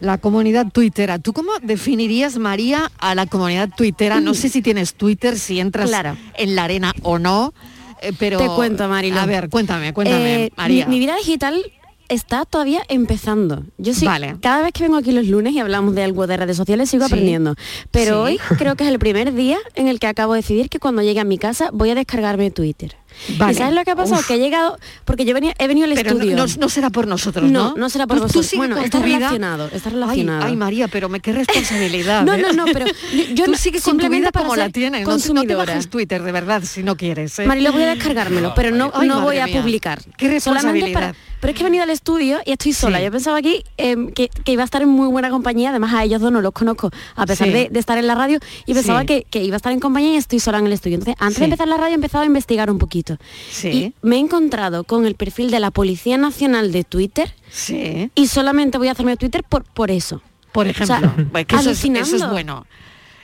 La 0.00 0.18
comunidad 0.18 0.66
tuitera. 0.72 1.18
¿Tú 1.18 1.32
cómo 1.32 1.50
definirías, 1.62 2.38
María, 2.38 2.90
a 2.98 3.14
la 3.14 3.26
comunidad 3.26 3.68
tuitera? 3.76 4.20
No 4.20 4.32
sé 4.34 4.48
si 4.48 4.62
tienes 4.62 4.94
Twitter, 4.94 5.38
si 5.38 5.58
entras 5.60 5.88
Claro. 5.90 6.16
en 6.36 6.54
la 6.54 6.64
arena 6.64 6.94
o 7.02 7.18
no, 7.18 7.52
eh, 8.00 8.12
pero... 8.18 8.38
Te 8.38 8.46
cuento, 8.46 8.88
Marilo. 8.88 9.18
A 9.20 9.26
ver, 9.26 9.48
cuéntame, 9.48 9.92
cuéntame, 9.92 10.44
Eh, 10.44 10.52
María. 10.56 10.86
Mi, 10.86 10.94
mi 10.94 10.98
vida 11.00 11.16
digital 11.16 11.60
está 12.08 12.44
todavía 12.44 12.82
empezando. 12.88 13.64
Yo 13.78 13.94
sí, 13.94 14.06
Vale. 14.06 14.36
cada 14.40 14.62
vez 14.62 14.72
que 14.72 14.82
vengo 14.84 14.96
aquí 14.96 15.12
los 15.12 15.26
lunes 15.26 15.52
y 15.52 15.58
hablamos 15.58 15.94
de 15.94 16.02
algo 16.04 16.26
de 16.26 16.36
redes 16.36 16.56
sociales 16.56 16.88
sigo 16.90 17.06
Sí. 17.06 17.12
aprendiendo. 17.12 17.54
Pero 17.90 18.26
Sí. 18.26 18.32
hoy 18.34 18.56
creo 18.58 18.76
que 18.76 18.84
es 18.84 18.90
el 18.90 18.98
primer 18.98 19.34
día 19.34 19.58
en 19.74 19.88
el 19.88 19.98
que 20.00 20.06
acabo 20.06 20.32
de 20.34 20.40
decidir 20.40 20.68
que 20.70 20.78
cuando 20.78 21.02
llegue 21.02 21.20
a 21.20 21.24
mi 21.24 21.38
casa 21.38 21.70
voy 21.72 21.90
a 21.90 21.94
descargarme 21.94 22.50
Twitter. 22.50 22.96
Vale. 23.38 23.52
¿Y 23.52 23.54
sabes 23.56 23.74
lo 23.74 23.84
que 23.84 23.90
ha 23.90 23.96
pasado? 23.96 24.20
Uf. 24.20 24.26
Que 24.26 24.34
he 24.34 24.38
llegado, 24.38 24.78
porque 25.04 25.24
yo 25.24 25.34
venía, 25.34 25.54
he 25.58 25.66
venido 25.68 25.86
al 25.86 25.94
Pero 25.94 26.10
estudio. 26.10 26.36
no- 26.36 26.46
no 26.46 26.68
será 26.68 26.90
por 26.90 27.06
nosotros, 27.06 27.50
¿no? 27.50 27.70
No, 27.70 27.74
no 27.76 27.88
será 27.90 28.06
por 28.06 28.16
Tú- 28.16 28.22
tú 28.22 28.26
vosotros. 28.28 28.46
sigue 28.46 28.58
Bueno, 28.58 28.76
con 28.76 28.84
está 28.84 28.98
tu 28.98 29.04
vida. 29.04 29.16
relacionado, 29.18 29.66
está 29.72 29.88
Ay, 29.88 29.94
relacionado. 29.94 30.44
Ay, 30.46 30.56
María, 30.56 30.88
pero 30.88 31.08
me 31.08 31.20
qué 31.20 31.32
responsabilidad. 31.32 32.24
No, 32.24 32.34
¿eh? 32.34 32.42
no, 32.42 32.52
no, 32.52 32.64
pero 32.72 32.86
yo 33.34 33.44
Tú 33.46 33.50
no- 33.52 33.56
sigue 33.58 33.80
con 33.80 33.96
tu 33.96 34.02
simplemente 34.02 34.30
vida 34.30 34.32
como 34.42 34.56
la 34.56 34.70
tienes. 34.70 34.90
No, 35.02 35.06
te- 35.06 35.12
no 35.12 35.18
te 35.18 35.22
consumidora. 35.44 35.72
bajes 35.72 35.88
Twitter, 35.90 36.22
de 36.22 36.32
verdad, 36.32 36.62
si 36.64 36.82
no 36.82 36.96
quieres. 36.96 37.38
¿eh? 37.38 37.46
Marilo, 37.46 37.72
voy 37.72 37.82
a 37.82 37.94
descargármelo, 37.94 38.52
pero 38.54 38.70
no, 38.74 38.90
Ay, 38.94 39.08
no 39.08 39.20
voy 39.20 39.38
a 39.38 39.46
mía. 39.46 39.60
publicar. 39.60 39.98
Qué 40.16 40.40
Solamente 40.40 40.70
responsabilidad. 40.86 40.92
para- 40.92 41.14
pero 41.40 41.52
es 41.52 41.56
que 41.56 41.62
he 41.62 41.64
venido 41.64 41.84
al 41.84 41.90
estudio 41.90 42.40
y 42.44 42.50
estoy 42.52 42.72
sola. 42.72 42.98
Sí. 42.98 43.04
Yo 43.04 43.10
pensaba 43.12 43.38
aquí 43.38 43.62
em, 43.76 44.10
que, 44.10 44.28
que 44.28 44.50
iba 44.52 44.62
a 44.62 44.64
estar 44.64 44.82
en 44.82 44.88
muy 44.88 45.06
buena 45.06 45.30
compañía. 45.30 45.70
Además, 45.70 45.94
a 45.94 46.02
ellos 46.02 46.20
dos 46.20 46.32
no 46.32 46.40
los 46.40 46.52
conozco, 46.52 46.90
a 47.14 47.26
pesar 47.26 47.46
Sí. 47.46 47.52
de, 47.52 47.68
de 47.70 47.78
estar 47.78 47.96
en 47.96 48.08
la 48.08 48.16
radio. 48.16 48.40
Y 48.66 48.74
pensaba 48.74 49.00
Sí. 49.02 49.06
que, 49.06 49.26
que 49.30 49.44
iba 49.44 49.54
a 49.54 49.58
estar 49.58 49.72
en 49.72 49.78
compañía 49.78 50.14
y 50.14 50.16
estoy 50.16 50.40
sola 50.40 50.58
en 50.58 50.66
el 50.66 50.72
estudio. 50.72 50.96
Entonces, 50.96 51.14
antes 51.20 51.36
Sí. 51.36 51.40
de 51.40 51.44
empezar 51.44 51.68
la 51.68 51.76
radio, 51.76 51.92
he 51.92 51.94
empezado 51.94 52.22
a 52.24 52.26
investigar 52.26 52.70
un 52.72 52.78
poquito. 52.78 53.07
Sí. 53.50 53.68
Y 53.68 53.94
me 54.02 54.16
he 54.16 54.18
encontrado 54.18 54.84
con 54.84 55.06
el 55.06 55.14
perfil 55.14 55.50
de 55.50 55.60
la 55.60 55.70
Policía 55.70 56.18
Nacional 56.18 56.72
de 56.72 56.84
Twitter. 56.84 57.34
Sí. 57.50 58.10
Y 58.14 58.26
solamente 58.28 58.78
voy 58.78 58.88
a 58.88 58.92
hacerme 58.92 59.16
Twitter 59.16 59.42
por, 59.48 59.64
por 59.64 59.90
eso. 59.90 60.20
Por 60.52 60.66
O 60.68 60.72
sea, 60.72 60.98
ejemplo. 60.98 61.26
Pues 61.32 61.46
que 61.46 61.56
eso, 61.56 61.70
es, 61.70 61.84
eso 61.84 62.16
es 62.16 62.28
bueno. 62.30 62.66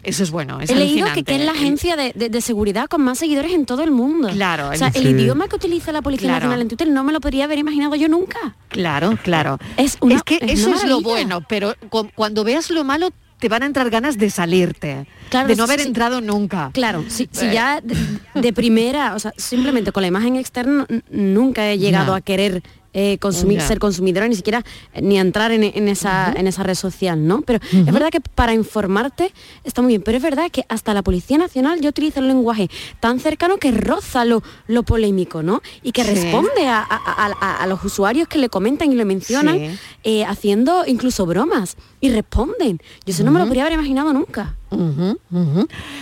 Eso 0.03 0.23
es 0.23 0.31
bueno. 0.31 0.61
Es 0.61 0.69
He 0.69 0.75
leído 0.75 1.07
que, 1.15 1.25
es 1.27 1.41
la 1.41 1.53
agencia 1.53 1.97
de, 1.97 2.13
de- 2.15 2.29
de 2.29 2.41
seguridad 2.43 2.89
con 2.89 3.01
más 3.01 3.17
seguidores 3.19 3.53
en 3.53 3.65
todo 3.65 3.83
el 3.83 3.91
mundo. 3.91 4.29
Claro, 4.29 4.69
O 4.69 4.75
sea, 4.77 4.89
el- 4.89 5.03
Sí. 5.03 5.09
idioma 5.09 5.49
que 5.49 5.57
utiliza 5.57 5.93
la 5.93 6.03
Policía 6.03 6.29
Claro. 6.29 6.41
Nacional 6.45 6.61
en 6.61 6.69
Twitter 6.69 6.89
no 6.91 7.03
me 7.05 7.13
lo 7.15 7.21
podría 7.23 7.45
haber 7.45 7.59
imaginado 7.59 7.95
yo 7.95 8.07
nunca. 8.09 8.55
Claro, 8.69 9.19
claro. 9.23 9.57
Es, 9.79 9.97
una, 10.03 10.17
es 10.17 10.23
que 10.23 10.37
es 10.43 10.61
eso 10.61 10.75
es 10.75 10.85
lo 10.85 11.01
bueno, 11.01 11.43
pero 11.49 11.75
cu- 11.89 12.11
cuando 12.15 12.45
veas 12.45 12.69
lo 12.71 12.85
malo 12.85 13.09
te 13.45 13.51
van 13.51 13.63
a 13.63 13.67
entrar 13.67 13.91
ganas 13.91 14.17
de 14.17 14.31
salirte, 14.31 15.07
Claro, 15.29 15.49
de 15.49 15.55
no 15.57 15.65
haber 15.65 15.81
sí. 15.81 15.87
entrado 15.89 16.23
nunca. 16.23 16.71
Claro, 16.73 17.05
si, 17.09 17.29
si 17.31 17.45
Eh. 17.45 17.53
ya 17.53 17.79
de, 17.83 17.95
de 18.41 18.53
primera, 18.55 19.15
o 19.15 19.19
sea, 19.19 19.35
simplemente 19.37 19.93
con 19.93 20.01
la 20.01 20.07
imagen 20.07 20.37
externa 20.37 20.87
nunca 21.11 21.69
he 21.71 21.77
llegado 21.77 22.13
Ya. 22.13 22.17
a 22.17 22.21
querer 22.23 22.63
eh, 22.95 23.19
consumir, 23.19 23.59
Ya. 23.59 23.67
ser 23.69 23.79
consumidora, 23.79 24.27
ni 24.29 24.37
siquiera 24.37 24.65
eh, 24.95 25.03
ni 25.03 25.19
entrar 25.19 25.53
en, 25.53 25.65
en 25.65 25.89
esa, 25.89 26.33
en 26.35 26.47
esa 26.47 26.63
red 26.63 26.75
social, 26.77 27.27
¿no? 27.27 27.43
Pero 27.43 27.59
es 27.73 27.93
verdad 27.93 28.09
que 28.11 28.21
para 28.21 28.55
informarte 28.55 29.33
está 29.65 29.83
muy 29.83 29.89
bien, 29.91 30.03
pero 30.03 30.17
es 30.17 30.23
verdad 30.23 30.51
que 30.51 30.65
hasta 30.69 30.95
la 30.95 31.03
Policía 31.03 31.37
Nacional 31.37 31.81
yo 31.81 31.91
utilizo 31.91 32.21
un 32.21 32.29
lenguaje 32.29 32.71
tan 33.01 33.21
cercano 33.21 33.59
que 33.59 33.71
roza 33.73 34.25
lo, 34.25 34.43
lo 34.69 34.83
polémico, 34.85 35.43
¿no? 35.43 35.61
Y 35.83 35.93
que 35.93 36.05
Sí. 36.05 36.11
responde 36.15 36.67
a, 36.69 36.79
a- 36.79 37.27
a- 37.41 37.57
a 37.63 37.67
los 37.67 37.85
usuarios 37.85 38.29
que 38.29 38.39
le 38.39 38.49
comentan 38.49 38.93
y 38.93 38.95
le 38.95 39.05
mencionan, 39.05 39.59
Sí. 39.59 39.71
eh, 40.05 40.25
haciendo 40.25 40.85
incluso 40.87 41.27
bromas, 41.27 41.77
y 42.01 42.11
responden. 42.11 42.79
Yo 43.07 43.13
eso 43.13 43.25
no 43.25 43.31
me 43.33 43.39
lo 43.41 43.47
podría 43.47 43.63
haber 43.65 43.75
imaginado 43.75 44.13
nunca. 44.13 44.55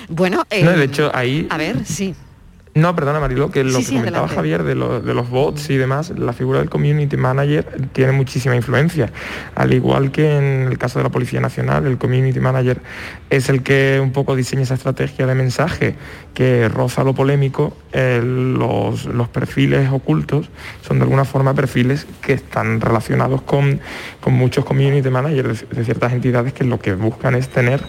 Bueno, 0.08 0.44
eh, 0.50 0.62
No, 0.64 0.72
de 0.72 0.84
hecho, 0.84 1.10
ahí 1.14 1.46
a 1.50 1.56
ver, 1.56 1.84
sí. 1.86 2.14
No, 2.74 2.96
perdona 2.96 3.20
Marilo, 3.20 3.50
que 3.50 3.64
lo 3.64 3.70
Sí, 3.72 3.76
que 3.78 3.84
sí, 3.84 3.94
comentaba 3.96 4.24
adelante. 4.26 4.34
Javier 4.36 4.62
de, 4.62 4.74
lo- 4.74 5.00
de 5.02 5.12
los 5.12 5.28
bots 5.28 5.68
y 5.68 5.76
demás, 5.76 6.10
la 6.16 6.32
figura 6.32 6.58
del 6.60 6.70
community 6.70 7.18
manager 7.18 7.66
tiene 7.92 8.12
muchísima 8.12 8.56
influencia. 8.56 9.12
Al 9.54 9.74
igual 9.74 10.10
que 10.10 10.38
en 10.38 10.68
el 10.68 10.78
caso 10.78 10.98
de 10.98 11.02
la 11.02 11.10
Policía 11.10 11.38
Nacional, 11.40 11.86
el 11.86 11.98
community 11.98 12.40
manager 12.40 12.80
es 13.28 13.50
el 13.50 13.62
que 13.62 14.00
un 14.02 14.12
poco 14.12 14.34
diseña 14.34 14.62
esa 14.62 14.72
estrategia 14.74 15.26
de 15.26 15.34
mensaje 15.34 15.96
que 16.32 16.66
roza 16.70 17.04
lo 17.04 17.12
polémico, 17.14 17.76
eh, 17.92 18.22
los, 18.24 19.04
los 19.04 19.28
perfiles 19.28 19.90
ocultos 19.92 20.48
son 20.80 20.98
de 20.98 21.02
alguna 21.04 21.26
forma 21.26 21.52
perfiles 21.52 22.06
que 22.22 22.32
están 22.32 22.80
relacionados 22.80 23.42
con, 23.42 23.80
con 24.22 24.32
muchos 24.32 24.64
community 24.64 25.10
managers 25.10 25.68
de, 25.68 25.76
de 25.76 25.84
ciertas 25.84 26.14
entidades 26.14 26.54
que 26.54 26.64
lo 26.64 26.78
que 26.80 26.94
buscan 26.94 27.34
es 27.34 27.50
tener 27.50 27.82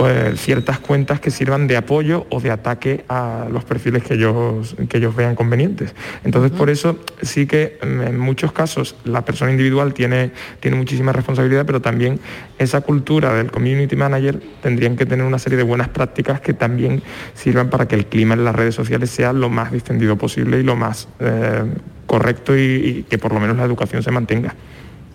eh, 0.00 0.32
ciertas 0.36 0.80
cuentas 0.80 1.20
que 1.20 1.30
sirvan 1.30 1.68
de 1.68 1.76
apoyo 1.76 2.26
o 2.30 2.40
de 2.40 2.50
ataque 2.50 3.04
a 3.08 3.46
los 3.52 3.62
perfiles 3.64 4.02
que 4.02 4.15
ellos, 4.16 4.76
que 4.88 4.98
ellos 4.98 5.14
vean 5.14 5.34
convenientes. 5.34 5.94
Entonces, 6.24 6.50
por 6.50 6.70
eso 6.70 6.98
sí 7.22 7.46
que 7.46 7.78
mm, 7.82 8.02
en 8.02 8.18
muchos 8.18 8.52
casos 8.52 8.96
la 9.04 9.24
persona 9.24 9.50
individual 9.50 9.94
tiene, 9.94 10.32
tiene 10.60 10.76
muchísima 10.76 11.12
responsabilidad, 11.12 11.64
pero 11.66 11.80
también 11.80 12.20
esa 12.58 12.80
cultura 12.80 13.34
del 13.34 13.50
community 13.50 13.96
manager 13.96 14.40
tendrían 14.62 14.96
que 14.96 15.06
tener 15.06 15.24
una 15.24 15.38
serie 15.38 15.56
de 15.56 15.64
buenas 15.64 15.88
prácticas 15.88 16.40
que 16.40 16.52
también 16.52 17.02
sirvan 17.34 17.70
para 17.70 17.86
que 17.86 17.94
el 17.94 18.06
clima 18.06 18.34
en 18.34 18.44
las 18.44 18.54
redes 18.54 18.74
sociales 18.74 19.10
sea 19.10 19.32
lo 19.32 19.48
más 19.48 19.72
distendido 19.72 20.16
posible 20.16 20.60
y 20.60 20.62
lo 20.62 20.76
más 20.76 21.08
eh, 21.20 21.64
correcto 22.06 22.56
y, 22.56 22.60
y 22.60 23.02
que 23.08 23.18
por 23.18 23.32
lo 23.32 23.40
menos 23.40 23.56
la 23.56 23.64
educación 23.64 24.02
se 24.02 24.10
mantenga. 24.10 24.54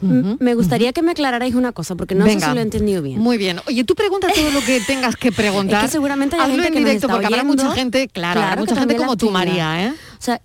Me 0.01 0.55
gustaría 0.55 0.93
que 0.93 1.01
me 1.01 1.11
aclararais 1.11 1.55
una 1.55 1.71
cosa, 1.71 1.95
porque 1.95 2.15
no 2.15 2.25
sé 2.25 2.39
si 2.39 2.53
lo 2.53 2.59
he 2.59 2.61
entendido 2.61 3.01
bien. 3.01 3.19
Muy 3.19 3.37
bien. 3.37 3.59
Oye, 3.67 3.83
tú 3.83 3.95
pregunta 3.95 4.27
todo 4.33 4.51
lo 4.51 4.61
que 4.61 4.81
tengas 4.81 5.15
que 5.15 5.31
preguntar. 5.31 5.71
Es 5.81 5.89
que 5.89 5.91
seguramente 5.91 6.35
hay 6.35 6.41
Hazlo 6.41 6.55
gente 6.55 6.67
en 6.67 6.73
que 6.73 6.79
nos 6.79 6.89
directo, 6.89 7.07
está 7.07 7.13
porque 7.13 7.25
habrá 7.27 7.43
mucha 7.43 7.71
gente, 7.71 8.07
claro, 8.07 8.41
habrá 8.41 8.55
mucha 8.57 8.75
gente 8.75 8.95
como 8.95 9.17
tú. 9.17 9.29
María, 9.31 9.87
¿eh? 9.87 9.89
O 9.89 10.21
sea, 10.21 10.41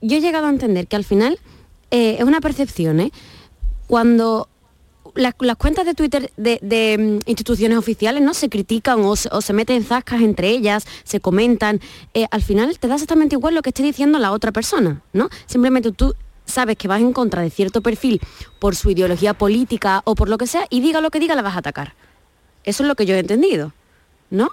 yo 0.00 0.16
he 0.16 0.20
llegado 0.20 0.46
a 0.46 0.50
entender 0.50 0.86
que 0.86 0.96
al 0.96 1.04
final 1.04 1.38
eh, 1.90 2.16
es 2.18 2.24
una 2.24 2.40
percepción, 2.40 3.00
¿eh? 3.00 3.12
Cuando 3.86 4.48
las, 5.16 5.34
las 5.40 5.56
cuentas 5.56 5.86
de 5.86 5.94
Twitter 5.94 6.30
de, 6.36 6.58
de, 6.62 6.98
mm, 6.98 7.28
instituciones 7.28 7.78
oficiales 7.78 8.22
no 8.22 8.34
se 8.34 8.48
critican 8.48 9.00
o 9.00 9.16
se, 9.16 9.28
o 9.32 9.40
se 9.40 9.52
meten 9.52 9.82
zascas 9.84 10.20
entre 10.20 10.50
ellas, 10.50 10.86
se 11.04 11.20
comentan, 11.20 11.80
eh, 12.14 12.26
al 12.30 12.42
final 12.42 12.78
te 12.78 12.88
da 12.88 12.94
exactamente 12.94 13.34
igual 13.34 13.54
lo 13.54 13.62
que 13.62 13.70
esté 13.70 13.82
diciendo 13.82 14.18
la 14.18 14.32
otra 14.32 14.52
persona, 14.52 15.02
¿no? 15.12 15.28
Simplemente 15.46 15.92
tú 15.92 16.14
sabes 16.46 16.76
que 16.76 16.88
vas 16.88 17.00
en 17.00 17.12
contra 17.12 17.42
de 17.42 17.50
cierto 17.50 17.82
perfil 17.82 18.20
por 18.58 18.74
su 18.76 18.90
ideología 18.90 19.34
política 19.34 20.00
o 20.04 20.14
por 20.14 20.28
lo 20.28 20.38
que 20.38 20.46
sea 20.46 20.64
y 20.70 20.80
diga 20.80 21.00
lo 21.00 21.10
que 21.10 21.20
diga 21.20 21.34
la 21.34 21.42
vas 21.42 21.56
a 21.56 21.58
atacar. 21.58 21.94
Eso 22.64 22.82
es 22.82 22.88
lo 22.88 22.94
que 22.94 23.04
yo 23.06 23.14
he 23.14 23.18
entendido. 23.18 23.72
¿No? 24.28 24.48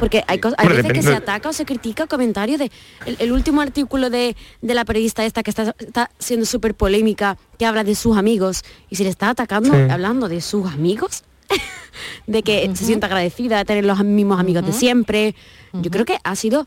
Porque 0.00 0.24
hay, 0.26 0.40
hay 0.58 0.68
veces 0.68 0.92
que 0.92 1.02
se 1.02 1.14
ataca 1.14 1.48
o 1.48 1.52
se 1.52 1.64
critica 1.64 2.08
comentarios 2.08 2.58
de 2.58 2.72
el, 3.06 3.16
el 3.20 3.30
último 3.30 3.60
artículo 3.60 4.10
de, 4.10 4.34
de 4.62 4.74
la 4.74 4.84
periodista 4.84 5.24
esta 5.24 5.44
que 5.44 5.50
está, 5.50 5.76
está 5.78 6.10
siendo 6.18 6.44
súper 6.44 6.74
polémica, 6.74 7.38
que 7.56 7.66
habla 7.66 7.84
de 7.84 7.94
sus 7.94 8.16
amigos 8.16 8.64
y 8.88 8.96
se 8.96 9.04
le 9.04 9.10
está 9.10 9.30
atacando 9.30 9.70
Sí. 9.72 9.76
hablando 9.90 10.28
de 10.28 10.40
sus 10.40 10.66
amigos, 10.72 11.22
de 12.26 12.42
que 12.42 12.68
se 12.74 12.84
sienta 12.84 13.06
agradecida 13.06 13.58
de 13.58 13.64
tener 13.64 13.84
los 13.84 14.02
mismos 14.04 14.40
amigos 14.40 14.66
de 14.66 14.72
siempre. 14.72 15.36
Yo 15.72 15.88
creo 15.92 16.04
que 16.04 16.18
ha 16.24 16.34
sido, 16.34 16.66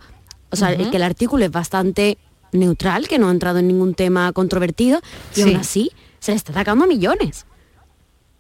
o 0.50 0.56
sea, 0.56 0.72
el- 0.72 0.90
que 0.92 0.96
el 0.98 1.04
artículo 1.04 1.44
es 1.44 1.52
bastante 1.52 2.18
neutral, 2.54 3.08
que 3.08 3.20
no 3.20 3.28
ha 3.30 3.32
entrado 3.32 3.60
en 3.60 3.68
ningún 3.68 3.94
tema 3.94 4.32
controvertido 4.34 5.00
y 5.34 5.36
Sí. 5.36 5.42
aún 5.44 5.56
así 5.58 5.92
se 6.20 6.32
le 6.32 6.38
está 6.38 6.52
atacando 6.52 6.86
a 6.86 6.88
millones. 6.88 7.46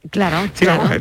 Claro, 0.09 0.49
Sí, 0.53 0.65
claro. 0.65 0.83
vamos. 0.83 0.97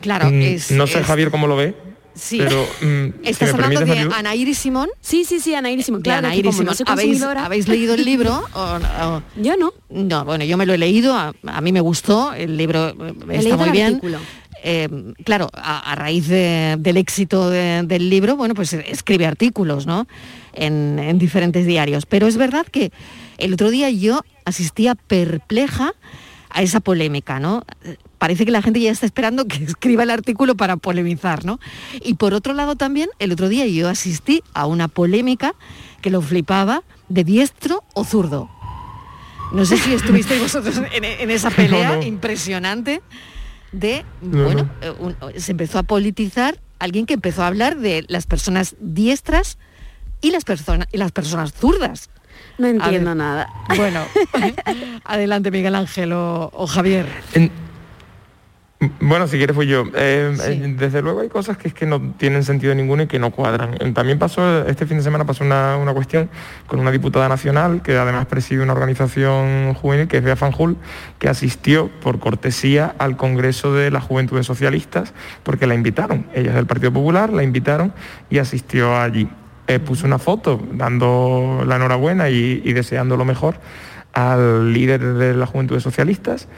Claro, 0.00 0.30
Mm, 0.30 0.42
es- 0.42 0.70
no 0.72 0.86
sé 0.86 1.00
es- 1.00 1.06
Javier 1.06 1.30
cómo 1.30 1.46
lo 1.46 1.54
ve, 1.56 1.76
Sí. 2.14 2.38
pero 2.38 2.66
mm, 2.82 3.06
¿Estás 3.24 3.54
hablando 3.54 3.78
permites, 3.80 4.04
de 4.04 4.10
Marilu- 4.10 4.18
Ana 4.18 4.34
Iris 4.34 4.58
Simón? 4.58 4.88
Sí, 5.00 5.24
sí, 5.24 5.38
sí, 5.38 5.54
Ana 5.54 5.70
Iris 5.70 5.86
Simón. 5.86 6.02
Claro, 6.02 6.26
Ana 6.26 6.34
que 6.34 6.42
como 6.42 6.48
Iris 6.48 6.66
no 6.66 6.74
Simón. 6.74 6.76
soy 6.76 6.86
¿Habéis, 6.88 7.22
¿Habéis 7.22 7.68
leído 7.68 7.94
el 7.94 8.04
libro? 8.04 8.42
o- 8.54 8.58
o- 8.60 9.22
Yo 9.36 9.56
no. 9.56 9.72
No, 9.90 10.24
bueno, 10.24 10.44
yo 10.44 10.56
me 10.56 10.66
lo 10.66 10.74
he 10.74 10.78
leído, 10.78 11.14
a, 11.16 11.32
a 11.46 11.60
mí 11.60 11.70
me 11.72 11.80
gustó, 11.80 12.32
el 12.34 12.56
libro 12.56 12.88
eh, 12.88 12.94
He 13.30 13.36
está 13.36 13.42
leído 13.42 13.56
muy 13.58 13.66
el 13.66 13.72
bien. 13.72 13.86
artículo. 13.86 14.18
Eh, 14.64 14.88
claro, 15.24 15.48
a, 15.54 15.90
a 15.92 15.94
raíz 15.94 16.28
de- 16.28 16.76
del 16.78 16.96
éxito 16.96 17.48
de- 17.50 17.82
del 17.84 18.10
libro, 18.10 18.36
bueno, 18.36 18.54
pues 18.54 18.72
escribe 18.72 19.26
artículos, 19.26 19.86
¿no? 19.86 20.06
En, 20.54 20.98
en 20.98 21.18
diferentes 21.18 21.66
diarios. 21.66 22.04
Pero 22.06 22.26
es 22.26 22.36
verdad 22.36 22.66
que 22.66 22.92
el 23.38 23.54
otro 23.54 23.70
día 23.70 23.88
yo 23.90 24.22
asistía 24.44 24.94
perpleja 24.94 25.92
a 26.50 26.60
esa 26.62 26.80
polémica, 26.80 27.40
¿no? 27.40 27.64
Parece 28.18 28.44
que 28.44 28.50
la 28.50 28.60
gente 28.60 28.78
ya 28.80 28.90
está 28.90 29.06
esperando 29.06 29.46
que 29.46 29.56
escriba 29.64 30.02
el 30.02 30.10
artículo 30.10 30.54
para 30.56 30.76
polemizar, 30.76 31.44
¿no? 31.46 31.58
Y 32.04 32.14
por 32.14 32.34
otro 32.34 32.52
lado 32.52 32.76
también, 32.76 33.08
el 33.18 33.32
otro 33.32 33.48
día 33.48 33.66
yo 33.66 33.88
asistí 33.88 34.42
a 34.52 34.66
una 34.66 34.88
polémica 34.88 35.54
que 36.02 36.10
lo 36.10 36.20
flipaba 36.20 36.82
de 37.08 37.24
diestro 37.24 37.82
o 37.94 38.04
zurdo. 38.04 38.50
No 39.52 39.64
sé 39.64 39.78
si 39.78 39.92
estuvisteis 39.94 40.40
vosotros 40.42 40.76
en, 40.92 41.04
en 41.04 41.30
esa 41.30 41.50
pelea 41.50 41.90
No, 41.90 41.96
no. 41.96 42.02
impresionante 42.02 43.00
de, 43.72 44.04
No, 44.20 44.44
bueno, 44.44 44.70
eh, 44.82 44.92
un- 44.98 45.16
se 45.40 45.52
empezó 45.52 45.78
a 45.78 45.82
politizar 45.82 46.60
alguien 46.78 47.06
que 47.06 47.14
empezó 47.14 47.42
a 47.42 47.46
hablar 47.46 47.78
de 47.78 48.04
las 48.08 48.26
personas 48.26 48.76
diestras 48.80 49.56
y 50.22 50.30
las, 50.30 50.44
personas 50.44 50.88
y 50.90 50.96
las 50.96 51.12
personas 51.12 51.52
zurdas. 51.52 52.08
No 52.56 52.66
entiendo 52.66 53.10
ver. 53.10 53.16
nada. 53.16 53.48
Bueno, 53.76 54.00
adelante 55.04 55.50
Miguel 55.50 55.74
Ángel 55.74 56.12
o, 56.12 56.50
o 56.54 56.66
Javier. 56.66 57.06
Bueno, 59.00 59.28
si 59.28 59.36
quieres 59.36 59.54
fui 59.54 59.66
yo. 59.66 59.84
Eh, 59.94 60.34
eh, 60.44 60.74
Desde 60.76 61.02
luego 61.02 61.20
hay 61.20 61.28
cosas 61.28 61.56
que 61.56 61.68
es 61.68 61.74
que 61.74 61.86
no 61.86 62.14
tienen 62.18 62.42
sentido 62.42 62.74
ninguno 62.74 63.04
y 63.04 63.06
que 63.06 63.20
no 63.20 63.30
cuadran. 63.30 63.74
Eh, 63.74 63.92
También 63.92 64.18
pasó, 64.18 64.66
este 64.66 64.86
fin 64.86 64.96
de 64.96 65.04
semana 65.04 65.24
pasó 65.24 65.44
una, 65.44 65.76
una 65.76 65.94
cuestión 65.94 66.28
con 66.66 66.80
una 66.80 66.90
diputada 66.90 67.28
nacional 67.28 67.82
que 67.82 67.96
además 67.96 68.26
preside 68.26 68.62
una 68.62 68.72
organización 68.72 69.74
juvenil 69.74 70.08
que 70.08 70.16
es 70.16 70.24
Bea 70.24 70.34
Fanjul, 70.34 70.76
que 71.20 71.28
asistió 71.28 71.90
por 72.00 72.18
cortesía 72.18 72.94
al 72.98 73.16
Congreso 73.16 73.72
de 73.72 73.92
las 73.92 74.02
Juventudes 74.02 74.46
Socialistas 74.46 75.14
porque 75.44 75.68
la 75.68 75.74
invitaron. 75.74 76.26
Ella 76.34 76.50
es 76.50 76.56
del 76.56 76.66
Partido 76.66 76.92
Popular, 76.92 77.32
la 77.32 77.44
invitaron 77.44 77.92
y 78.30 78.38
asistió 78.38 78.96
allí. 78.96 79.28
Eh, 79.68 79.78
puso 79.78 80.06
una 80.06 80.18
foto 80.18 80.60
dando 80.72 81.62
la 81.66 81.76
enhorabuena 81.76 82.28
y, 82.30 82.60
y 82.64 82.72
deseando 82.72 83.16
lo 83.16 83.24
mejor 83.24 83.56
al 84.12 84.72
líder 84.72 85.14
de 85.14 85.34
las 85.34 85.48
Juventudes 85.48 85.82
Socialistas 85.82 86.48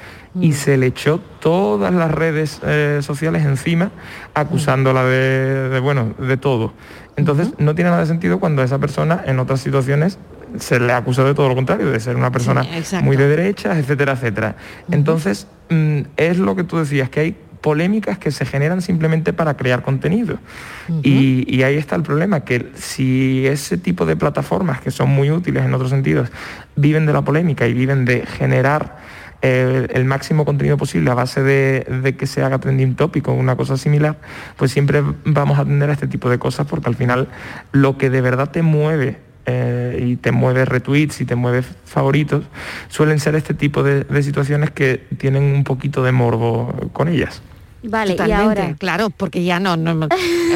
y 0.40 0.52
se 0.52 0.76
le 0.76 0.86
echó 0.86 1.20
todas 1.40 1.94
las 1.94 2.10
redes 2.10 2.60
eh, 2.64 3.00
sociales 3.02 3.44
encima 3.44 3.90
acusándola 4.34 5.04
de, 5.04 5.68
de, 5.68 5.80
bueno, 5.80 6.14
de 6.18 6.36
todo. 6.36 6.72
Entonces 7.16 7.52
no 7.58 7.74
tiene 7.74 7.90
nada 7.90 8.02
de 8.02 8.08
sentido 8.08 8.40
cuando 8.40 8.62
a 8.62 8.64
esa 8.64 8.78
persona 8.78 9.22
en 9.24 9.38
otras 9.38 9.60
situaciones 9.60 10.18
se 10.58 10.80
le 10.80 10.92
acusa 10.92 11.24
de 11.24 11.34
todo 11.34 11.48
lo 11.48 11.54
contrario, 11.54 11.90
de 11.90 12.00
ser 12.00 12.16
una 12.16 12.30
persona 12.30 12.64
muy 13.02 13.16
de 13.16 13.28
derechas, 13.28 13.76
etcétera, 13.76 14.12
etcétera. 14.12 14.56
Entonces 14.90 15.46
mm, 15.68 16.00
es 16.16 16.38
lo 16.38 16.56
que 16.56 16.64
tú 16.64 16.78
decías, 16.78 17.08
que 17.08 17.20
hay 17.20 17.36
polémicas 17.64 18.18
que 18.18 18.30
se 18.30 18.44
generan 18.44 18.82
simplemente 18.82 19.32
para 19.32 19.56
crear 19.56 19.80
contenido. 19.80 20.38
y, 21.02 21.46
y 21.48 21.62
ahí 21.62 21.76
está 21.76 21.96
el 21.96 22.02
problema, 22.02 22.40
que 22.40 22.70
si 22.74 23.46
ese 23.46 23.78
tipo 23.78 24.04
de 24.04 24.16
plataformas, 24.16 24.82
que 24.82 24.90
son 24.90 25.08
muy 25.08 25.30
útiles 25.30 25.64
en 25.64 25.72
otros 25.72 25.88
sentidos, 25.88 26.28
viven 26.76 27.06
de 27.06 27.14
la 27.14 27.22
polémica 27.22 27.66
y 27.66 27.72
viven 27.72 28.04
de 28.04 28.26
generar 28.26 28.98
eh, 29.40 29.86
el 29.94 30.04
máximo 30.04 30.44
contenido 30.44 30.76
posible 30.76 31.10
a 31.10 31.14
base 31.14 31.42
de, 31.42 31.86
de 32.02 32.14
que 32.16 32.26
se 32.26 32.42
haga 32.42 32.58
trending 32.58 32.96
topic 32.96 33.28
o 33.28 33.32
una 33.32 33.56
cosa 33.56 33.78
similar, 33.78 34.18
pues 34.58 34.70
siempre 34.70 35.02
vamos 35.24 35.58
a 35.58 35.62
atender 35.62 35.88
a 35.88 35.94
este 35.94 36.06
tipo 36.06 36.28
de 36.28 36.38
cosas 36.38 36.66
porque 36.66 36.90
al 36.90 36.96
final 36.96 37.28
lo 37.72 37.96
que 37.96 38.10
de 38.10 38.20
verdad 38.20 38.50
te 38.50 38.60
mueve 38.60 39.20
eh, 39.46 40.04
y 40.06 40.16
te 40.16 40.32
mueve 40.32 40.66
retweets 40.66 41.22
y 41.22 41.24
te 41.24 41.34
mueve 41.34 41.62
favoritos, 41.62 42.44
suelen 42.88 43.20
ser 43.20 43.36
este 43.36 43.54
tipo 43.54 43.82
de, 43.82 44.04
de 44.04 44.22
situaciones 44.22 44.70
que 44.70 45.06
tienen 45.16 45.42
un 45.42 45.64
poquito 45.64 46.02
de 46.04 46.12
morbo 46.12 46.90
con 46.92 47.08
ellas. 47.08 47.42
Vale, 47.84 48.12
Totalmente, 48.12 48.42
y 48.42 48.62
ahora. 48.62 48.76
claro, 48.78 49.10
porque 49.10 49.44
ya 49.44 49.60
no, 49.60 49.76
no- 49.76 49.94
no- 49.94 50.08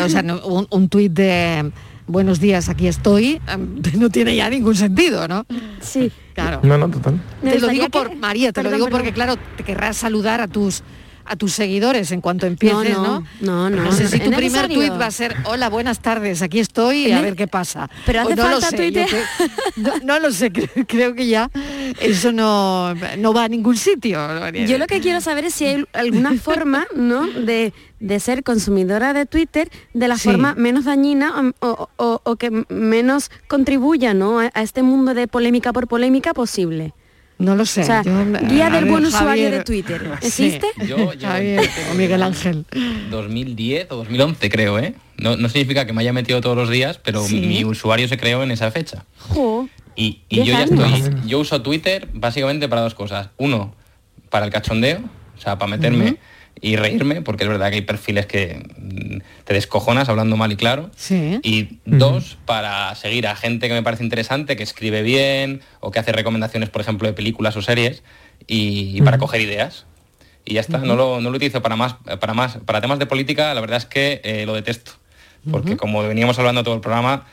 o 0.05 0.09
sea, 0.09 0.23
no- 0.23 0.45
un, 0.47 0.67
un 0.71 0.89
tuit 0.89 1.13
de 1.13 1.71
buenos 2.07 2.41
días, 2.41 2.69
aquí 2.69 2.87
estoy, 2.89 3.41
em, 3.49 3.81
no 3.99 4.09
tiene 4.11 4.35
ya 4.35 4.49
ningún 4.51 4.75
sentido, 4.75 5.29
¿no? 5.29 5.45
Sí. 5.81 6.11
Claro. 6.35 6.61
No, 6.63 6.79
no, 6.79 6.89
total. 6.89 7.21
Te 7.43 7.59
lo 7.59 7.67
digo 7.69 7.89
por 7.89 8.11
que- 8.11 8.17
María, 8.17 8.53
te 8.53 8.63
lo 8.63 8.71
digo 8.71 8.85
perdón. 8.87 9.01
porque 9.01 9.13
claro, 9.13 9.35
te 9.57 9.65
querrás 9.65 9.97
saludar 9.97 10.41
a 10.41 10.47
tus 10.47 10.83
a 11.29 11.37
tus 11.37 11.53
seguidores 11.53 12.11
en 12.13 12.21
cuanto 12.21 12.47
empieces, 12.47 12.97
¿no? 12.97 13.25
no, 13.41 13.71
no, 13.71 13.85
No 13.85 13.93
sé 13.93 14.09
si 14.09 14.17
¿es 14.17 14.25
tu 14.25 14.31
primer 14.31 14.69
tuit 14.69 14.93
va 14.93 15.07
a 15.07 15.11
ser 15.11 15.37
hola, 15.45 15.69
buenas 15.69 16.01
tardes, 16.01 16.43
aquí 16.43 16.59
estoy 16.59 17.07
y 17.09 17.13
a 17.13 17.17
Ne- 17.17 17.23
ver 17.23 17.37
qué 17.37 17.47
pasa. 17.47 17.89
Pero 18.07 18.23
hace 18.23 18.35
no 18.37 18.49
lo 18.49 18.61
falta 18.61 18.77
sé, 18.77 18.91
yo 18.93 19.05
creo- 19.07 19.25
no, 19.77 19.93
no 20.05 20.19
lo 20.21 20.31
sé, 20.33 20.51
creo, 20.53 20.69
creo 20.87 21.15
que 21.15 21.27
ya 21.27 21.51
eso 22.01 22.33
no, 22.33 22.95
no 23.19 23.33
va 23.33 23.45
a 23.45 23.49
ningún 23.49 23.77
sitio. 23.77 24.19
Yo 24.67 24.79
lo 24.79 24.87
que 24.87 25.01
quiero 25.01 25.21
saber 25.21 25.45
es 25.45 25.55
si 25.55 25.67
hay 25.67 25.85
alguna 25.93 26.35
forma, 26.43 26.87
¿no? 26.95 27.27
De, 27.27 27.73
de 28.01 28.21
ser 28.21 28.43
consumidora 28.43 29.13
de 29.13 29.27
Twitter 29.27 29.71
de 29.95 30.09
la 30.09 30.17
Sí. 30.17 30.25
forma 30.29 30.55
menos 30.55 30.85
dañina 30.85 31.53
o, 31.61 31.89
o- 31.97 32.21
o 32.25 32.37
que 32.37 32.65
menos 32.69 33.31
contribuya, 33.49 34.15
¿no? 34.15 34.41
A, 34.41 34.51
a 34.55 34.63
este 34.63 34.83
mundo 34.83 35.15
de 35.15 35.29
polémica 35.29 35.73
por 35.73 35.87
polémica 35.89 36.33
posible. 36.35 36.95
No 37.39 37.55
lo 37.55 37.65
sé. 37.67 37.83
O 37.83 37.85
sea, 37.85 38.03
yo- 38.03 38.25
guía 38.49 38.69
del 38.71 38.85
ver, 38.85 38.91
buen 38.93 39.05
usuario 39.07 39.29
Javier. 39.29 39.51
de 39.53 39.65
Twitter. 39.65 40.11
Sí. 40.23 40.27
¿Existe? 40.47 40.67
Yo- 40.87 41.13
yo- 41.15 41.29
Javier 41.29 41.69
o 41.91 41.95
Miguel 41.95 42.23
Ángel. 42.23 42.65
2010 43.11 43.87
o 43.91 43.97
2011 43.97 44.51
creo, 44.51 44.79
¿eh? 44.79 44.95
No, 45.17 45.37
no 45.37 45.49
significa 45.49 45.87
que 45.87 45.93
me 45.93 46.01
haya 46.03 46.13
metido 46.13 46.41
todos 46.41 46.57
los 46.57 46.69
días, 46.71 46.99
pero 47.03 47.25
Sí. 47.25 47.41
mi 47.41 47.65
usuario 47.65 48.09
se 48.09 48.17
creó 48.19 48.43
en 48.43 48.51
esa 48.51 48.71
fecha. 48.71 49.05
Jo. 49.19 49.69
Y, 49.97 50.21
y 50.29 50.39
yo 50.39 50.45
ya 50.45 50.63
estoy, 50.65 51.05
yo 51.27 51.41
uso 51.41 51.61
Twitter 51.63 52.09
básicamente 52.13 52.69
para 52.69 52.83
dos 52.83 52.95
cosas. 52.95 53.31
Uno, 53.37 53.75
para 54.31 54.47
el 54.47 54.53
cachondeo, 54.53 55.01
o 55.37 55.41
sea, 55.41 55.59
para 55.59 55.71
meterme. 55.71 56.17
Y 56.61 56.77
reírme, 56.77 57.23
porque 57.23 57.45
es 57.45 57.49
verdad 57.49 57.71
que 57.71 57.77
hay 57.77 57.83
perfiles 57.83 58.27
que 58.27 58.65
mm, 58.79 59.45
te 59.45 59.55
descojonas 59.55 60.09
hablando 60.09 60.37
mal 60.37 60.53
y 60.53 60.57
claro. 60.57 60.91
Sí. 60.97 61.41
Y 61.43 61.79
dos, 61.85 62.39
para 62.45 62.95
seguir 62.95 63.27
a 63.27 63.37
gente 63.37 63.69
que 63.69 63.75
me 63.75 63.83
parece 63.83 64.05
interesante, 64.05 64.57
que 64.57 64.63
escribe 64.63 65.03
bien 65.03 65.61
o 65.81 65.91
que 65.91 65.99
hace 65.99 66.13
recomendaciones, 66.13 66.71
por 66.71 66.81
ejemplo, 66.81 67.07
de 67.07 67.15
películas 67.15 67.57
o 67.57 67.63
series 67.63 68.03
y, 68.47 68.97
y 68.97 69.03
para 69.03 69.19
coger 69.19 69.41
ideas. 69.41 69.87
Y 70.45 70.55
ya 70.55 70.61
está, 70.61 70.79
no, 70.79 70.97
lo, 70.97 71.21
no 71.21 71.31
lo 71.31 71.37
utilizo 71.37 71.61
para 71.61 71.77
más, 71.77 71.97
para 72.21 72.33
más, 72.33 72.59
para 72.65 72.81
temas 72.81 72.99
de 72.99 73.07
política, 73.07 73.53
la 73.53 73.61
verdad 73.61 73.77
es 73.77 73.85
que 73.85 74.21
eh, 74.25 74.47
lo 74.47 74.55
detesto. 74.55 74.93
Porque 75.51 75.77
como 75.77 76.03
veníamos 76.03 76.39
hablando 76.39 76.63
todo 76.63 76.75
el 76.75 76.81
programa, 76.81 77.27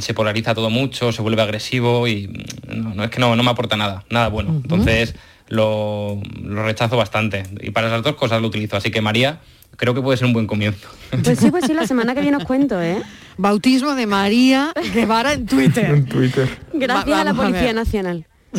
se 0.00 0.14
polariza 0.14 0.54
todo 0.54 0.68
mucho, 0.68 1.12
se 1.12 1.22
vuelve 1.22 1.42
agresivo 1.42 2.06
y 2.08 2.28
mm, 2.28 2.82
no, 2.82 2.94
no, 2.94 3.04
es 3.04 3.10
que 3.10 3.20
no, 3.20 3.36
no 3.36 3.42
me 3.42 3.50
aporta 3.50 3.76
nada, 3.76 4.04
nada 4.10 4.28
bueno. 4.28 4.50
Entonces 4.62 5.14
lo, 5.48 6.20
lo 6.42 6.62
rechazo 6.64 6.96
bastante. 6.96 7.44
Y 7.60 7.70
para 7.70 7.88
esas 7.88 8.02
dos 8.02 8.16
cosas 8.16 8.40
lo 8.40 8.48
utilizo. 8.48 8.76
Así 8.76 8.90
que 8.90 9.00
María, 9.00 9.40
creo 9.76 9.94
que 9.94 10.02
puede 10.02 10.16
ser 10.18 10.26
un 10.26 10.32
buen 10.32 10.46
comienzo. 10.46 10.88
Pues 11.22 11.38
sí, 11.38 11.50
pues 11.50 11.64
sí, 11.66 11.72
la 11.74 11.86
semana 11.86 12.14
que 12.14 12.20
viene 12.20 12.36
os 12.36 12.44
cuento, 12.44 12.80
¿eh? 12.82 13.00
Bautismo 13.38 13.94
de 13.94 14.06
María 14.06 14.72
Guevara 14.92 15.32
en 15.34 15.46
Twitter. 15.46 15.84
En 15.86 16.06
Twitter. 16.06 16.48
Gracias 16.72 17.16
Va- 17.16 17.20
a 17.20 17.24
la 17.24 17.30
a 17.30 17.34
Policía. 17.34 17.72
Nacional. 17.72 18.26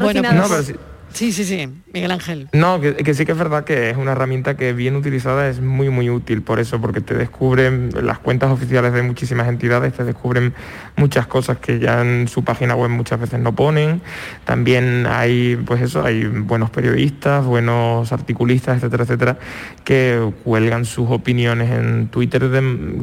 Bueno, 0.00 0.32
No, 0.32 0.48
pero 0.48 0.62
si, 0.64 0.74
Sí, 1.16 1.32
sí, 1.32 1.46
sí, 1.46 1.66
Miguel 1.94 2.10
Ángel. 2.10 2.46
No, 2.52 2.78
que, 2.78 2.94
que, 2.94 3.14
sí 3.14 3.24
que 3.24 3.32
es 3.32 3.38
verdad 3.38 3.64
que 3.64 3.88
es 3.88 3.96
una 3.96 4.12
herramienta 4.12 4.54
que 4.54 4.74
bien 4.74 4.96
utilizada 4.96 5.48
es 5.48 5.62
muy, 5.62 5.88
muy 5.88 6.10
útil 6.10 6.42
por 6.42 6.60
eso, 6.60 6.78
porque 6.78 7.00
te 7.00 7.14
descubren 7.14 7.88
las 8.02 8.18
cuentas 8.18 8.50
oficiales 8.50 8.92
de 8.92 9.00
muchísimas 9.00 9.48
entidades, 9.48 9.94
te 9.94 10.04
descubren 10.04 10.52
muchas 10.94 11.26
cosas 11.26 11.56
que 11.56 11.78
ya 11.78 12.02
en 12.02 12.28
su 12.28 12.44
página 12.44 12.76
web 12.76 12.90
muchas 12.90 13.18
veces 13.18 13.40
no 13.40 13.54
ponen. 13.54 14.02
También 14.44 15.06
hay, 15.06 15.56
pues 15.56 15.80
eso, 15.80 16.04
hay 16.04 16.26
buenos 16.26 16.68
periodistas, 16.68 17.46
buenos 17.46 18.12
articulistas, 18.12 18.76
etcétera, 18.76 19.04
etcétera, 19.04 19.38
que 19.84 20.20
cuelgan 20.44 20.84
sus 20.84 21.08
opiniones 21.10 21.70
en 21.70 22.08
Twitter 22.08 22.50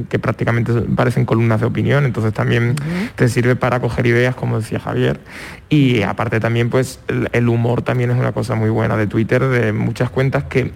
que 0.07 0.19
prácticamente 0.19 0.71
parecen 0.95 1.25
columnas 1.25 1.61
de 1.61 1.65
opinión. 1.65 2.05
Entonces 2.05 2.31
también 2.31 2.75
te 3.15 3.27
sirve 3.27 3.55
para 3.55 3.79
coger 3.79 4.05
ideas, 4.05 4.35
como 4.35 4.59
decía 4.59 4.79
Javier. 4.79 5.19
Y 5.67 6.03
aparte 6.03 6.39
también, 6.39 6.69
pues 6.69 6.99
el 7.07 7.49
humor 7.49 7.81
también 7.81 8.02
es 8.11 8.17
una 8.17 8.31
cosa 8.31 8.55
muy 8.55 8.69
buena 8.69 8.97
de 8.97 9.07
Twitter, 9.07 9.47
de 9.47 9.73
muchas 9.73 10.09
cuentas 10.09 10.45
que 10.45 10.71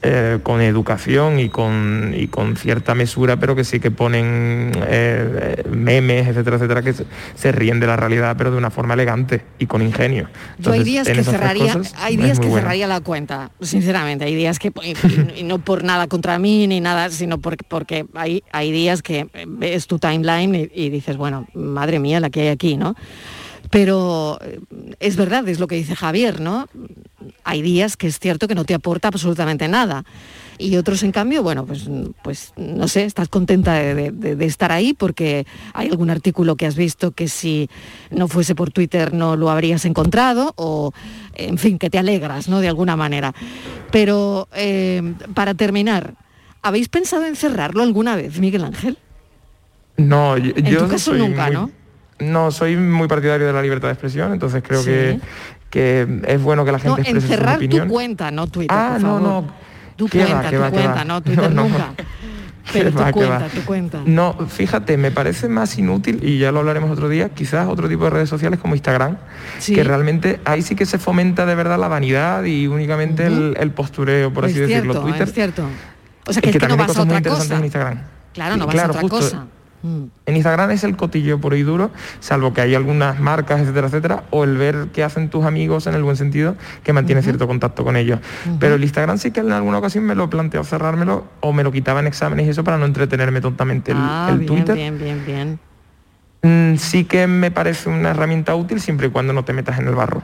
eh, 0.00 0.38
con 0.42 0.62
educación 0.62 1.38
y 1.38 1.50
con, 1.50 2.14
y 2.16 2.28
con 2.28 2.56
cierta 2.56 2.94
mesura, 2.94 3.36
pero 3.36 3.54
que 3.54 3.62
sí 3.62 3.78
que 3.78 3.90
ponen 3.90 4.72
eh, 4.88 5.62
memes, 5.70 6.26
etcétera, 6.28 6.56
etcétera, 6.56 6.80
que 6.80 6.94
se, 7.34 7.52
ríen 7.52 7.78
de 7.78 7.86
la 7.86 7.96
realidad, 7.96 8.36
pero 8.38 8.50
de 8.50 8.56
una 8.56 8.70
forma 8.70 8.94
elegante 8.94 9.44
y 9.58 9.66
con 9.66 9.82
ingenio. 9.82 10.30
Yo 10.58 10.72
hay 10.72 10.82
días 10.82 11.06
que 11.06 11.22
cerraría, 11.22 11.78
hay 11.98 12.16
días 12.16 12.40
que 12.40 12.48
cerraría 12.48 12.86
la 12.86 13.00
cuenta, 13.00 13.50
sinceramente, 13.60 14.24
hay 14.24 14.34
días 14.34 14.58
que, 14.58 14.72
y, 15.36 15.42
no 15.42 15.58
por 15.58 15.84
nada 15.84 16.06
contra 16.06 16.38
mí 16.38 16.66
ni 16.66 16.80
nada, 16.80 17.10
sino 17.10 17.38
porque, 17.38 17.64
porque 17.68 18.06
hay, 18.14 18.44
hay 18.52 18.72
días 18.72 19.02
que 19.02 19.28
ves 19.46 19.86
tu 19.86 19.98
timeline 19.98 20.54
y, 20.54 20.70
y 20.74 20.88
dices, 20.88 21.18
bueno, 21.18 21.46
madre 21.52 21.98
mía, 21.98 22.18
la 22.18 22.30
que 22.30 22.40
hay 22.40 22.48
aquí, 22.48 22.78
¿no? 22.78 22.96
Pero 23.70 24.38
eh, 24.42 24.60
es 25.00 25.16
verdad, 25.16 25.48
es 25.48 25.58
lo 25.58 25.66
que 25.66 25.76
dice 25.76 25.96
Javier, 25.96 26.40
¿no? 26.40 26.68
Hay 27.44 27.62
días 27.62 27.96
que 27.96 28.06
es 28.06 28.18
cierto 28.18 28.48
que 28.48 28.54
no 28.54 28.64
te 28.64 28.74
aporta 28.74 29.08
absolutamente 29.08 29.68
nada. 29.68 30.04
Y 30.58 30.76
otros, 30.76 31.02
en 31.02 31.12
cambio, 31.12 31.42
bueno, 31.42 31.66
pues, 31.66 31.88
pues 32.22 32.52
no 32.56 32.88
sé, 32.88 33.04
estás 33.04 33.28
contenta 33.28 33.74
de, 33.74 34.36
estar 34.40 34.72
ahí 34.72 34.94
porque 34.94 35.46
hay 35.74 35.88
algún 35.88 36.08
artículo 36.08 36.56
que 36.56 36.66
has 36.66 36.76
visto 36.76 37.10
que 37.10 37.28
si 37.28 37.68
no 38.10 38.26
fuese 38.26 38.54
por 38.54 38.70
Twitter 38.70 39.12
no 39.12 39.36
lo 39.36 39.50
habrías 39.50 39.84
encontrado 39.84 40.54
o, 40.56 40.92
en 41.34 41.58
fin, 41.58 41.78
que 41.78 41.90
te 41.90 41.98
alegras, 41.98 42.48
¿no? 42.48 42.60
De 42.60 42.68
alguna 42.68 42.96
manera. 42.96 43.34
Pero, 43.90 44.48
eh, 44.54 45.14
para 45.34 45.52
terminar, 45.54 46.14
¿habéis 46.62 46.88
pensado 46.88 47.26
en 47.26 47.36
cerrarlo 47.36 47.82
alguna 47.82 48.16
vez, 48.16 48.38
Miguel 48.40 48.64
Ángel? 48.64 48.96
No, 49.98 50.38
yo, 50.38 50.52
en 50.56 50.78
tu 50.78 50.88
caso 50.88 51.12
nunca, 51.12 51.50
¿no? 51.50 51.70
No, 52.18 52.50
soy 52.50 52.76
muy 52.76 53.08
partidario 53.08 53.46
de 53.46 53.52
la 53.52 53.62
libertad 53.62 53.88
de 53.88 53.92
expresión, 53.92 54.32
entonces 54.32 54.62
creo 54.66 54.82
que, 54.84 55.20
que 55.70 56.06
es 56.26 56.42
bueno 56.42 56.64
que 56.64 56.72
la 56.72 56.78
gente 56.78 56.96
no, 56.96 56.98
exprese 57.02 57.26
encerrar 57.26 57.54
su 57.54 57.56
opinión. 57.64 57.88
tu 57.88 57.92
cuenta, 57.94 58.30
no 58.30 58.46
Twitter, 58.46 58.76
Ah, 58.78 58.92
por 58.94 59.02
no, 59.02 59.08
favor. 59.08 59.22
no. 59.22 59.46
Tu 59.96 60.06
¿Qué 60.08 60.18
cuenta, 60.18 60.42
va, 60.42 60.50
tu 60.50 60.58
va, 60.58 60.70
cuenta, 60.70 61.04
no 61.04 61.20
Twitter 61.22 61.50
No, 61.52 61.62
no. 61.64 61.68
nunca. 61.68 61.88
Pero 62.72 62.84
¿Qué 62.90 62.90
tu 62.92 62.98
va, 62.98 63.06
qué 63.06 63.12
cuenta, 63.12 63.38
va? 63.38 63.48
tu 63.48 63.60
cuenta. 63.64 64.02
No, 64.06 64.34
fíjate, 64.48 64.96
me 64.96 65.10
parece 65.10 65.48
más 65.48 65.76
inútil, 65.78 66.20
y 66.22 66.38
ya 66.38 66.52
lo 66.52 66.60
hablaremos 66.60 66.90
otro 66.90 67.08
día, 67.08 67.28
quizás 67.30 67.68
otro 67.68 67.88
tipo 67.88 68.04
de 68.04 68.10
redes 68.10 68.28
sociales 68.30 68.58
como 68.58 68.74
Instagram, 68.74 69.18
Sí. 69.58 69.74
que 69.74 69.84
realmente 69.84 70.40
ahí 70.46 70.62
sí 70.62 70.74
que 70.74 70.86
se 70.86 70.98
fomenta 70.98 71.44
de 71.46 71.54
verdad 71.54 71.78
la 71.78 71.88
vanidad 71.88 72.44
y 72.44 72.66
únicamente 72.66 73.26
el, 73.26 73.56
el 73.60 73.70
postureo, 73.72 74.32
por 74.32 74.46
así 74.46 74.54
es 74.60 74.68
decirlo. 74.68 75.00
Twitter. 75.02 75.22
es 75.28 75.34
cierto. 75.34 75.64
O 76.26 76.32
sea, 76.32 76.40
que, 76.42 76.48
es 76.50 76.56
que 76.56 76.58
no 76.60 76.68
también 76.68 76.80
hay 76.80 76.86
vas 76.88 76.96
a 76.96 77.02
otra 77.02 77.22
cosa. 77.22 77.56
en 77.58 77.64
Instagram. 77.64 77.98
Claro, 78.34 78.56
no 78.56 78.66
vas 78.66 78.74
claro, 78.74 78.88
a 78.88 78.90
otra 78.96 79.00
justo. 79.02 79.16
cosa. 79.16 79.46
Mm. 79.82 80.04
En 80.26 80.36
Instagram 80.36 80.70
es 80.70 80.84
el 80.84 80.96
cotillo 80.96 81.40
puro 81.40 81.56
y 81.56 81.62
duro, 81.62 81.90
salvo 82.20 82.52
que 82.52 82.60
hay 82.62 82.74
algunas 82.74 83.20
marcas, 83.20 83.60
etcétera, 83.60 83.86
etcétera, 83.88 84.24
o 84.30 84.44
el 84.44 84.56
ver 84.56 84.88
qué 84.92 85.04
hacen 85.04 85.28
tus 85.30 85.44
amigos 85.44 85.86
en 85.86 85.94
el 85.94 86.02
buen 86.02 86.16
sentido, 86.16 86.56
que 86.82 86.92
mantiene 86.92 87.22
cierto 87.22 87.46
contacto 87.46 87.84
con 87.84 87.96
ellos. 87.96 88.20
Pero 88.58 88.74
el 88.76 88.82
Instagram 88.82 89.18
sí 89.18 89.30
que 89.30 89.40
en 89.40 89.52
alguna 89.52 89.78
ocasión 89.78 90.04
me 90.04 90.14
lo 90.14 90.28
planteó 90.30 90.64
cerrármelo 90.64 91.24
o 91.40 91.52
me 91.52 91.62
lo 91.62 91.70
quitaba 91.72 92.00
en 92.00 92.06
exámenes 92.06 92.46
y 92.46 92.50
eso 92.50 92.64
para 92.64 92.78
no 92.78 92.86
entretenerme 92.86 93.40
tontamente. 93.40 93.92
El, 93.92 93.98
Ah, 94.00 94.28
el 94.32 94.38
bien, 94.38 94.46
Twitter 94.54 94.74
bien, 94.74 94.98
bien, 94.98 95.24
bien. 95.26 96.72
mm, 96.72 96.78
sí 96.78 97.04
que 97.04 97.26
me 97.26 97.50
parece 97.50 97.88
una 97.88 98.10
herramienta 98.10 98.54
útil 98.54 98.80
siempre 98.80 99.08
y 99.08 99.10
cuando 99.10 99.32
no 99.32 99.44
te 99.44 99.52
metas 99.52 99.78
en 99.78 99.88
el 99.88 99.94
barro. 99.94 100.22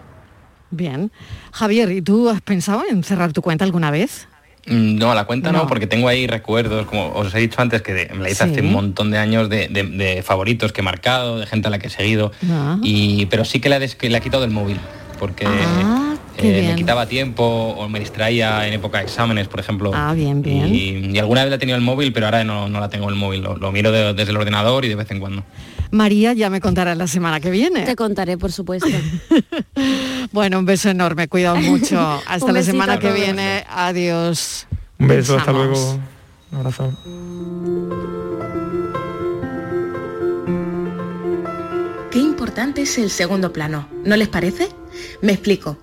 Bien. 0.71 1.13
Javier, 1.53 1.91
¿y 1.93 2.01
tú 2.01 2.31
has 2.31 2.41
pensado 2.41 2.83
en 2.89 3.05
cerrar 3.05 3.33
tu 3.33 3.43
cuenta 3.43 3.65
alguna 3.65 3.91
vez? 3.91 4.27
No, 4.67 5.13
la 5.15 5.25
cuenta 5.25 5.51
no. 5.51 5.59
No. 5.63 5.67
porque 5.67 5.87
tengo 5.89 6.07
ahí 6.09 6.27
recuerdos, 6.27 6.87
como 6.87 7.13
os 7.15 7.35
he 7.35 7.39
dicho 7.41 7.61
antes, 7.61 7.83
que 7.83 8.09
me 8.15 8.23
la 8.23 8.31
hice 8.31 8.45
Sí. 8.45 8.51
hace 8.51 8.61
un 8.61 8.73
montón 8.73 9.11
de 9.11 9.19
años 9.19 9.49
de, 9.49 9.67
de- 9.69 9.83
de 9.85 10.23
favoritos 10.23 10.73
que 10.73 10.83
he 10.83 10.85
marcado, 10.85 11.39
de 11.41 11.47
gente 11.47 11.67
a 11.69 11.71
la 11.71 11.79
que 11.81 11.89
he 11.89 11.91
seguido, 11.91 12.31
Ah. 12.51 12.79
y, 12.83 13.27
pero 13.27 13.45
sí 13.45 13.59
que 13.61 13.69
la, 13.69 13.79
des- 13.81 13.97
que 13.97 14.09
la 14.09 14.19
he 14.19 14.21
quitado 14.21 14.43
del 14.43 14.53
móvil, 14.53 14.79
porque 15.19 15.47
Ah, 15.47 16.15
eh, 16.39 16.67
me 16.71 16.77
quitaba 16.77 17.07
tiempo 17.07 17.43
o 17.45 17.89
me 17.89 17.99
distraía 17.99 18.67
en 18.69 18.75
época 18.75 18.99
de 18.99 19.05
exámenes, 19.05 19.49
por 19.49 19.59
ejemplo. 19.61 19.91
Ah, 19.95 20.13
bien, 20.15 20.43
bien. 20.43 20.73
Y, 20.73 21.11
y 21.13 21.19
alguna 21.19 21.43
vez 21.43 21.51
la 21.51 21.57
he 21.57 21.59
tenido 21.59 21.77
el 21.77 21.83
móvil, 21.85 22.13
pero 22.13 22.27
ahora 22.27 22.45
no, 22.45 22.69
no 22.69 22.79
la 22.81 22.89
tengo 22.89 23.09
el 23.09 23.17
móvil, 23.17 23.43
lo, 23.43 23.57
lo 23.57 23.73
miro 23.73 23.91
de- 23.91 24.15
desde 24.15 24.31
el 24.31 24.37
ordenador 24.37 24.85
y 24.85 24.89
de 24.89 24.95
vez 24.95 25.11
en 25.11 25.19
cuando. 25.21 25.43
María 25.93 26.33
ya 26.33 26.49
me 26.49 26.61
contará 26.61 26.95
la 26.95 27.07
semana 27.07 27.39
que 27.39 27.51
viene. 27.51 27.83
Te 27.83 27.95
contaré, 27.95 28.37
por 28.37 28.51
supuesto. 28.51 28.89
Bueno, 30.33 30.59
un 30.59 30.65
beso 30.65 30.89
enorme, 30.89 31.29
cuidado 31.29 31.57
mucho. 31.57 32.01
Hasta 32.27 32.53
la 32.53 32.63
semana 32.63 32.99
que 32.99 33.13
viene. 33.13 33.65
Adiós. 33.69 34.67
Un 34.99 35.09
beso, 35.09 35.37
hasta 35.37 35.53
luego. 35.53 36.01
Un 36.51 36.59
abrazo. 36.59 36.91
Qué 42.11 42.19
importante 42.19 42.83
es 42.83 42.97
el 42.97 43.11
segundo 43.11 43.53
plano, 43.53 43.89
¿no 44.05 44.17
les 44.17 44.29
parece? 44.29 44.69
Me 45.21 45.33
explico. 45.33 45.77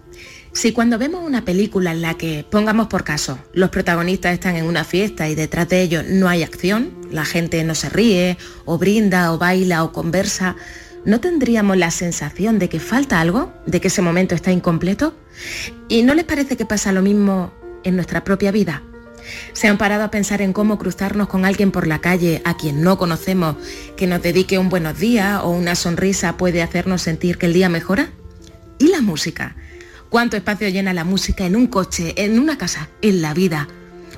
Si 0.51 0.71
cuando 0.71 0.97
vemos 0.97 1.23
una 1.23 1.45
película 1.45 1.91
en 1.91 2.01
la 2.01 2.15
que, 2.15 2.43
pongamos 2.49 2.87
por 2.87 3.03
caso, 3.03 3.37
los 3.53 3.69
protagonistas 3.69 4.33
están 4.33 4.55
en 4.55 4.65
una 4.65 4.83
fiesta 4.83 5.29
y 5.29 5.35
detrás 5.35 5.69
de 5.69 5.81
ellos 5.81 6.05
no 6.07 6.27
hay 6.27 6.41
acción, 6.41 6.98
la 7.11 7.25
gente 7.25 7.63
no 7.63 7.75
se 7.75 7.89
ríe, 7.89 8.37
o 8.65 8.77
brinda, 8.77 9.33
o 9.33 9.37
baila, 9.37 9.83
o 9.83 9.91
conversa, 9.91 10.55
¿no 11.05 11.19
tendríamos 11.19 11.77
la 11.77 11.91
sensación 11.91 12.59
de 12.59 12.69
que 12.69 12.79
falta 12.79 13.19
algo? 13.19 13.53
¿De 13.65 13.81
que 13.81 13.87
ese 13.87 14.01
momento 14.01 14.35
está 14.35 14.51
incompleto? 14.51 15.15
¿Y 15.87 16.03
no 16.03 16.13
les 16.13 16.25
parece 16.25 16.57
que 16.57 16.65
pasa 16.65 16.91
lo 16.91 17.01
mismo 17.01 17.53
en 17.83 17.95
nuestra 17.95 18.23
propia 18.23 18.51
vida? 18.51 18.83
¿Se 19.53 19.67
han 19.67 19.77
parado 19.77 20.03
a 20.03 20.11
pensar 20.11 20.41
en 20.41 20.53
cómo 20.53 20.77
cruzarnos 20.77 21.27
con 21.27 21.45
alguien 21.45 21.71
por 21.71 21.87
la 21.87 21.99
calle 21.99 22.41
a 22.45 22.57
quien 22.57 22.81
no 22.81 22.97
conocemos, 22.97 23.55
que 23.97 24.07
nos 24.07 24.21
dedique 24.21 24.57
un 24.57 24.69
buenos 24.69 24.97
días 24.97 25.41
o 25.43 25.49
una 25.49 25.75
sonrisa 25.75 26.37
puede 26.37 26.61
hacernos 26.61 27.01
sentir 27.01 27.37
que 27.37 27.45
el 27.45 27.53
día 27.53 27.69
mejora? 27.69 28.09
¿Y 28.77 28.87
la 28.87 29.01
música? 29.01 29.55
¿Cuánto 30.09 30.37
espacio 30.37 30.69
llena 30.69 30.93
la 30.93 31.03
música 31.03 31.45
en 31.45 31.55
un 31.55 31.67
coche, 31.67 32.13
en 32.17 32.39
una 32.39 32.57
casa, 32.57 32.89
en 33.01 33.21
la 33.21 33.33
vida? 33.33 33.67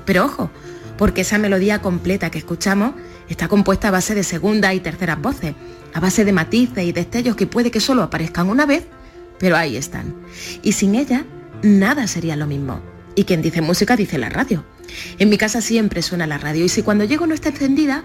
Pero 0.04 0.24
ojo, 0.24 0.50
porque 0.96 1.22
esa 1.22 1.38
melodía 1.38 1.80
completa 1.80 2.30
que 2.30 2.38
escuchamos 2.38 2.94
está 3.28 3.48
compuesta 3.48 3.88
a 3.88 3.92
base 3.92 4.14
de 4.14 4.24
segunda 4.24 4.74
y 4.74 4.80
terceras 4.80 5.20
voces, 5.20 5.54
a 5.94 6.00
base 6.00 6.24
de 6.24 6.32
matices 6.32 6.84
y 6.84 6.92
destellos 6.92 7.36
que 7.36 7.46
puede 7.46 7.70
que 7.70 7.80
solo 7.80 8.02
aparezcan 8.02 8.48
una 8.48 8.66
vez, 8.66 8.84
pero 9.38 9.56
ahí 9.56 9.76
están. 9.76 10.14
Y 10.62 10.72
sin 10.72 10.94
ella, 10.94 11.24
nada 11.62 12.06
sería 12.06 12.36
lo 12.36 12.46
mismo. 12.46 12.80
Y 13.14 13.24
quien 13.24 13.42
dice 13.42 13.60
música 13.60 13.96
dice 13.96 14.18
la 14.18 14.28
radio. 14.28 14.64
En 15.18 15.28
mi 15.28 15.38
casa 15.38 15.60
siempre 15.60 16.02
suena 16.02 16.26
la 16.26 16.38
radio 16.38 16.64
y 16.64 16.68
si 16.68 16.82
cuando 16.82 17.04
llego 17.04 17.26
no 17.26 17.34
está 17.34 17.48
encendida, 17.48 18.04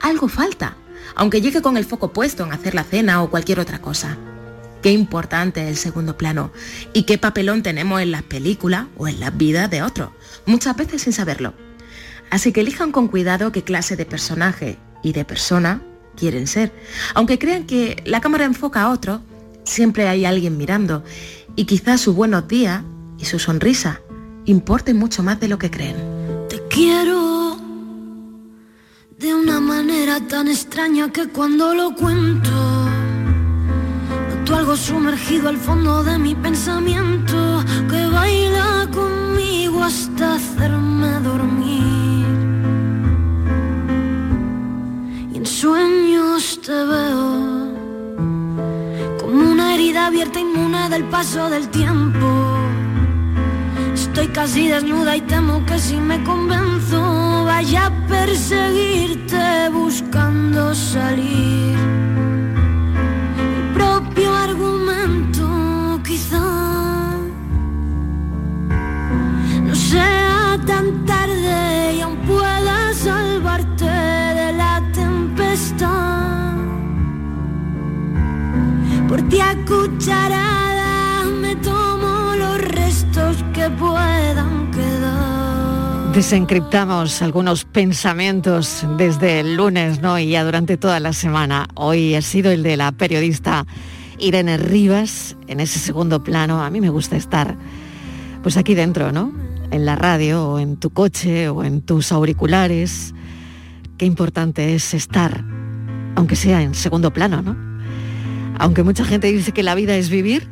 algo 0.00 0.28
falta, 0.28 0.76
aunque 1.14 1.40
llegue 1.40 1.62
con 1.62 1.76
el 1.76 1.84
foco 1.84 2.12
puesto 2.12 2.44
en 2.44 2.52
hacer 2.52 2.74
la 2.74 2.84
cena 2.84 3.22
o 3.22 3.30
cualquier 3.30 3.60
otra 3.60 3.80
cosa. 3.80 4.16
Qué 4.82 4.92
importante 4.92 5.62
es 5.64 5.68
el 5.68 5.76
segundo 5.76 6.16
plano 6.16 6.52
y 6.92 7.02
qué 7.02 7.18
papelón 7.18 7.62
tenemos 7.62 8.00
en 8.00 8.12
las 8.12 8.22
películas 8.22 8.86
o 8.96 9.08
en 9.08 9.18
las 9.18 9.36
vidas 9.36 9.70
de 9.70 9.82
otros, 9.82 10.10
muchas 10.46 10.76
veces 10.76 11.02
sin 11.02 11.12
saberlo. 11.12 11.67
Así 12.30 12.52
que 12.52 12.60
elijan 12.60 12.92
con 12.92 13.08
cuidado 13.08 13.52
qué 13.52 13.62
clase 13.62 13.96
de 13.96 14.04
personaje 14.04 14.78
y 15.02 15.12
de 15.12 15.24
persona 15.24 15.82
quieren 16.16 16.46
ser. 16.46 16.72
Aunque 17.14 17.38
crean 17.38 17.64
que 17.64 18.02
la 18.04 18.20
cámara 18.20 18.44
enfoca 18.44 18.82
a 18.82 18.90
otro, 18.90 19.20
siempre 19.64 20.08
hay 20.08 20.24
alguien 20.24 20.56
mirando 20.56 21.04
y 21.56 21.64
quizás 21.64 22.00
sus 22.00 22.14
buenos 22.14 22.48
días 22.48 22.82
y 23.18 23.24
su 23.24 23.38
sonrisa 23.38 24.00
importen 24.44 24.98
mucho 24.98 25.22
más 25.22 25.40
de 25.40 25.48
lo 25.48 25.58
que 25.58 25.70
creen. 25.70 25.96
Te 26.48 26.62
quiero 26.68 27.58
de 29.18 29.34
una 29.34 29.60
manera 29.60 30.20
tan 30.26 30.48
extraña 30.48 31.12
que 31.12 31.28
cuando 31.28 31.74
lo 31.74 31.94
cuento 31.94 32.88
noto 34.48 34.56
algo 34.56 34.76
sumergido 34.76 35.48
al 35.48 35.56
fondo 35.56 36.02
de 36.04 36.18
mi 36.18 36.34
pensamiento 36.34 37.64
que 37.90 38.06
baila 38.06 38.88
conmigo 38.92 39.82
hasta 39.82 40.34
hacerme 40.34 41.20
dormir. 41.20 41.97
sueños 45.60 46.60
te 46.64 46.70
veo 46.70 47.74
como 49.20 49.50
una 49.50 49.74
herida 49.74 50.06
abierta 50.06 50.38
inmune 50.38 50.88
del 50.88 51.02
paso 51.04 51.50
del 51.50 51.68
tiempo. 51.68 52.28
Estoy 53.92 54.28
casi 54.28 54.68
desnuda 54.68 55.16
y 55.16 55.22
temo 55.22 55.66
que 55.66 55.76
si 55.80 55.96
me 55.96 56.22
convenzo 56.22 57.00
vaya 57.44 57.86
a 57.86 58.06
perseguirte 58.06 59.68
buscando 59.72 60.76
salir. 60.76 61.76
El 63.44 63.74
propio 63.74 64.32
argumento 64.32 66.00
quizá 66.06 66.46
no 69.66 69.74
sea 69.74 70.56
tan 70.64 71.04
tarde 71.04 71.94
y 71.96 72.00
aún 72.00 72.18
pueda 72.18 72.94
salvarte 72.94 73.77
la 79.16 79.56
cucharada 79.66 81.24
me 81.40 81.56
tomo 81.56 82.34
los 82.36 82.60
restos 82.60 83.42
que 83.54 83.70
puedan 83.70 84.70
quedar. 84.70 86.12
Desencriptamos 86.12 87.22
algunos 87.22 87.64
pensamientos 87.64 88.84
desde 88.98 89.40
el 89.40 89.56
lunes, 89.56 90.02
¿no? 90.02 90.18
Y 90.18 90.30
ya 90.30 90.44
durante 90.44 90.76
toda 90.76 91.00
la 91.00 91.12
semana. 91.12 91.68
Hoy 91.74 92.14
ha 92.14 92.22
sido 92.22 92.50
el 92.50 92.62
de 92.62 92.76
la 92.76 92.92
periodista 92.92 93.66
Irene 94.18 94.58
Rivas, 94.58 95.36
en 95.46 95.60
ese 95.60 95.78
segundo 95.78 96.22
plano. 96.22 96.62
A 96.62 96.70
mí 96.70 96.80
me 96.80 96.90
gusta 96.90 97.16
estar, 97.16 97.56
pues 98.42 98.56
aquí 98.56 98.74
dentro, 98.74 99.10
¿no? 99.12 99.32
En 99.70 99.86
la 99.86 99.96
radio 99.96 100.50
o 100.50 100.58
en 100.58 100.76
tu 100.76 100.90
coche 100.90 101.48
o 101.48 101.64
en 101.64 101.80
tus 101.80 102.12
auriculares. 102.12 103.14
Qué 103.96 104.04
importante 104.04 104.74
es 104.74 104.92
estar, 104.92 105.44
aunque 106.14 106.36
sea 106.36 106.62
en 106.62 106.74
segundo 106.74 107.12
plano, 107.12 107.42
¿no? 107.42 107.68
Aunque 108.58 108.82
mucha 108.82 109.04
gente 109.04 109.30
dice 109.30 109.52
que 109.52 109.62
la 109.62 109.74
vida 109.74 109.96
es 109.96 110.10
vivir, 110.10 110.48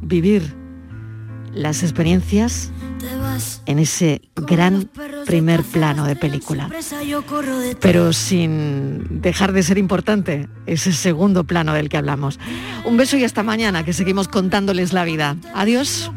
vivir 0.00 0.54
las 1.52 1.82
experiencias 1.82 2.72
en 3.66 3.78
ese 3.78 4.22
gran 4.34 4.88
primer 5.26 5.62
plano 5.62 6.04
de 6.04 6.16
película. 6.16 6.70
Pero 7.80 8.12
sin 8.12 9.20
dejar 9.22 9.52
de 9.52 9.62
ser 9.62 9.78
importante 9.78 10.48
ese 10.66 10.92
segundo 10.92 11.44
plano 11.44 11.72
del 11.72 11.88
que 11.88 11.96
hablamos. 11.96 12.38
Un 12.84 12.96
beso 12.96 13.16
y 13.16 13.24
hasta 13.24 13.42
mañana, 13.42 13.84
que 13.84 13.92
seguimos 13.92 14.28
contándoles 14.28 14.92
la 14.92 15.04
vida. 15.04 15.36
Adiós. 15.54 16.10